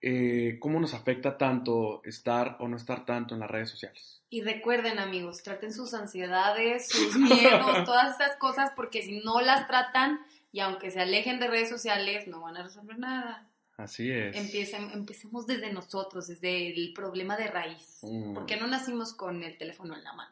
eh, 0.02 0.58
cómo 0.60 0.80
nos 0.80 0.94
afecta 0.94 1.38
tanto 1.38 2.02
estar 2.04 2.58
o 2.60 2.68
no 2.68 2.78
estar 2.78 3.06
tanto 3.06 3.34
en 3.36 3.40
las 3.42 3.52
redes 3.52 3.70
sociales. 3.70 4.24
Y 4.30 4.42
recuerden, 4.42 4.98
amigos, 4.98 5.44
traten 5.44 5.74
sus 5.74 5.94
ansiedades, 5.94 6.88
sus 6.90 7.16
miedos, 7.18 7.84
todas 7.86 8.20
esas 8.20 8.38
cosas, 8.38 8.72
porque 8.76 9.02
si 9.04 9.20
no 9.24 9.42
las 9.42 9.68
tratan 9.68 10.20
y 10.52 10.60
aunque 10.62 10.90
se 10.92 11.02
alejen 11.02 11.40
de 11.40 11.48
redes 11.48 11.70
sociales, 11.70 12.28
no 12.28 12.42
van 12.42 12.58
a 12.58 12.64
resolver 12.64 12.98
nada. 12.98 13.48
Así 13.78 14.12
es. 14.12 14.36
Empiecen, 14.36 14.92
empecemos 14.92 15.48
desde 15.48 15.72
nosotros, 15.74 16.28
desde 16.28 16.68
el 16.74 16.94
problema 16.94 17.36
de 17.38 17.48
raíz. 17.48 18.00
Mm. 18.04 18.34
¿Por 18.34 18.46
qué 18.46 18.58
no 18.58 18.68
nacimos 18.68 19.14
con 19.14 19.44
el 19.44 19.58
teléfono 19.58 19.96
en 19.96 20.04
la 20.04 20.14
mano? 20.14 20.32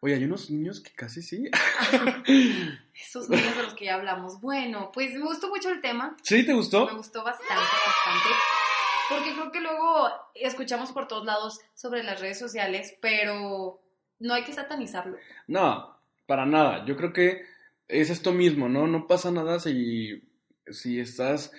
Oye, 0.00 0.14
hay 0.14 0.24
unos 0.24 0.50
niños 0.50 0.80
que 0.80 0.92
casi 0.92 1.22
sí. 1.22 1.50
Esos 2.94 3.28
niños 3.30 3.56
de 3.56 3.62
los 3.62 3.74
que 3.74 3.86
ya 3.86 3.94
hablamos. 3.94 4.40
Bueno, 4.40 4.90
pues 4.92 5.14
me 5.14 5.24
gustó 5.24 5.48
mucho 5.48 5.70
el 5.70 5.80
tema. 5.80 6.14
¿Sí 6.22 6.42
te 6.44 6.48
Me 6.52 6.58
gustó? 6.58 6.94
gustó 6.94 7.24
bastante, 7.24 7.54
bastante. 7.54 8.28
Porque 9.08 9.32
creo 9.32 9.52
que 9.52 9.60
luego 9.60 10.08
escuchamos 10.34 10.92
por 10.92 11.08
todos 11.08 11.24
lados 11.24 11.60
sobre 11.74 12.02
las 12.02 12.20
redes 12.20 12.38
sociales, 12.38 12.96
pero 13.00 13.80
no 14.18 14.34
hay 14.34 14.44
que 14.44 14.52
satanizarlo. 14.52 15.16
No, 15.46 15.96
para 16.26 16.46
nada. 16.46 16.84
Yo 16.86 16.96
creo 16.96 17.12
que 17.12 17.42
es 17.88 18.10
esto 18.10 18.32
mismo, 18.32 18.68
¿no? 18.68 18.86
No 18.86 19.06
pasa 19.06 19.30
nada 19.30 19.60
si, 19.60 20.22
si 20.68 21.00
estás, 21.00 21.52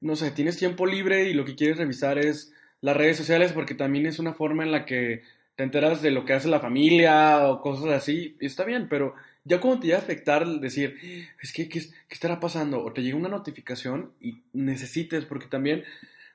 no 0.00 0.16
sé, 0.16 0.30
tienes 0.30 0.56
tiempo 0.56 0.86
libre 0.86 1.28
y 1.28 1.34
lo 1.34 1.44
que 1.44 1.56
quieres 1.56 1.76
revisar 1.76 2.18
es 2.18 2.52
las 2.80 2.96
redes 2.96 3.16
sociales 3.16 3.52
porque 3.52 3.74
también 3.74 4.06
es 4.06 4.18
una 4.18 4.34
forma 4.34 4.62
en 4.62 4.72
la 4.72 4.86
que 4.86 5.22
te 5.56 5.64
enteras 5.64 6.02
de 6.02 6.12
lo 6.12 6.24
que 6.24 6.34
hace 6.34 6.48
la 6.48 6.60
familia 6.60 7.48
o 7.48 7.60
cosas 7.60 7.90
así. 7.90 8.36
Está 8.40 8.64
bien, 8.64 8.88
pero 8.88 9.14
ya 9.44 9.60
como 9.60 9.80
te 9.80 9.88
llega 9.88 9.98
a 9.98 10.02
afectar 10.02 10.46
decir, 10.46 10.96
es 11.42 11.52
que, 11.52 11.68
¿qué, 11.68 11.80
qué 11.80 12.14
estará 12.14 12.38
pasando? 12.38 12.82
O 12.82 12.92
te 12.92 13.02
llega 13.02 13.16
una 13.16 13.28
notificación 13.28 14.12
y 14.20 14.42
necesites, 14.52 15.24
porque 15.24 15.46
también 15.46 15.84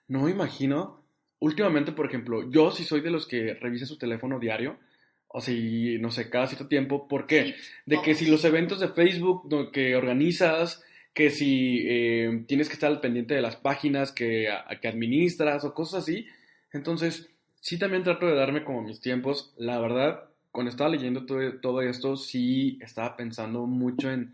no 0.08 0.24
me 0.24 0.32
imagino, 0.32 1.04
últimamente, 1.40 1.92
por 1.92 2.06
ejemplo, 2.06 2.50
yo 2.50 2.72
sí 2.72 2.84
soy 2.84 3.02
de 3.02 3.12
los 3.12 3.28
que 3.28 3.54
revisa 3.56 3.86
su 3.86 3.98
teléfono 3.98 4.40
diario, 4.40 4.78
o 5.28 5.42
si, 5.42 5.98
no 6.00 6.12
sé, 6.12 6.30
cada 6.30 6.48
cierto 6.48 6.68
tiempo, 6.68 7.08
¿por 7.08 7.26
qué? 7.26 7.46
Sí, 7.46 7.54
De 7.86 8.02
que 8.02 8.14
si 8.14 8.28
los 8.28 8.46
eventos 8.46 8.80
de 8.80 8.90
Facebook 8.90 9.72
que 9.72 9.96
organizas, 9.96 10.84
que 11.14 11.30
si 11.30 11.86
eh, 11.88 12.44
tienes 12.48 12.68
que 12.68 12.74
estar 12.74 12.92
al 12.92 13.02
pendiente 13.02 13.34
de 13.36 13.42
las 13.42 13.56
páginas 13.56 14.12
que, 14.12 14.50
a- 14.50 14.66
que 14.82 14.88
administras 14.88 15.64
o 15.64 15.74
cosas 15.74 16.04
así. 16.04 16.28
Entonces, 16.72 17.30
sí 17.62 17.78
también 17.80 18.04
trato 18.04 18.26
de 18.28 18.36
darme 18.36 18.64
como 18.64 18.82
mis 18.82 19.00
tiempos. 19.02 19.54
La 19.58 19.80
verdad, 19.80 20.26
cuando 20.52 20.70
estaba 20.72 20.90
leyendo 20.90 21.26
todo, 21.26 21.60
todo 21.62 21.82
esto, 21.82 22.16
sí 22.16 22.78
estaba 22.82 23.16
pensando 23.18 23.66
mucho 23.66 24.12
en 24.12 24.34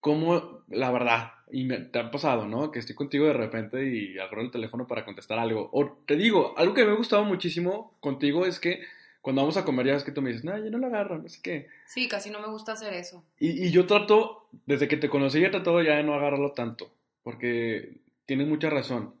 cómo, 0.00 0.62
la 0.68 0.90
verdad, 0.90 1.32
y 1.50 1.64
me 1.64 1.78
te 1.78 1.98
ha 1.98 2.10
pasado, 2.10 2.46
¿no? 2.46 2.70
Que 2.70 2.78
estoy 2.78 2.94
contigo 2.94 3.26
de 3.26 3.32
repente 3.32 3.88
y 3.88 4.18
agarro 4.18 4.42
el 4.42 4.50
teléfono 4.50 4.86
para 4.86 5.04
contestar 5.04 5.38
algo. 5.38 5.68
O 5.72 5.98
te 6.06 6.16
digo, 6.16 6.54
algo 6.56 6.74
que 6.74 6.84
me 6.84 6.92
ha 6.92 6.96
gustado 6.96 7.24
muchísimo 7.24 7.96
contigo 8.00 8.46
es 8.46 8.58
que 8.60 8.80
cuando 9.22 9.42
vamos 9.42 9.56
a 9.56 9.64
comer 9.64 9.86
ya 9.86 9.94
ves 9.94 10.04
que 10.04 10.12
tú 10.12 10.22
me 10.22 10.30
dices, 10.30 10.44
no, 10.44 10.56
yo 10.56 10.70
no 10.70 10.78
lo 10.78 10.86
agarro, 10.86 11.18
no 11.18 11.28
sé 11.28 11.40
qué. 11.42 11.68
Sí, 11.86 12.08
casi 12.08 12.30
no 12.30 12.40
me 12.40 12.48
gusta 12.48 12.72
hacer 12.72 12.94
eso. 12.94 13.24
Y, 13.40 13.66
y 13.66 13.70
yo 13.70 13.86
trato, 13.86 14.48
desde 14.66 14.86
que 14.88 14.96
te 14.96 15.08
conocí, 15.08 15.44
he 15.44 15.48
tratado 15.50 15.82
ya 15.82 15.96
de 15.96 16.04
no 16.04 16.14
agarrarlo 16.14 16.52
tanto, 16.52 16.92
porque 17.22 17.98
tienes 18.24 18.46
mucha 18.46 18.70
razón. 18.70 19.14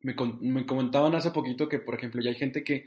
Me, 0.00 0.14
me 0.40 0.66
comentaban 0.66 1.14
hace 1.14 1.30
poquito 1.30 1.68
que, 1.68 1.78
por 1.78 1.94
ejemplo, 1.94 2.20
ya 2.20 2.30
hay 2.30 2.36
gente 2.36 2.64
que 2.64 2.86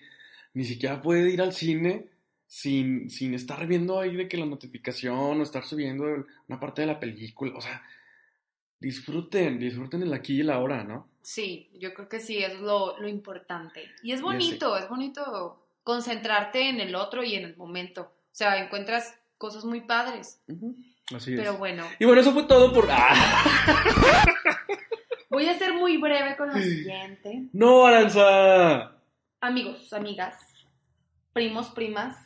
ni 0.54 0.66
siquiera 0.66 1.02
puede 1.02 1.30
ir 1.32 1.42
al 1.42 1.54
cine 1.54 2.08
sin, 2.48 3.10
sin 3.10 3.34
estar 3.34 3.68
viendo 3.68 4.00
ahí 4.00 4.16
de 4.16 4.28
que 4.28 4.38
la 4.38 4.46
notificación 4.46 5.40
o 5.40 5.44
estar 5.44 5.66
subiendo 5.66 6.06
una 6.48 6.60
parte 6.60 6.82
de 6.82 6.88
la 6.88 7.00
película. 7.00 7.54
O 7.56 7.62
sea, 7.62 7.84
disfruten, 8.80 9.60
disfruten 9.60 10.02
el 10.04 10.14
aquí 10.14 10.38
y 10.38 10.42
el 10.42 10.50
ahora, 10.50 10.84
¿no? 10.84 11.10
Sí, 11.22 11.70
yo 11.78 11.94
creo 11.94 12.08
que 12.08 12.20
sí, 12.20 12.38
es 12.38 12.60
lo, 12.60 12.98
lo 13.00 13.08
importante. 13.08 13.92
Y 14.02 14.14
es 14.14 14.22
bonito, 14.22 14.78
es 14.78 14.88
bonito 14.88 15.62
concentrarte 15.84 16.70
en 16.70 16.80
el 16.80 16.96
otro 16.96 17.24
y 17.24 17.36
en 17.36 17.44
el 17.44 17.58
momento. 17.58 18.02
O 18.04 18.36
sea, 18.38 18.64
encuentras 18.64 19.14
cosas 19.38 19.66
muy 19.66 19.82
padres. 19.82 20.42
Ujú. 20.48 20.76
Así 21.16 21.34
es. 21.34 21.40
Pero 21.40 21.58
bueno, 21.58 21.86
Y 22.00 22.06
bueno, 22.06 22.22
eso 22.22 22.34
fue 22.34 22.44
todo 22.44 22.74
por... 22.74 22.88
¡Ah! 22.90 24.26
voy 25.30 25.48
a 25.48 25.58
ser 25.58 25.74
muy 25.74 25.98
breve 25.98 26.36
con 26.38 26.50
lo 26.50 26.56
siguiente. 26.56 27.44
¡No, 27.54 27.86
Aranza! 27.86 28.94
Amigos, 29.40 29.94
amigas, 29.94 30.36
primos, 31.34 31.70
primas, 31.70 32.18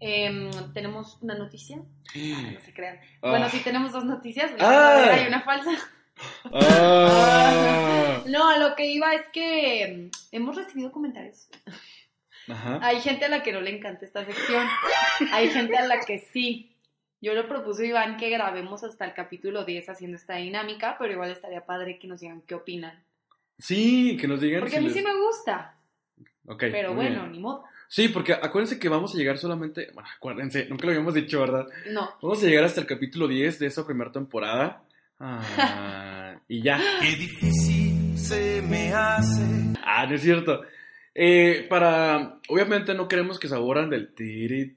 em, 0.00 0.50
tenemos 0.72 1.18
una 1.22 1.34
noticia. 1.34 1.78
Ah, 2.14 2.50
no 2.54 2.60
se 2.60 2.72
crean. 2.74 2.98
Ah. 3.22 3.30
Bueno, 3.30 3.48
sí 3.48 3.60
tenemos 3.60 3.92
dos 3.92 4.04
noticias, 4.04 4.50
una 4.52 4.64
Ah. 4.66 4.94
verdadera 4.96 5.22
y 5.24 5.28
una 5.28 5.42
falsa. 5.42 5.70
No, 8.26 8.58
lo 8.58 8.76
que 8.76 8.86
iba 8.86 9.14
es 9.14 9.22
que 9.32 9.82
em, 9.84 10.10
hemos 10.32 10.56
recibido 10.56 10.92
comentarios. 10.92 11.48
Ajá. 12.48 12.78
Hay 12.82 13.00
gente 13.00 13.24
a 13.24 13.28
la 13.28 13.42
que 13.42 13.52
no 13.52 13.60
le 13.60 13.74
encanta 13.76 14.04
esta 14.04 14.24
sección. 14.24 14.66
Hay 15.32 15.48
gente 15.50 15.76
a 15.76 15.86
la 15.86 16.00
que 16.00 16.18
sí. 16.18 16.76
Yo 17.20 17.34
le 17.34 17.44
propuso 17.44 17.82
a 17.82 17.86
Iván 17.86 18.16
que 18.16 18.30
grabemos 18.30 18.82
hasta 18.84 19.04
el 19.04 19.14
capítulo 19.14 19.64
10 19.64 19.88
haciendo 19.88 20.16
esta 20.16 20.36
dinámica, 20.36 20.96
pero 20.98 21.12
igual 21.12 21.30
estaría 21.30 21.66
padre 21.66 21.98
que 21.98 22.06
nos 22.08 22.20
digan 22.20 22.42
qué 22.42 22.54
opinan. 22.54 23.02
Sí, 23.58 24.16
que 24.18 24.26
nos 24.26 24.40
digan 24.40 24.60
Porque 24.60 24.72
si 24.72 24.78
a 24.78 24.80
mí 24.80 24.86
les- 24.86 24.96
sí 24.96 25.02
me 25.02 25.14
gusta, 25.14 25.76
pero 26.58 26.94
bueno, 26.94 27.20
bien. 27.22 27.32
ni 27.32 27.38
modo. 27.40 27.64
Sí, 27.92 28.06
porque 28.06 28.32
acuérdense 28.34 28.78
que 28.78 28.88
vamos 28.88 29.12
a 29.12 29.18
llegar 29.18 29.36
solamente... 29.36 29.90
Bueno, 29.92 30.08
acuérdense, 30.16 30.66
nunca 30.70 30.86
lo 30.86 30.92
habíamos 30.92 31.12
dicho, 31.12 31.40
¿verdad? 31.40 31.66
No. 31.90 32.08
Vamos 32.22 32.40
a 32.40 32.46
llegar 32.46 32.62
hasta 32.62 32.80
el 32.80 32.86
capítulo 32.86 33.26
10 33.26 33.58
de 33.58 33.66
esa 33.66 33.84
primera 33.84 34.12
temporada. 34.12 34.84
Ah, 35.18 36.36
y 36.46 36.62
ya. 36.62 36.80
Qué 37.00 37.16
difícil 37.16 38.16
se 38.16 38.62
me 38.62 38.92
hace. 38.94 39.42
Ah, 39.84 40.06
no 40.06 40.14
es 40.14 40.22
cierto. 40.22 40.62
Eh, 41.12 41.66
para... 41.68 42.38
Obviamente 42.48 42.94
no 42.94 43.08
queremos 43.08 43.40
que 43.40 43.48
se 43.48 43.56
aburran 43.56 43.90
del... 43.90 44.14
tiri. 44.14 44.72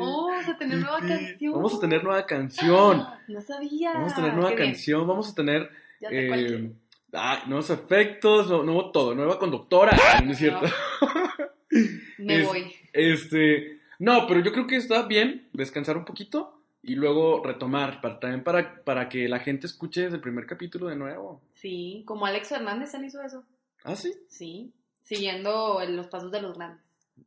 Oh, 0.00 0.26
vamos 0.32 0.48
a 0.48 0.58
tener 0.58 0.78
nueva 0.80 0.98
canción. 1.00 1.52
Vamos 1.52 1.74
a 1.74 1.80
tener 1.80 2.02
nueva 2.02 2.26
canción. 2.26 3.00
Ah, 3.02 3.18
No 3.28 3.40
sabía. 3.40 3.92
Vamos 3.94 4.12
a 4.12 4.16
tener 4.16 4.34
nueva 4.34 4.50
Qué 4.50 4.56
bien. 4.56 4.70
canción. 4.72 5.06
Vamos 5.06 5.30
a 5.30 5.34
tener... 5.36 5.70
Eh, 6.10 6.72
ah, 7.12 7.44
nuevos 7.46 7.70
efectos, 7.70 8.50
nu- 8.50 8.64
nuevo 8.64 8.90
todo, 8.90 9.14
nueva 9.14 9.38
conductora. 9.38 9.96
No 10.24 10.32
es 10.32 10.38
cierto. 10.38 10.66
Me 12.24 12.40
Es- 12.40 12.46
voy. 12.46 12.74
Este, 12.92 13.78
no, 13.98 14.26
pero 14.26 14.40
yo 14.40 14.52
creo 14.52 14.66
que 14.66 14.76
está 14.76 15.02
bien 15.02 15.48
descansar 15.52 15.96
un 15.96 16.04
poquito 16.04 16.60
y 16.82 16.94
luego 16.96 17.42
retomar, 17.44 18.00
para, 18.00 18.20
también 18.20 18.44
para, 18.44 18.82
para 18.84 19.08
que 19.08 19.28
la 19.28 19.40
gente 19.40 19.66
escuche 19.66 20.02
desde 20.02 20.16
el 20.16 20.20
primer 20.22 20.46
capítulo 20.46 20.88
de 20.88 20.96
nuevo. 20.96 21.40
Sí, 21.54 22.02
como 22.06 22.26
Alex 22.26 22.48
Fernández 22.48 22.92
él 22.94 23.04
hizo 23.04 23.22
eso. 23.22 23.42
¿Ah, 23.84 23.96
sí? 23.96 24.14
Sí, 24.28 24.72
siguiendo 25.02 25.80
los 25.88 26.06
pasos 26.08 26.30
de 26.30 26.42
los 26.42 26.56
grandes. 26.56 26.82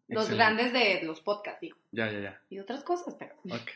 Los 0.10 0.30
Excelente. 0.30 0.36
grandes 0.36 0.74
de 0.74 1.06
los 1.08 1.22
podcasts, 1.22 1.62
digo. 1.62 1.78
Ya, 1.92 2.12
ya, 2.12 2.20
ya. 2.20 2.42
Y 2.50 2.60
otras 2.60 2.84
cosas, 2.84 3.16
pero, 3.18 3.34
Ok. 3.46 3.70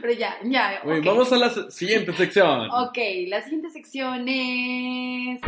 pero 0.00 0.12
ya, 0.12 0.36
ya. 0.44 0.80
Muy 0.84 0.94
bien, 1.00 1.08
ok. 1.08 1.14
vamos 1.14 1.32
a 1.32 1.36
la 1.36 1.70
siguiente 1.70 2.12
sección. 2.16 2.68
Ok, 2.70 2.98
la 3.28 3.40
siguiente 3.42 3.70
sección 3.70 4.28
es... 4.28 5.40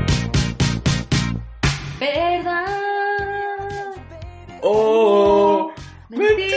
¿Verdad? 2.01 2.67
¡Oh! 4.69 5.73
¡Mentira! 6.09 6.57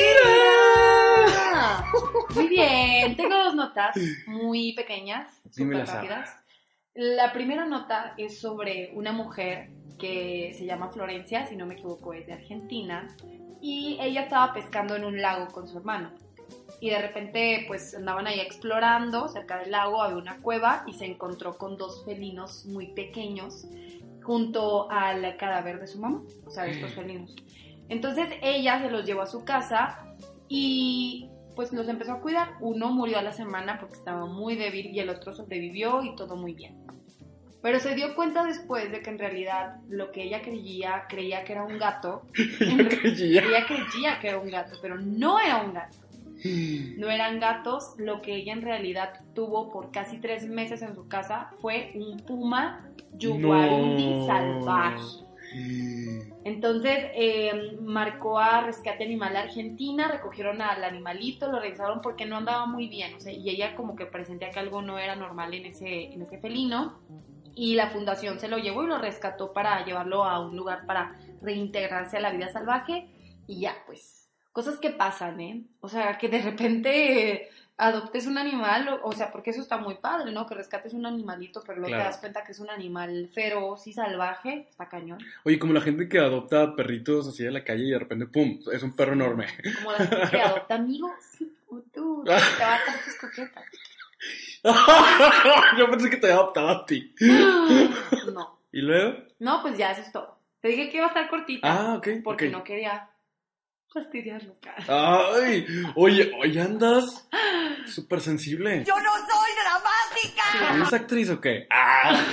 Muy 2.34 2.48
bien, 2.48 3.16
tengo 3.16 3.36
dos 3.36 3.54
notas 3.54 3.96
muy 4.26 4.74
pequeñas, 4.74 5.30
súper 5.52 5.86
rápidas. 5.86 6.36
La 6.96 7.32
primera 7.32 7.66
nota 7.66 8.16
es 8.18 8.42
sobre 8.42 8.92
una 8.96 9.12
mujer 9.12 9.70
que 10.00 10.56
se 10.58 10.66
llama 10.66 10.90
Florencia, 10.90 11.46
si 11.46 11.56
no 11.56 11.68
me 11.68 11.76
equivoco 11.76 12.14
es 12.14 12.26
de 12.26 12.34
Argentina, 12.34 13.08
y 13.62 14.00
ella 14.02 14.22
estaba 14.22 14.54
pescando 14.54 14.96
en 14.96 15.06
un 15.06 15.22
lago 15.22 15.48
con 15.52 15.68
su 15.68 15.78
hermano. 15.78 16.12
Y 16.82 16.90
de 16.90 17.00
repente 17.00 17.66
pues 17.68 17.94
andaban 17.94 18.26
ahí 18.26 18.40
explorando, 18.40 19.28
cerca 19.28 19.60
del 19.60 19.70
lago 19.70 20.02
había 20.02 20.18
una 20.18 20.42
cueva 20.42 20.84
y 20.88 20.94
se 20.94 21.06
encontró 21.06 21.60
con 21.60 21.78
dos 21.78 22.04
felinos 22.06 22.66
muy 22.66 22.88
pequeños 22.88 23.68
junto 24.24 24.90
al 24.90 25.38
cadáver 25.38 25.80
de 25.80 25.86
su 25.86 26.00
mamá, 26.00 26.24
o 26.46 26.50
sea, 26.50 26.66
estos 26.66 26.94
felinos. 26.94 27.36
Entonces 27.90 28.30
ella 28.42 28.80
se 28.82 28.90
los 28.90 29.06
llevó 29.06 29.22
a 29.24 29.28
su 29.28 29.44
casa 29.44 30.00
y 30.48 31.30
pues 31.56 31.74
los 31.74 31.88
empezó 31.90 32.14
a 32.14 32.22
cuidar. 32.22 32.54
Uno 32.62 32.90
murió 32.92 33.20
a 33.20 33.22
la 33.22 33.34
semana 33.34 33.80
porque 33.80 33.96
estaba 33.96 34.26
muy 34.26 34.56
débil 34.56 34.88
y 34.88 35.00
el 35.00 35.10
otro 35.10 35.34
sobrevivió 35.34 36.02
y 36.04 36.16
todo 36.16 36.36
muy 36.38 36.54
bien. 36.54 36.78
Pero 37.62 37.80
se 37.82 37.94
dio 37.94 38.16
cuenta 38.16 38.46
después 38.46 38.90
de 38.90 39.02
que 39.02 39.10
en 39.10 39.20
realidad 39.20 39.76
lo 39.90 40.12
que 40.14 40.24
ella 40.24 40.42
creía, 40.42 41.04
creía 41.10 41.44
que 41.44 41.52
era 41.52 41.64
un 41.66 41.78
gato, 41.78 42.22
Yo 42.60 42.88
creía. 42.88 43.42
ella 43.44 43.66
creía 43.68 44.20
que 44.22 44.30
era 44.30 44.40
un 44.40 44.50
gato, 44.50 44.78
pero 44.82 44.98
no 44.98 45.40
era 45.40 45.58
un 45.58 45.74
gato. 45.74 45.98
No 46.98 47.10
eran 47.10 47.42
gatos, 47.42 47.96
lo 47.98 48.22
que 48.22 48.34
ella 48.34 48.54
en 48.54 48.62
realidad 48.62 49.10
tuvo 49.36 49.74
por 49.74 49.92
casi 49.92 50.20
tres 50.20 50.48
meses 50.48 50.82
en 50.82 50.96
su 50.96 51.10
casa 51.10 51.50
fue 51.60 51.92
un 51.96 52.16
puma 52.16 52.88
yuguarundi 53.18 54.10
No. 54.10 54.26
salvaje. 54.26 55.04
Entonces 56.44 57.12
eh, 57.14 57.78
marcó 57.82 58.40
a 58.40 58.62
Rescate 58.62 59.04
Animal 59.04 59.36
Argentina, 59.36 60.08
recogieron 60.08 60.62
al 60.62 60.84
animalito, 60.84 61.52
lo 61.52 61.60
revisaron 61.60 62.02
porque 62.02 62.26
no 62.26 62.38
andaba 62.38 62.66
muy 62.66 62.88
bien, 62.88 63.16
o 63.16 63.20
sea, 63.20 63.34
y 63.34 63.50
ella 63.50 63.76
como 63.76 63.96
que 63.96 64.06
presentía 64.06 64.52
que 64.52 64.60
algo 64.60 64.82
no 64.82 64.98
era 65.00 65.16
normal 65.16 65.54
en 65.54 65.66
ese, 65.66 66.14
en 66.14 66.22
ese 66.22 66.38
felino, 66.40 67.00
y 67.56 67.76
la 67.76 67.90
fundación 67.90 68.40
se 68.40 68.48
lo 68.48 68.58
llevó 68.58 68.84
y 68.84 68.88
lo 68.88 69.00
rescató 69.00 69.54
para 69.54 69.84
llevarlo 69.86 70.24
a 70.24 70.40
un 70.40 70.56
lugar 70.56 70.86
para 70.86 71.20
reintegrarse 71.42 72.18
a 72.18 72.22
la 72.22 72.32
vida 72.32 72.52
salvaje, 72.52 73.08
y 73.48 73.62
ya, 73.62 73.76
pues, 73.86 74.30
cosas 74.52 74.78
que 74.78 74.92
pasan, 74.92 75.40
¿eh? 75.40 75.64
O 75.82 75.90
sea, 75.90 76.18
que 76.18 76.30
de 76.30 76.42
repente 76.42 77.50
adoptes 77.80 78.28
un 78.28 78.38
animal, 78.38 79.00
o, 79.04 79.12
sea, 79.14 79.32
porque 79.32 79.50
eso 79.52 79.62
está 79.62 79.78
muy 79.78 79.96
padre, 79.96 80.32
¿no? 80.32 80.46
Que 80.46 80.54
rescates 80.54 80.94
un 80.94 81.06
animalito, 81.06 81.64
pero 81.66 81.80
luego 81.80 81.88
Claro. 81.90 82.04
te 82.04 82.10
das 82.10 82.20
cuenta 82.20 82.44
que 82.44 82.52
es 82.52 82.60
un 82.60 82.70
animal 82.70 83.30
feroz 83.34 83.88
y 83.88 83.94
salvaje, 83.94 84.68
está 84.70 84.88
cañón. 84.90 85.18
Oye, 85.46 85.58
como 85.58 85.74
la 85.74 85.82
gente 85.82 86.08
que 86.10 86.20
adopta 86.20 86.76
perritos 86.76 87.28
así 87.28 87.44
de 87.44 87.52
la 87.52 87.64
calle 87.64 87.86
y 87.86 87.92
de 87.92 88.00
repente, 88.00 88.28
¡pum! 88.28 88.60
Es 88.72 88.84
un 88.84 88.96
perro 88.96 89.14
enorme. 89.14 89.48
Como 89.80 89.92
la 89.94 89.98
gente 90.00 90.18
que 90.30 90.42
adopta 90.42 90.76
amigos. 90.76 91.12
Tú, 91.94 92.24
te 92.26 92.32
va 92.32 92.38
a 92.38 92.40
dar 92.80 92.82
tus 93.06 93.16
coquetas. 93.16 93.64
Yo 95.78 95.90
pensé 95.90 96.10
que 96.10 96.18
te 96.18 96.32
adoptaba 96.32 96.72
a 96.72 96.86
ti. 96.86 97.16
No. 98.34 98.60
¿Y 98.72 98.82
luego? 98.82 99.18
No, 99.40 99.62
pues 99.62 99.78
ya 99.78 99.92
eso 99.92 100.02
es 100.02 100.12
todo. 100.12 100.38
Te 100.62 100.68
dije 100.68 100.90
que 100.90 100.98
iba 100.98 101.06
a 101.06 101.10
estar 101.10 101.30
cortita. 101.30 101.68
Ah, 101.68 101.96
ok. 101.96 102.08
Porque 102.24 102.50
no 102.50 102.64
quería 102.64 103.10
fastidiarlo. 103.92 104.56
cara. 104.62 104.84
Ay, 104.88 105.66
oye, 105.96 106.32
oye, 106.44 106.62
andas 106.62 107.28
súper 107.94 108.22
sensible. 108.22 108.84
Yo 108.86 108.96
no 108.96 109.12
soy 109.12 109.52
dramática. 109.64 110.76
¿Eres 110.76 110.94
actriz 110.94 111.30
o 111.30 111.40
qué? 111.42 111.68
Ah. 111.70 112.24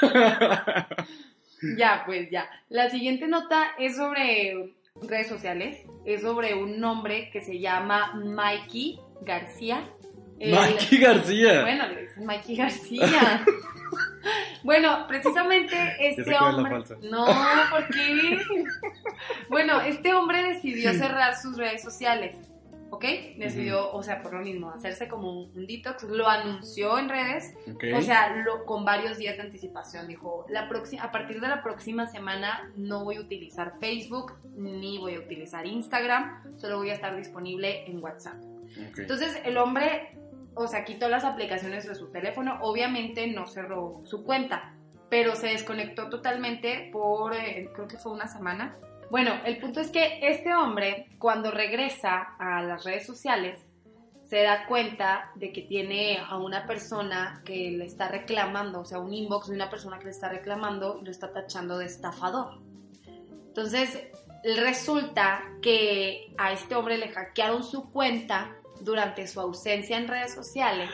Ya, 1.76 2.04
pues 2.06 2.30
ya. 2.30 2.48
La 2.70 2.88
siguiente 2.88 3.28
nota 3.28 3.72
es 3.78 3.96
sobre 3.96 4.74
redes 5.02 5.28
sociales. 5.28 5.76
Es 6.06 6.22
sobre 6.22 6.54
un 6.54 6.82
hombre 6.82 7.28
que 7.30 7.42
se 7.42 7.58
llama 7.58 8.14
Mikey 8.14 8.98
García. 9.22 9.84
Él- 10.38 10.54
Mikey 10.54 10.98
García. 10.98 11.60
Bueno, 11.60 11.86
le 11.88 12.00
dicen 12.02 12.24
Mikey 12.24 12.56
García. 12.56 13.44
bueno, 14.62 15.04
precisamente 15.06 15.76
este 16.00 16.22
es 16.22 16.40
hombre. 16.40 16.78
No, 17.02 17.26
¿por 17.70 17.86
qué? 17.88 18.38
bueno, 19.50 19.82
este 19.82 20.14
hombre 20.14 20.42
decidió 20.54 20.94
cerrar 20.94 21.36
sus 21.36 21.58
redes 21.58 21.82
sociales. 21.82 22.36
¿Ok? 22.90 23.04
Decidió, 23.36 23.92
o 23.92 24.02
sea, 24.02 24.20
por 24.20 24.34
lo 24.34 24.40
mismo, 24.40 24.70
hacerse 24.70 25.08
como 25.08 25.30
un, 25.30 25.56
un 25.56 25.66
detox. 25.66 26.02
Lo 26.04 26.28
anunció 26.28 26.98
en 26.98 27.08
redes. 27.08 27.54
Ok. 27.72 27.84
O 27.96 28.02
sea, 28.02 28.34
lo, 28.36 28.64
con 28.66 28.84
varios 28.84 29.16
días 29.16 29.36
de 29.36 29.42
anticipación. 29.42 30.08
Dijo, 30.08 30.44
la 30.48 30.68
próxima, 30.68 31.04
a 31.04 31.12
partir 31.12 31.40
de 31.40 31.48
la 31.48 31.62
próxima 31.62 32.06
semana 32.06 32.72
no 32.76 33.04
voy 33.04 33.16
a 33.16 33.20
utilizar 33.20 33.74
Facebook 33.78 34.34
ni 34.56 34.98
voy 34.98 35.14
a 35.14 35.20
utilizar 35.20 35.66
Instagram. 35.66 36.58
Solo 36.58 36.78
voy 36.78 36.90
a 36.90 36.94
estar 36.94 37.16
disponible 37.16 37.88
en 37.88 38.02
WhatsApp. 38.02 38.42
Ok. 38.90 38.98
Entonces 38.98 39.40
el 39.44 39.56
hombre, 39.56 40.18
o 40.54 40.66
sea, 40.66 40.84
quitó 40.84 41.08
las 41.08 41.24
aplicaciones 41.24 41.86
de 41.86 41.94
su 41.94 42.10
teléfono, 42.10 42.58
obviamente 42.60 43.26
no 43.28 43.46
cerró 43.46 44.00
su 44.04 44.24
cuenta, 44.24 44.74
pero 45.08 45.36
se 45.36 45.48
desconectó 45.48 46.08
totalmente 46.08 46.90
por, 46.92 47.34
eh, 47.34 47.70
creo 47.72 47.86
que 47.86 47.98
fue 47.98 48.12
una 48.12 48.26
semana. 48.26 48.76
Bueno, 49.10 49.32
el 49.44 49.58
punto 49.58 49.80
es 49.80 49.90
que 49.90 50.20
este 50.22 50.54
hombre, 50.54 51.08
cuando 51.18 51.50
regresa 51.50 52.36
a 52.38 52.62
las 52.62 52.84
redes 52.84 53.04
sociales, 53.06 53.60
se 54.22 54.42
da 54.42 54.66
cuenta 54.66 55.32
de 55.34 55.52
que 55.52 55.62
tiene 55.62 56.18
a 56.18 56.36
una 56.38 56.64
persona 56.64 57.42
que 57.44 57.72
le 57.72 57.84
está 57.84 58.06
reclamando, 58.06 58.80
o 58.80 58.84
sea, 58.84 59.00
un 59.00 59.12
inbox 59.12 59.48
de 59.48 59.56
una 59.56 59.68
persona 59.68 59.98
que 59.98 60.04
le 60.04 60.10
está 60.12 60.28
reclamando 60.28 60.98
y 61.02 61.04
lo 61.04 61.10
está 61.10 61.32
tachando 61.32 61.78
de 61.78 61.86
estafador. 61.86 62.60
Entonces, 63.48 64.00
resulta 64.44 65.42
que 65.60 66.32
a 66.38 66.52
este 66.52 66.76
hombre 66.76 66.96
le 66.96 67.08
hackearon 67.08 67.64
su 67.64 67.90
cuenta 67.90 68.54
durante 68.80 69.26
su 69.26 69.40
ausencia 69.40 69.98
en 69.98 70.06
redes 70.06 70.32
sociales 70.32 70.88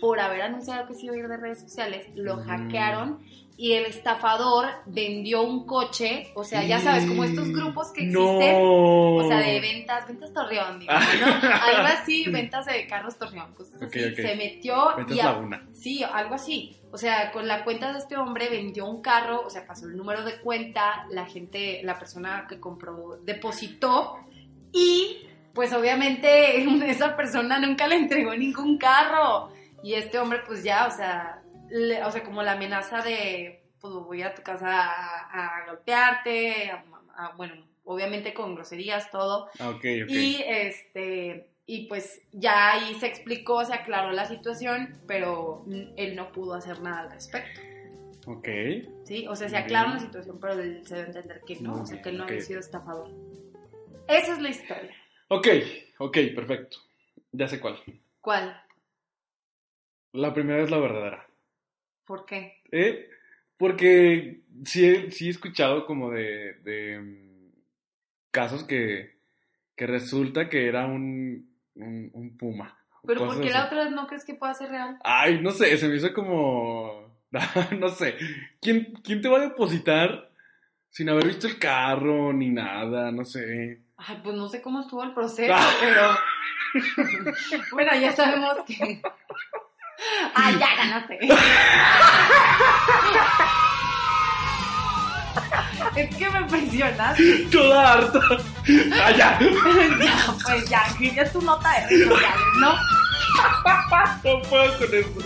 por 0.00 0.20
haber 0.20 0.40
anunciado 0.40 0.86
que 0.88 0.94
se 0.94 1.06
iba 1.06 1.14
a 1.14 1.18
ir 1.18 1.28
de 1.28 1.36
redes 1.36 1.60
sociales, 1.60 2.06
lo 2.14 2.38
Mm. 2.38 2.40
hackearon 2.46 3.20
y 3.60 3.72
el 3.72 3.86
estafador 3.86 4.66
vendió 4.86 5.42
un 5.42 5.66
coche, 5.66 6.30
o 6.36 6.44
sea, 6.44 6.62
ya 6.62 6.78
sabes, 6.78 7.06
como 7.06 7.24
estos 7.24 7.48
grupos 7.52 7.88
que 7.92 8.02
existen, 8.04 8.52
No. 8.54 9.16
o 9.16 9.28
sea, 9.28 9.38
de 9.40 9.58
ventas, 9.58 10.06
ventas 10.06 10.32
Torreón, 10.32 10.78
digo, 10.78 10.92
¿no? 10.92 10.98
Algo 11.64 11.88
así, 11.88 12.24
ventas 12.30 12.66
de 12.66 12.86
carros 12.86 13.18
Torreón, 13.18 13.52
cosas 13.54 13.82
Ok, 13.82 13.96
así. 13.96 14.04
ok. 14.12 14.14
Se 14.16 14.36
metió 14.36 14.96
Ventas 14.96 15.16
y 15.16 15.20
a- 15.20 15.24
Laguna. 15.24 15.66
Sí, 15.72 16.04
algo 16.04 16.36
así. 16.36 16.76
O 16.92 16.96
sea, 16.96 17.32
con 17.32 17.48
la 17.48 17.64
cuenta 17.64 17.92
de 17.92 17.98
este 17.98 18.16
hombre 18.16 18.48
vendió 18.48 18.86
un 18.86 19.02
carro, 19.02 19.42
o 19.44 19.50
sea, 19.50 19.66
pasó 19.66 19.86
el 19.86 19.96
número 19.96 20.24
de 20.24 20.38
cuenta, 20.40 21.06
la 21.10 21.26
gente, 21.26 21.80
la 21.82 21.98
persona 21.98 22.46
que 22.48 22.60
compró 22.60 23.18
depositó 23.24 24.18
y 24.72 25.18
pues 25.52 25.72
obviamente 25.72 26.62
esa 26.90 27.16
persona 27.16 27.58
nunca 27.58 27.88
le 27.88 27.96
entregó 27.96 28.34
ningún 28.36 28.78
carro. 28.78 29.50
Y 29.82 29.94
este 29.94 30.18
hombre 30.18 30.40
pues 30.46 30.62
ya, 30.64 30.86
o 30.86 30.90
sea, 30.96 31.37
le- 31.70 32.02
o 32.04 32.10
sea, 32.10 32.22
como 32.22 32.42
la 32.42 32.52
amenaza 32.52 33.02
de, 33.02 33.62
pues 33.80 33.92
voy 33.94 34.22
a 34.22 34.34
tu 34.34 34.42
casa 34.42 34.68
a, 34.68 35.62
a 35.62 35.66
golpearte, 35.66 36.70
a- 36.70 36.84
a- 37.16 37.32
bueno, 37.36 37.54
obviamente 37.84 38.34
con 38.34 38.54
groserías, 38.54 39.10
todo. 39.10 39.48
Ah, 39.58 39.70
ok, 39.70 39.76
ok. 39.76 40.08
Y 40.08 40.42
este 40.46 41.50
y 41.70 41.86
pues 41.86 42.22
ya 42.32 42.72
ahí 42.72 42.94
se 42.94 43.06
explicó, 43.06 43.62
se 43.64 43.74
aclaró 43.74 44.10
la 44.12 44.24
situación, 44.24 44.98
pero 45.06 45.64
él 45.96 46.16
no 46.16 46.32
pudo 46.32 46.54
hacer 46.54 46.80
nada 46.80 47.00
al 47.00 47.10
respecto, 47.10 47.60
Ok. 48.26 48.48
¿sí? 49.04 49.26
O 49.28 49.36
sea, 49.36 49.50
se 49.50 49.56
aclaró 49.58 49.90
la 49.90 49.98
situación, 49.98 50.38
pero 50.40 50.54
él 50.54 50.80
se 50.86 50.94
debe 50.94 51.08
entender 51.08 51.42
que 51.46 51.56
no, 51.60 51.82
o 51.82 51.86
sea, 51.86 52.00
que 52.00 52.08
él 52.08 52.16
no 52.16 52.24
había 52.24 52.40
sido 52.40 52.60
estafador. 52.60 53.10
Esa 54.08 54.32
es 54.32 54.38
la 54.40 54.48
historia. 54.48 54.94
Ok, 55.28 55.46
ok, 55.98 56.16
perfecto. 56.34 56.78
Ya 57.32 57.46
sé 57.48 57.60
cuál. 57.60 57.78
¿Cuál? 58.22 58.58
La 60.12 60.32
primera 60.32 60.62
es 60.62 60.70
la 60.70 60.78
verdadera. 60.78 61.27
¿Por 62.08 62.24
qué? 62.26 62.56
¿Eh? 62.72 63.08
Porque 63.56 64.40
sí, 64.64 64.84
he- 64.84 65.10
sí 65.12 65.26
he 65.28 65.30
escuchado 65.30 65.86
como 65.86 66.10
de, 66.10 66.54
de 66.64 66.98
mm, 66.98 67.52
casos 68.32 68.64
que, 68.64 69.18
que 69.76 69.86
resulta 69.86 70.48
que 70.48 70.66
era 70.66 70.86
un, 70.86 71.54
un, 71.76 72.10
un 72.14 72.36
puma. 72.36 72.76
Pero 73.06 73.26
¿por 73.26 73.40
qué 73.40 73.50
la 73.50 73.66
otra 73.66 73.88
no 73.90 74.06
crees 74.08 74.24
que 74.24 74.34
pueda 74.34 74.54
ser 74.54 74.70
real? 74.70 74.98
Ay, 75.04 75.40
no 75.40 75.50
sé, 75.52 75.76
se 75.76 75.86
me 75.88 75.96
hizo 75.96 76.12
como... 76.12 77.16
no 77.78 77.88
sé. 77.90 78.16
¿Quién, 78.60 78.92
¿Quién 79.04 79.20
te 79.20 79.28
va 79.28 79.36
a 79.38 79.42
depositar 79.48 80.30
sin 80.90 81.08
haber 81.10 81.26
visto 81.26 81.46
el 81.46 81.58
carro 81.58 82.32
ni 82.32 82.48
nada? 82.48 83.12
No 83.12 83.24
sé. 83.24 83.82
Ay, 83.98 84.18
pues 84.24 84.34
no 84.34 84.48
sé 84.48 84.62
cómo 84.62 84.80
estuvo 84.80 85.02
el 85.04 85.12
proceso, 85.12 85.52
Ah. 85.54 85.70
pero 85.80 87.62
bueno, 87.72 87.92
ya 88.00 88.12
sabemos 88.12 88.56
que... 88.66 89.02
Ay, 90.34 90.54
ya 90.60 90.76
ganaste. 90.76 91.18
Es 96.64 96.70
que 96.70 96.76
me 96.76 96.84
presionaste. 96.90 97.48
Toda 97.50 97.92
harta. 97.92 98.20
¡Ah, 99.02 99.10
ya! 99.16 99.38
pues 100.44 100.68
ya, 100.68 100.82
escribes 100.88 101.32
tu 101.32 101.42
nota 101.42 101.70
de 101.72 101.86
redes 101.88 102.08
sociales, 102.08 102.36
¿no? 102.60 102.74
No 104.24 104.42
puedo 104.42 104.78
con 104.78 104.94
eso. 104.94 105.18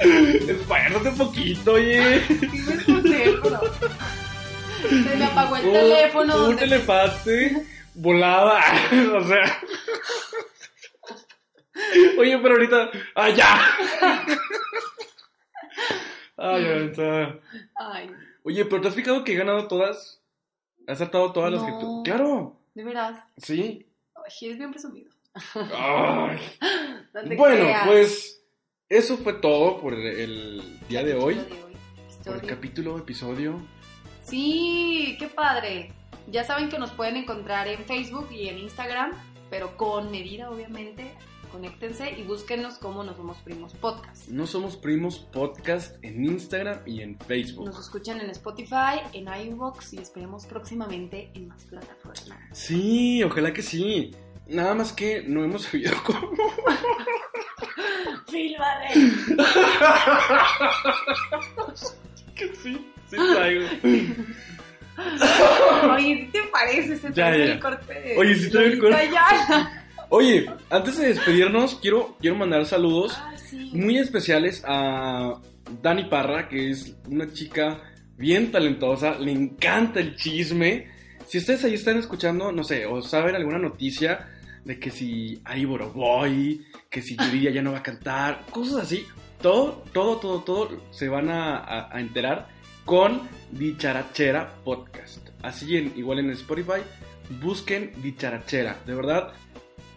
Esfuérzate 0.00 1.08
un 1.08 1.16
poquito, 1.18 1.72
oye. 1.72 2.16
Escribes 2.16 2.86
tu 2.86 3.02
teléfono. 3.02 3.60
Se 4.88 5.16
me 5.16 5.24
apagó 5.24 5.56
el 5.56 5.66
Un- 5.66 5.72
teléfono. 5.72 6.34
Un 6.36 6.42
donde- 6.42 6.64
elefante 6.64 7.66
volaba. 7.94 8.60
o 9.14 9.24
sea. 9.24 9.60
Oye, 12.18 12.38
pero 12.38 12.54
ahorita. 12.54 12.90
¡Ah, 13.14 13.28
ya! 13.30 13.60
Ay, 16.36 16.66
ahorita. 16.66 17.34
Ay, 17.76 18.10
Oye, 18.48 18.64
pero 18.64 18.80
¿te 18.80 18.88
has 18.88 18.94
fijado 18.94 19.24
que 19.24 19.32
he 19.32 19.36
ganado 19.36 19.68
todas? 19.68 20.22
¿Has 20.86 20.94
acertado 20.94 21.32
todas 21.32 21.52
las 21.52 21.62
que 21.64 21.72
tú? 21.72 22.02
¡Claro! 22.02 22.56
de 22.74 22.82
veras. 22.82 23.22
Sí. 23.36 23.86
Ay, 24.14 24.46
eres 24.46 24.58
bien 24.58 24.70
presumido. 24.70 25.10
Ay. 25.74 26.38
No 27.12 27.36
Bueno, 27.36 27.64
creas. 27.64 27.86
pues. 27.86 28.42
Eso 28.88 29.18
fue 29.18 29.34
todo 29.34 29.78
por 29.82 29.92
el 29.92 30.62
día 30.88 31.02
de 31.04 31.14
hoy. 31.14 31.34
Capítulo 31.34 31.56
de 31.58 31.64
hoy. 31.64 31.76
Por 32.24 32.34
el 32.36 32.42
capítulo, 32.48 32.98
episodio. 32.98 33.60
Sí, 34.22 35.16
qué 35.18 35.28
padre. 35.28 35.92
Ya 36.28 36.44
saben 36.44 36.70
que 36.70 36.78
nos 36.78 36.90
pueden 36.92 37.16
encontrar 37.16 37.68
en 37.68 37.84
Facebook 37.84 38.28
y 38.32 38.48
en 38.48 38.56
Instagram, 38.58 39.12
pero 39.50 39.76
con 39.76 40.10
medida, 40.10 40.50
obviamente. 40.50 41.12
Conéctense 41.50 42.10
y 42.18 42.22
búsquenos 42.22 42.78
como 42.78 43.02
No 43.04 43.14
Somos 43.14 43.38
Primos 43.38 43.72
Podcast. 43.74 44.28
No 44.28 44.46
somos 44.46 44.76
primos 44.76 45.18
podcast 45.18 45.96
en 46.02 46.24
Instagram 46.24 46.80
y 46.86 47.00
en 47.02 47.18
Facebook. 47.18 47.64
Nos 47.66 47.78
escuchan 47.78 48.20
en 48.20 48.30
Spotify, 48.30 49.00
en 49.12 49.28
iVoox 49.28 49.94
y 49.94 49.98
esperemos 49.98 50.46
próximamente 50.46 51.30
en 51.34 51.48
más 51.48 51.64
plataformas. 51.64 52.38
Sí, 52.52 53.22
ojalá 53.22 53.52
que 53.52 53.62
sí. 53.62 54.10
Nada 54.46 54.74
más 54.74 54.92
que 54.92 55.22
no 55.26 55.42
hemos 55.44 55.62
sabido 55.64 55.94
cómo. 56.04 56.30
¡Filmare! 58.28 58.88
que 62.34 62.54
sí, 62.62 62.86
sí 63.10 63.16
traigo. 63.34 63.66
Oye, 65.94 66.16
¿sí 66.24 66.28
te 66.32 66.42
parece? 66.50 66.96
Se 66.96 67.12
Ya, 67.12 67.30
ya. 67.36 67.44
el 67.44 67.60
corte 67.60 68.14
Oye, 68.18 68.34
sí 68.34 68.50
trae 68.50 68.66
el 68.66 68.78
corte. 68.80 68.96
Ayala. 68.96 69.77
Oye, 70.10 70.46
antes 70.70 70.96
de 70.98 71.08
despedirnos, 71.08 71.76
quiero, 71.76 72.16
quiero 72.20 72.36
mandar 72.36 72.64
saludos 72.64 73.12
Ah, 73.18 73.34
sí. 73.36 73.70
muy 73.74 73.98
especiales 73.98 74.62
a 74.66 75.38
Dani 75.82 76.04
Parra, 76.04 76.48
que 76.48 76.70
es 76.70 76.96
una 77.08 77.30
chica 77.32 77.82
bien 78.16 78.50
talentosa, 78.50 79.18
le 79.18 79.32
encanta 79.32 80.00
el 80.00 80.16
chisme. 80.16 80.88
Si 81.26 81.38
ustedes 81.38 81.64
ahí 81.64 81.74
están 81.74 81.98
escuchando, 81.98 82.50
no 82.52 82.64
sé, 82.64 82.86
o 82.86 83.02
saben 83.02 83.34
alguna 83.36 83.58
noticia 83.58 84.28
de 84.64 84.78
que 84.80 84.90
si 84.90 85.40
hay 85.44 85.64
Boroboy, 85.66 86.64
que 86.90 87.02
si 87.02 87.14
Yuridia 87.16 87.50
ya 87.50 87.62
no 87.62 87.72
va 87.72 87.78
a 87.78 87.82
cantar, 87.82 88.46
cosas 88.50 88.82
así, 88.84 89.06
todo, 89.42 89.84
todo, 89.92 90.16
todo, 90.16 90.40
todo 90.40 90.82
se 90.90 91.08
van 91.08 91.28
a, 91.28 91.58
a- 91.58 91.94
a 91.94 92.00
enterar 92.00 92.48
con 92.86 93.20
Dicharachera 93.52 94.54
Podcast. 94.64 95.28
Así 95.42 95.76
en, 95.76 95.92
igual 95.96 96.18
en 96.20 96.30
Spotify, 96.30 96.80
busquen 97.42 97.92
Dicharachera. 98.02 98.78
De 98.86 98.94
verdad, 98.94 99.32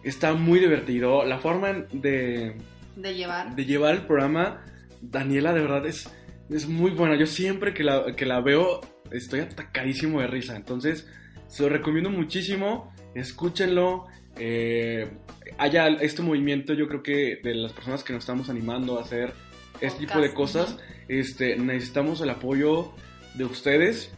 está 0.02 0.34
muy 0.34 0.60
divertido. 0.60 1.24
La 1.24 1.38
forma 1.38 1.72
de, 1.92 2.56
De 2.96 3.14
llevar. 3.14 3.54
de 3.54 3.64
llevar 3.64 3.94
el 3.94 4.02
programa, 4.06 4.64
Daniela, 5.00 5.52
de 5.52 5.60
verdad 5.60 5.86
es, 5.86 6.08
es 6.50 6.68
muy 6.68 6.90
buena. 6.90 7.16
Yo 7.16 7.26
siempre 7.26 7.74
que 7.74 7.84
la, 7.84 8.14
que 8.16 8.26
la 8.26 8.40
veo 8.40 8.80
estoy 9.10 9.40
atacadísimo 9.40 10.20
de 10.20 10.26
risa. 10.26 10.56
Entonces, 10.56 11.08
se 11.48 11.62
lo 11.62 11.68
recomiendo 11.68 12.10
muchísimo. 12.10 12.92
Escúchenlo. 13.14 14.06
Eh, 14.36 15.10
haya 15.58 15.88
este 15.88 16.22
movimiento, 16.22 16.72
yo 16.72 16.88
creo 16.88 17.02
que 17.02 17.40
de 17.42 17.54
las 17.54 17.72
personas 17.72 18.02
que 18.02 18.12
nos 18.12 18.22
estamos 18.22 18.48
animando 18.48 18.98
a 18.98 19.02
hacer 19.02 19.34
este 19.80 20.06
tipo 20.06 20.20
de 20.20 20.32
cosas, 20.32 20.78
este, 21.08 21.56
necesitamos 21.56 22.20
el 22.22 22.30
apoyo 22.30 22.92
de 23.34 23.44
ustedes 23.44 24.12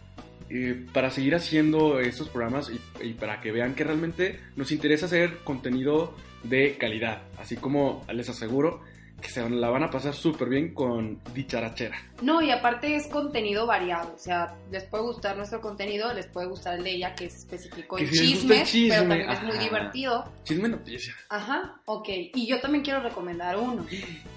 para 0.92 1.10
seguir 1.10 1.34
haciendo 1.34 2.00
estos 2.00 2.28
programas 2.28 2.70
y, 2.70 3.06
y 3.06 3.14
para 3.14 3.40
que 3.40 3.50
vean 3.52 3.74
que 3.74 3.84
realmente 3.84 4.40
nos 4.56 4.72
interesa 4.72 5.06
hacer 5.06 5.38
contenido 5.44 6.14
de 6.42 6.76
calidad. 6.76 7.22
Así 7.38 7.56
como 7.56 8.04
les 8.12 8.28
aseguro 8.28 8.82
que 9.20 9.28
se 9.30 9.48
la 9.48 9.70
van 9.70 9.82
a 9.82 9.90
pasar 9.90 10.12
súper 10.12 10.48
bien 10.48 10.74
con 10.74 11.18
Dicharachera. 11.32 11.96
No, 12.20 12.42
y 12.42 12.50
aparte 12.50 12.94
es 12.94 13.06
contenido 13.06 13.66
variado, 13.66 14.12
o 14.14 14.18
sea, 14.18 14.54
les 14.70 14.84
puede 14.84 15.04
gustar 15.04 15.36
nuestro 15.36 15.60
contenido, 15.62 16.12
les 16.12 16.26
puede 16.26 16.46
gustar 16.46 16.74
el 16.76 16.84
de 16.84 16.90
ella, 16.90 17.14
que 17.14 17.26
es 17.26 17.36
específico 17.36 17.98
en 17.98 18.06
si 18.08 18.18
chismes, 18.18 18.48
pero 18.58 18.64
chisme, 18.66 18.96
también 18.96 19.30
es 19.30 19.42
muy 19.42 19.58
divertido. 19.58 20.30
Chisme 20.44 20.68
noticias. 20.68 21.16
Ajá, 21.30 21.80
ok. 21.86 22.08
Y 22.34 22.46
yo 22.46 22.60
también 22.60 22.84
quiero 22.84 23.00
recomendar 23.00 23.56
uno. 23.56 23.86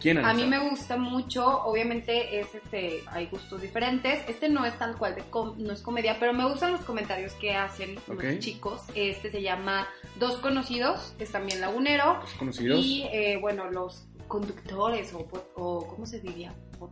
¿Quién 0.02 0.20
A 0.20 0.34
mí 0.34 0.46
me 0.46 0.60
gusta 0.70 0.96
mucho, 0.96 1.46
obviamente 1.64 2.40
es 2.40 2.56
este, 2.56 3.02
hay 3.08 3.26
gustos 3.28 3.62
diferentes. 3.62 4.20
Este 4.30 4.48
no 4.48 4.66
es 4.66 4.78
tal 4.80 4.98
cual 4.98 5.16
de 5.16 5.24
com- 5.24 5.56
no 5.58 5.74
es 5.74 5.82
comedia, 5.82 6.18
pero 6.20 6.34
me 6.34 6.48
gustan 6.50 6.72
los 6.72 6.82
comentarios 6.82 7.34
que 7.34 7.54
hacen 7.56 7.98
Ok. 8.10 8.24
los 8.24 8.40
chicos. 8.40 8.82
Este 8.96 9.32
se 9.32 9.42
llama 9.42 9.88
Dos 10.18 10.38
Conocidos, 10.38 11.14
es 11.20 11.32
también 11.32 11.60
lagunero. 11.62 12.20
Los 12.22 12.34
conocidos. 12.36 12.80
Y 12.86 13.04
eh, 13.12 13.38
bueno, 13.42 13.70
los 13.70 14.06
conductores 14.28 15.14
o, 15.14 15.28
o 15.56 15.88
¿cómo 15.88 16.06
se 16.06 16.20
diría? 16.20 16.54
Pod- 16.80 16.92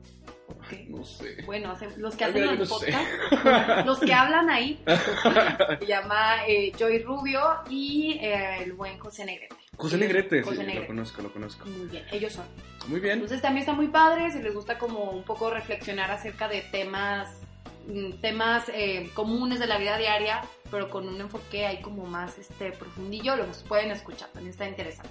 ¿qué? 0.69 0.85
No 0.89 1.03
sé. 1.03 1.43
Bueno, 1.45 1.73
los 1.97 2.15
que 2.15 2.23
Ay, 2.25 2.29
hacen 2.31 2.41
mira, 2.41 2.55
los 2.55 2.69
no 2.69 2.75
podcasts, 2.77 3.85
los 3.85 3.99
que 3.99 4.13
hablan 4.13 4.49
ahí, 4.49 4.83
se 5.79 5.85
llama 5.85 6.45
eh, 6.47 6.71
Joy 6.77 6.99
Rubio 7.03 7.41
y 7.69 8.17
eh, 8.21 8.63
el 8.63 8.73
buen 8.73 8.97
José 8.99 9.25
Negrete. 9.25 9.55
José 9.77 9.97
Negrete, 9.97 10.41
José 10.41 10.55
sí, 10.55 10.61
lo 10.61 10.67
Negrete. 10.67 10.87
conozco, 10.87 11.21
lo 11.21 11.31
conozco. 11.33 11.65
Muy 11.65 11.87
bien, 11.87 12.05
ellos 12.11 12.33
son. 12.33 12.45
Muy 12.87 12.99
bien. 12.99 13.13
Entonces 13.15 13.41
también 13.41 13.61
está 13.61 13.73
muy 13.73 13.87
padre, 13.89 14.31
si 14.31 14.41
les 14.41 14.53
gusta 14.53 14.77
como 14.77 15.11
un 15.11 15.23
poco 15.23 15.49
reflexionar 15.49 16.09
acerca 16.11 16.47
de 16.47 16.61
temas, 16.61 17.41
mm, 17.87 18.21
temas 18.21 18.69
eh, 18.73 19.09
comunes 19.13 19.59
de 19.59 19.67
la 19.67 19.77
vida 19.77 19.97
diaria, 19.97 20.41
pero 20.71 20.89
con 20.89 21.07
un 21.07 21.19
enfoque 21.19 21.65
ahí 21.65 21.81
como 21.81 22.05
más 22.05 22.37
este 22.39 22.71
profundillo, 22.71 23.35
los 23.35 23.63
pueden 23.63 23.91
escuchar, 23.91 24.29
también 24.29 24.51
está 24.51 24.67
interesante. 24.67 25.09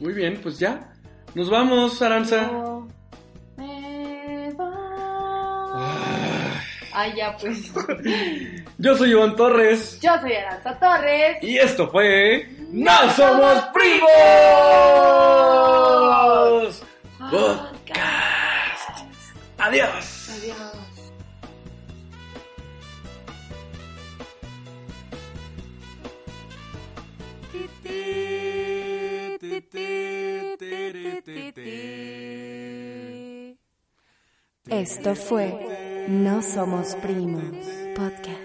Muy 0.00 0.12
bien, 0.12 0.38
pues 0.42 0.58
ya. 0.58 0.92
Nos 1.34 1.50
vamos, 1.50 2.00
Aranza. 2.00 2.48
Me 3.56 4.52
va. 4.52 4.70
Ay, 6.92 7.12
ya 7.16 7.36
pues. 7.36 7.72
Yo 8.78 8.96
soy 8.96 9.10
Iván 9.10 9.34
Torres. 9.34 9.98
Yo 10.00 10.16
soy 10.20 10.32
Aranza 10.34 10.78
Torres. 10.78 11.38
Y 11.42 11.58
esto 11.58 11.88
fue. 11.90 12.48
¡No 12.70 13.10
somos 13.12 13.64
primos! 13.72 14.08
Podcast. 17.30 19.08
Adiós. 19.58 20.30
Adiós. 20.38 20.73
Esto 34.68 35.14
fue 35.14 36.06
No 36.08 36.42
Somos 36.42 36.94
Primos 36.96 37.54
Podcast. 37.94 38.43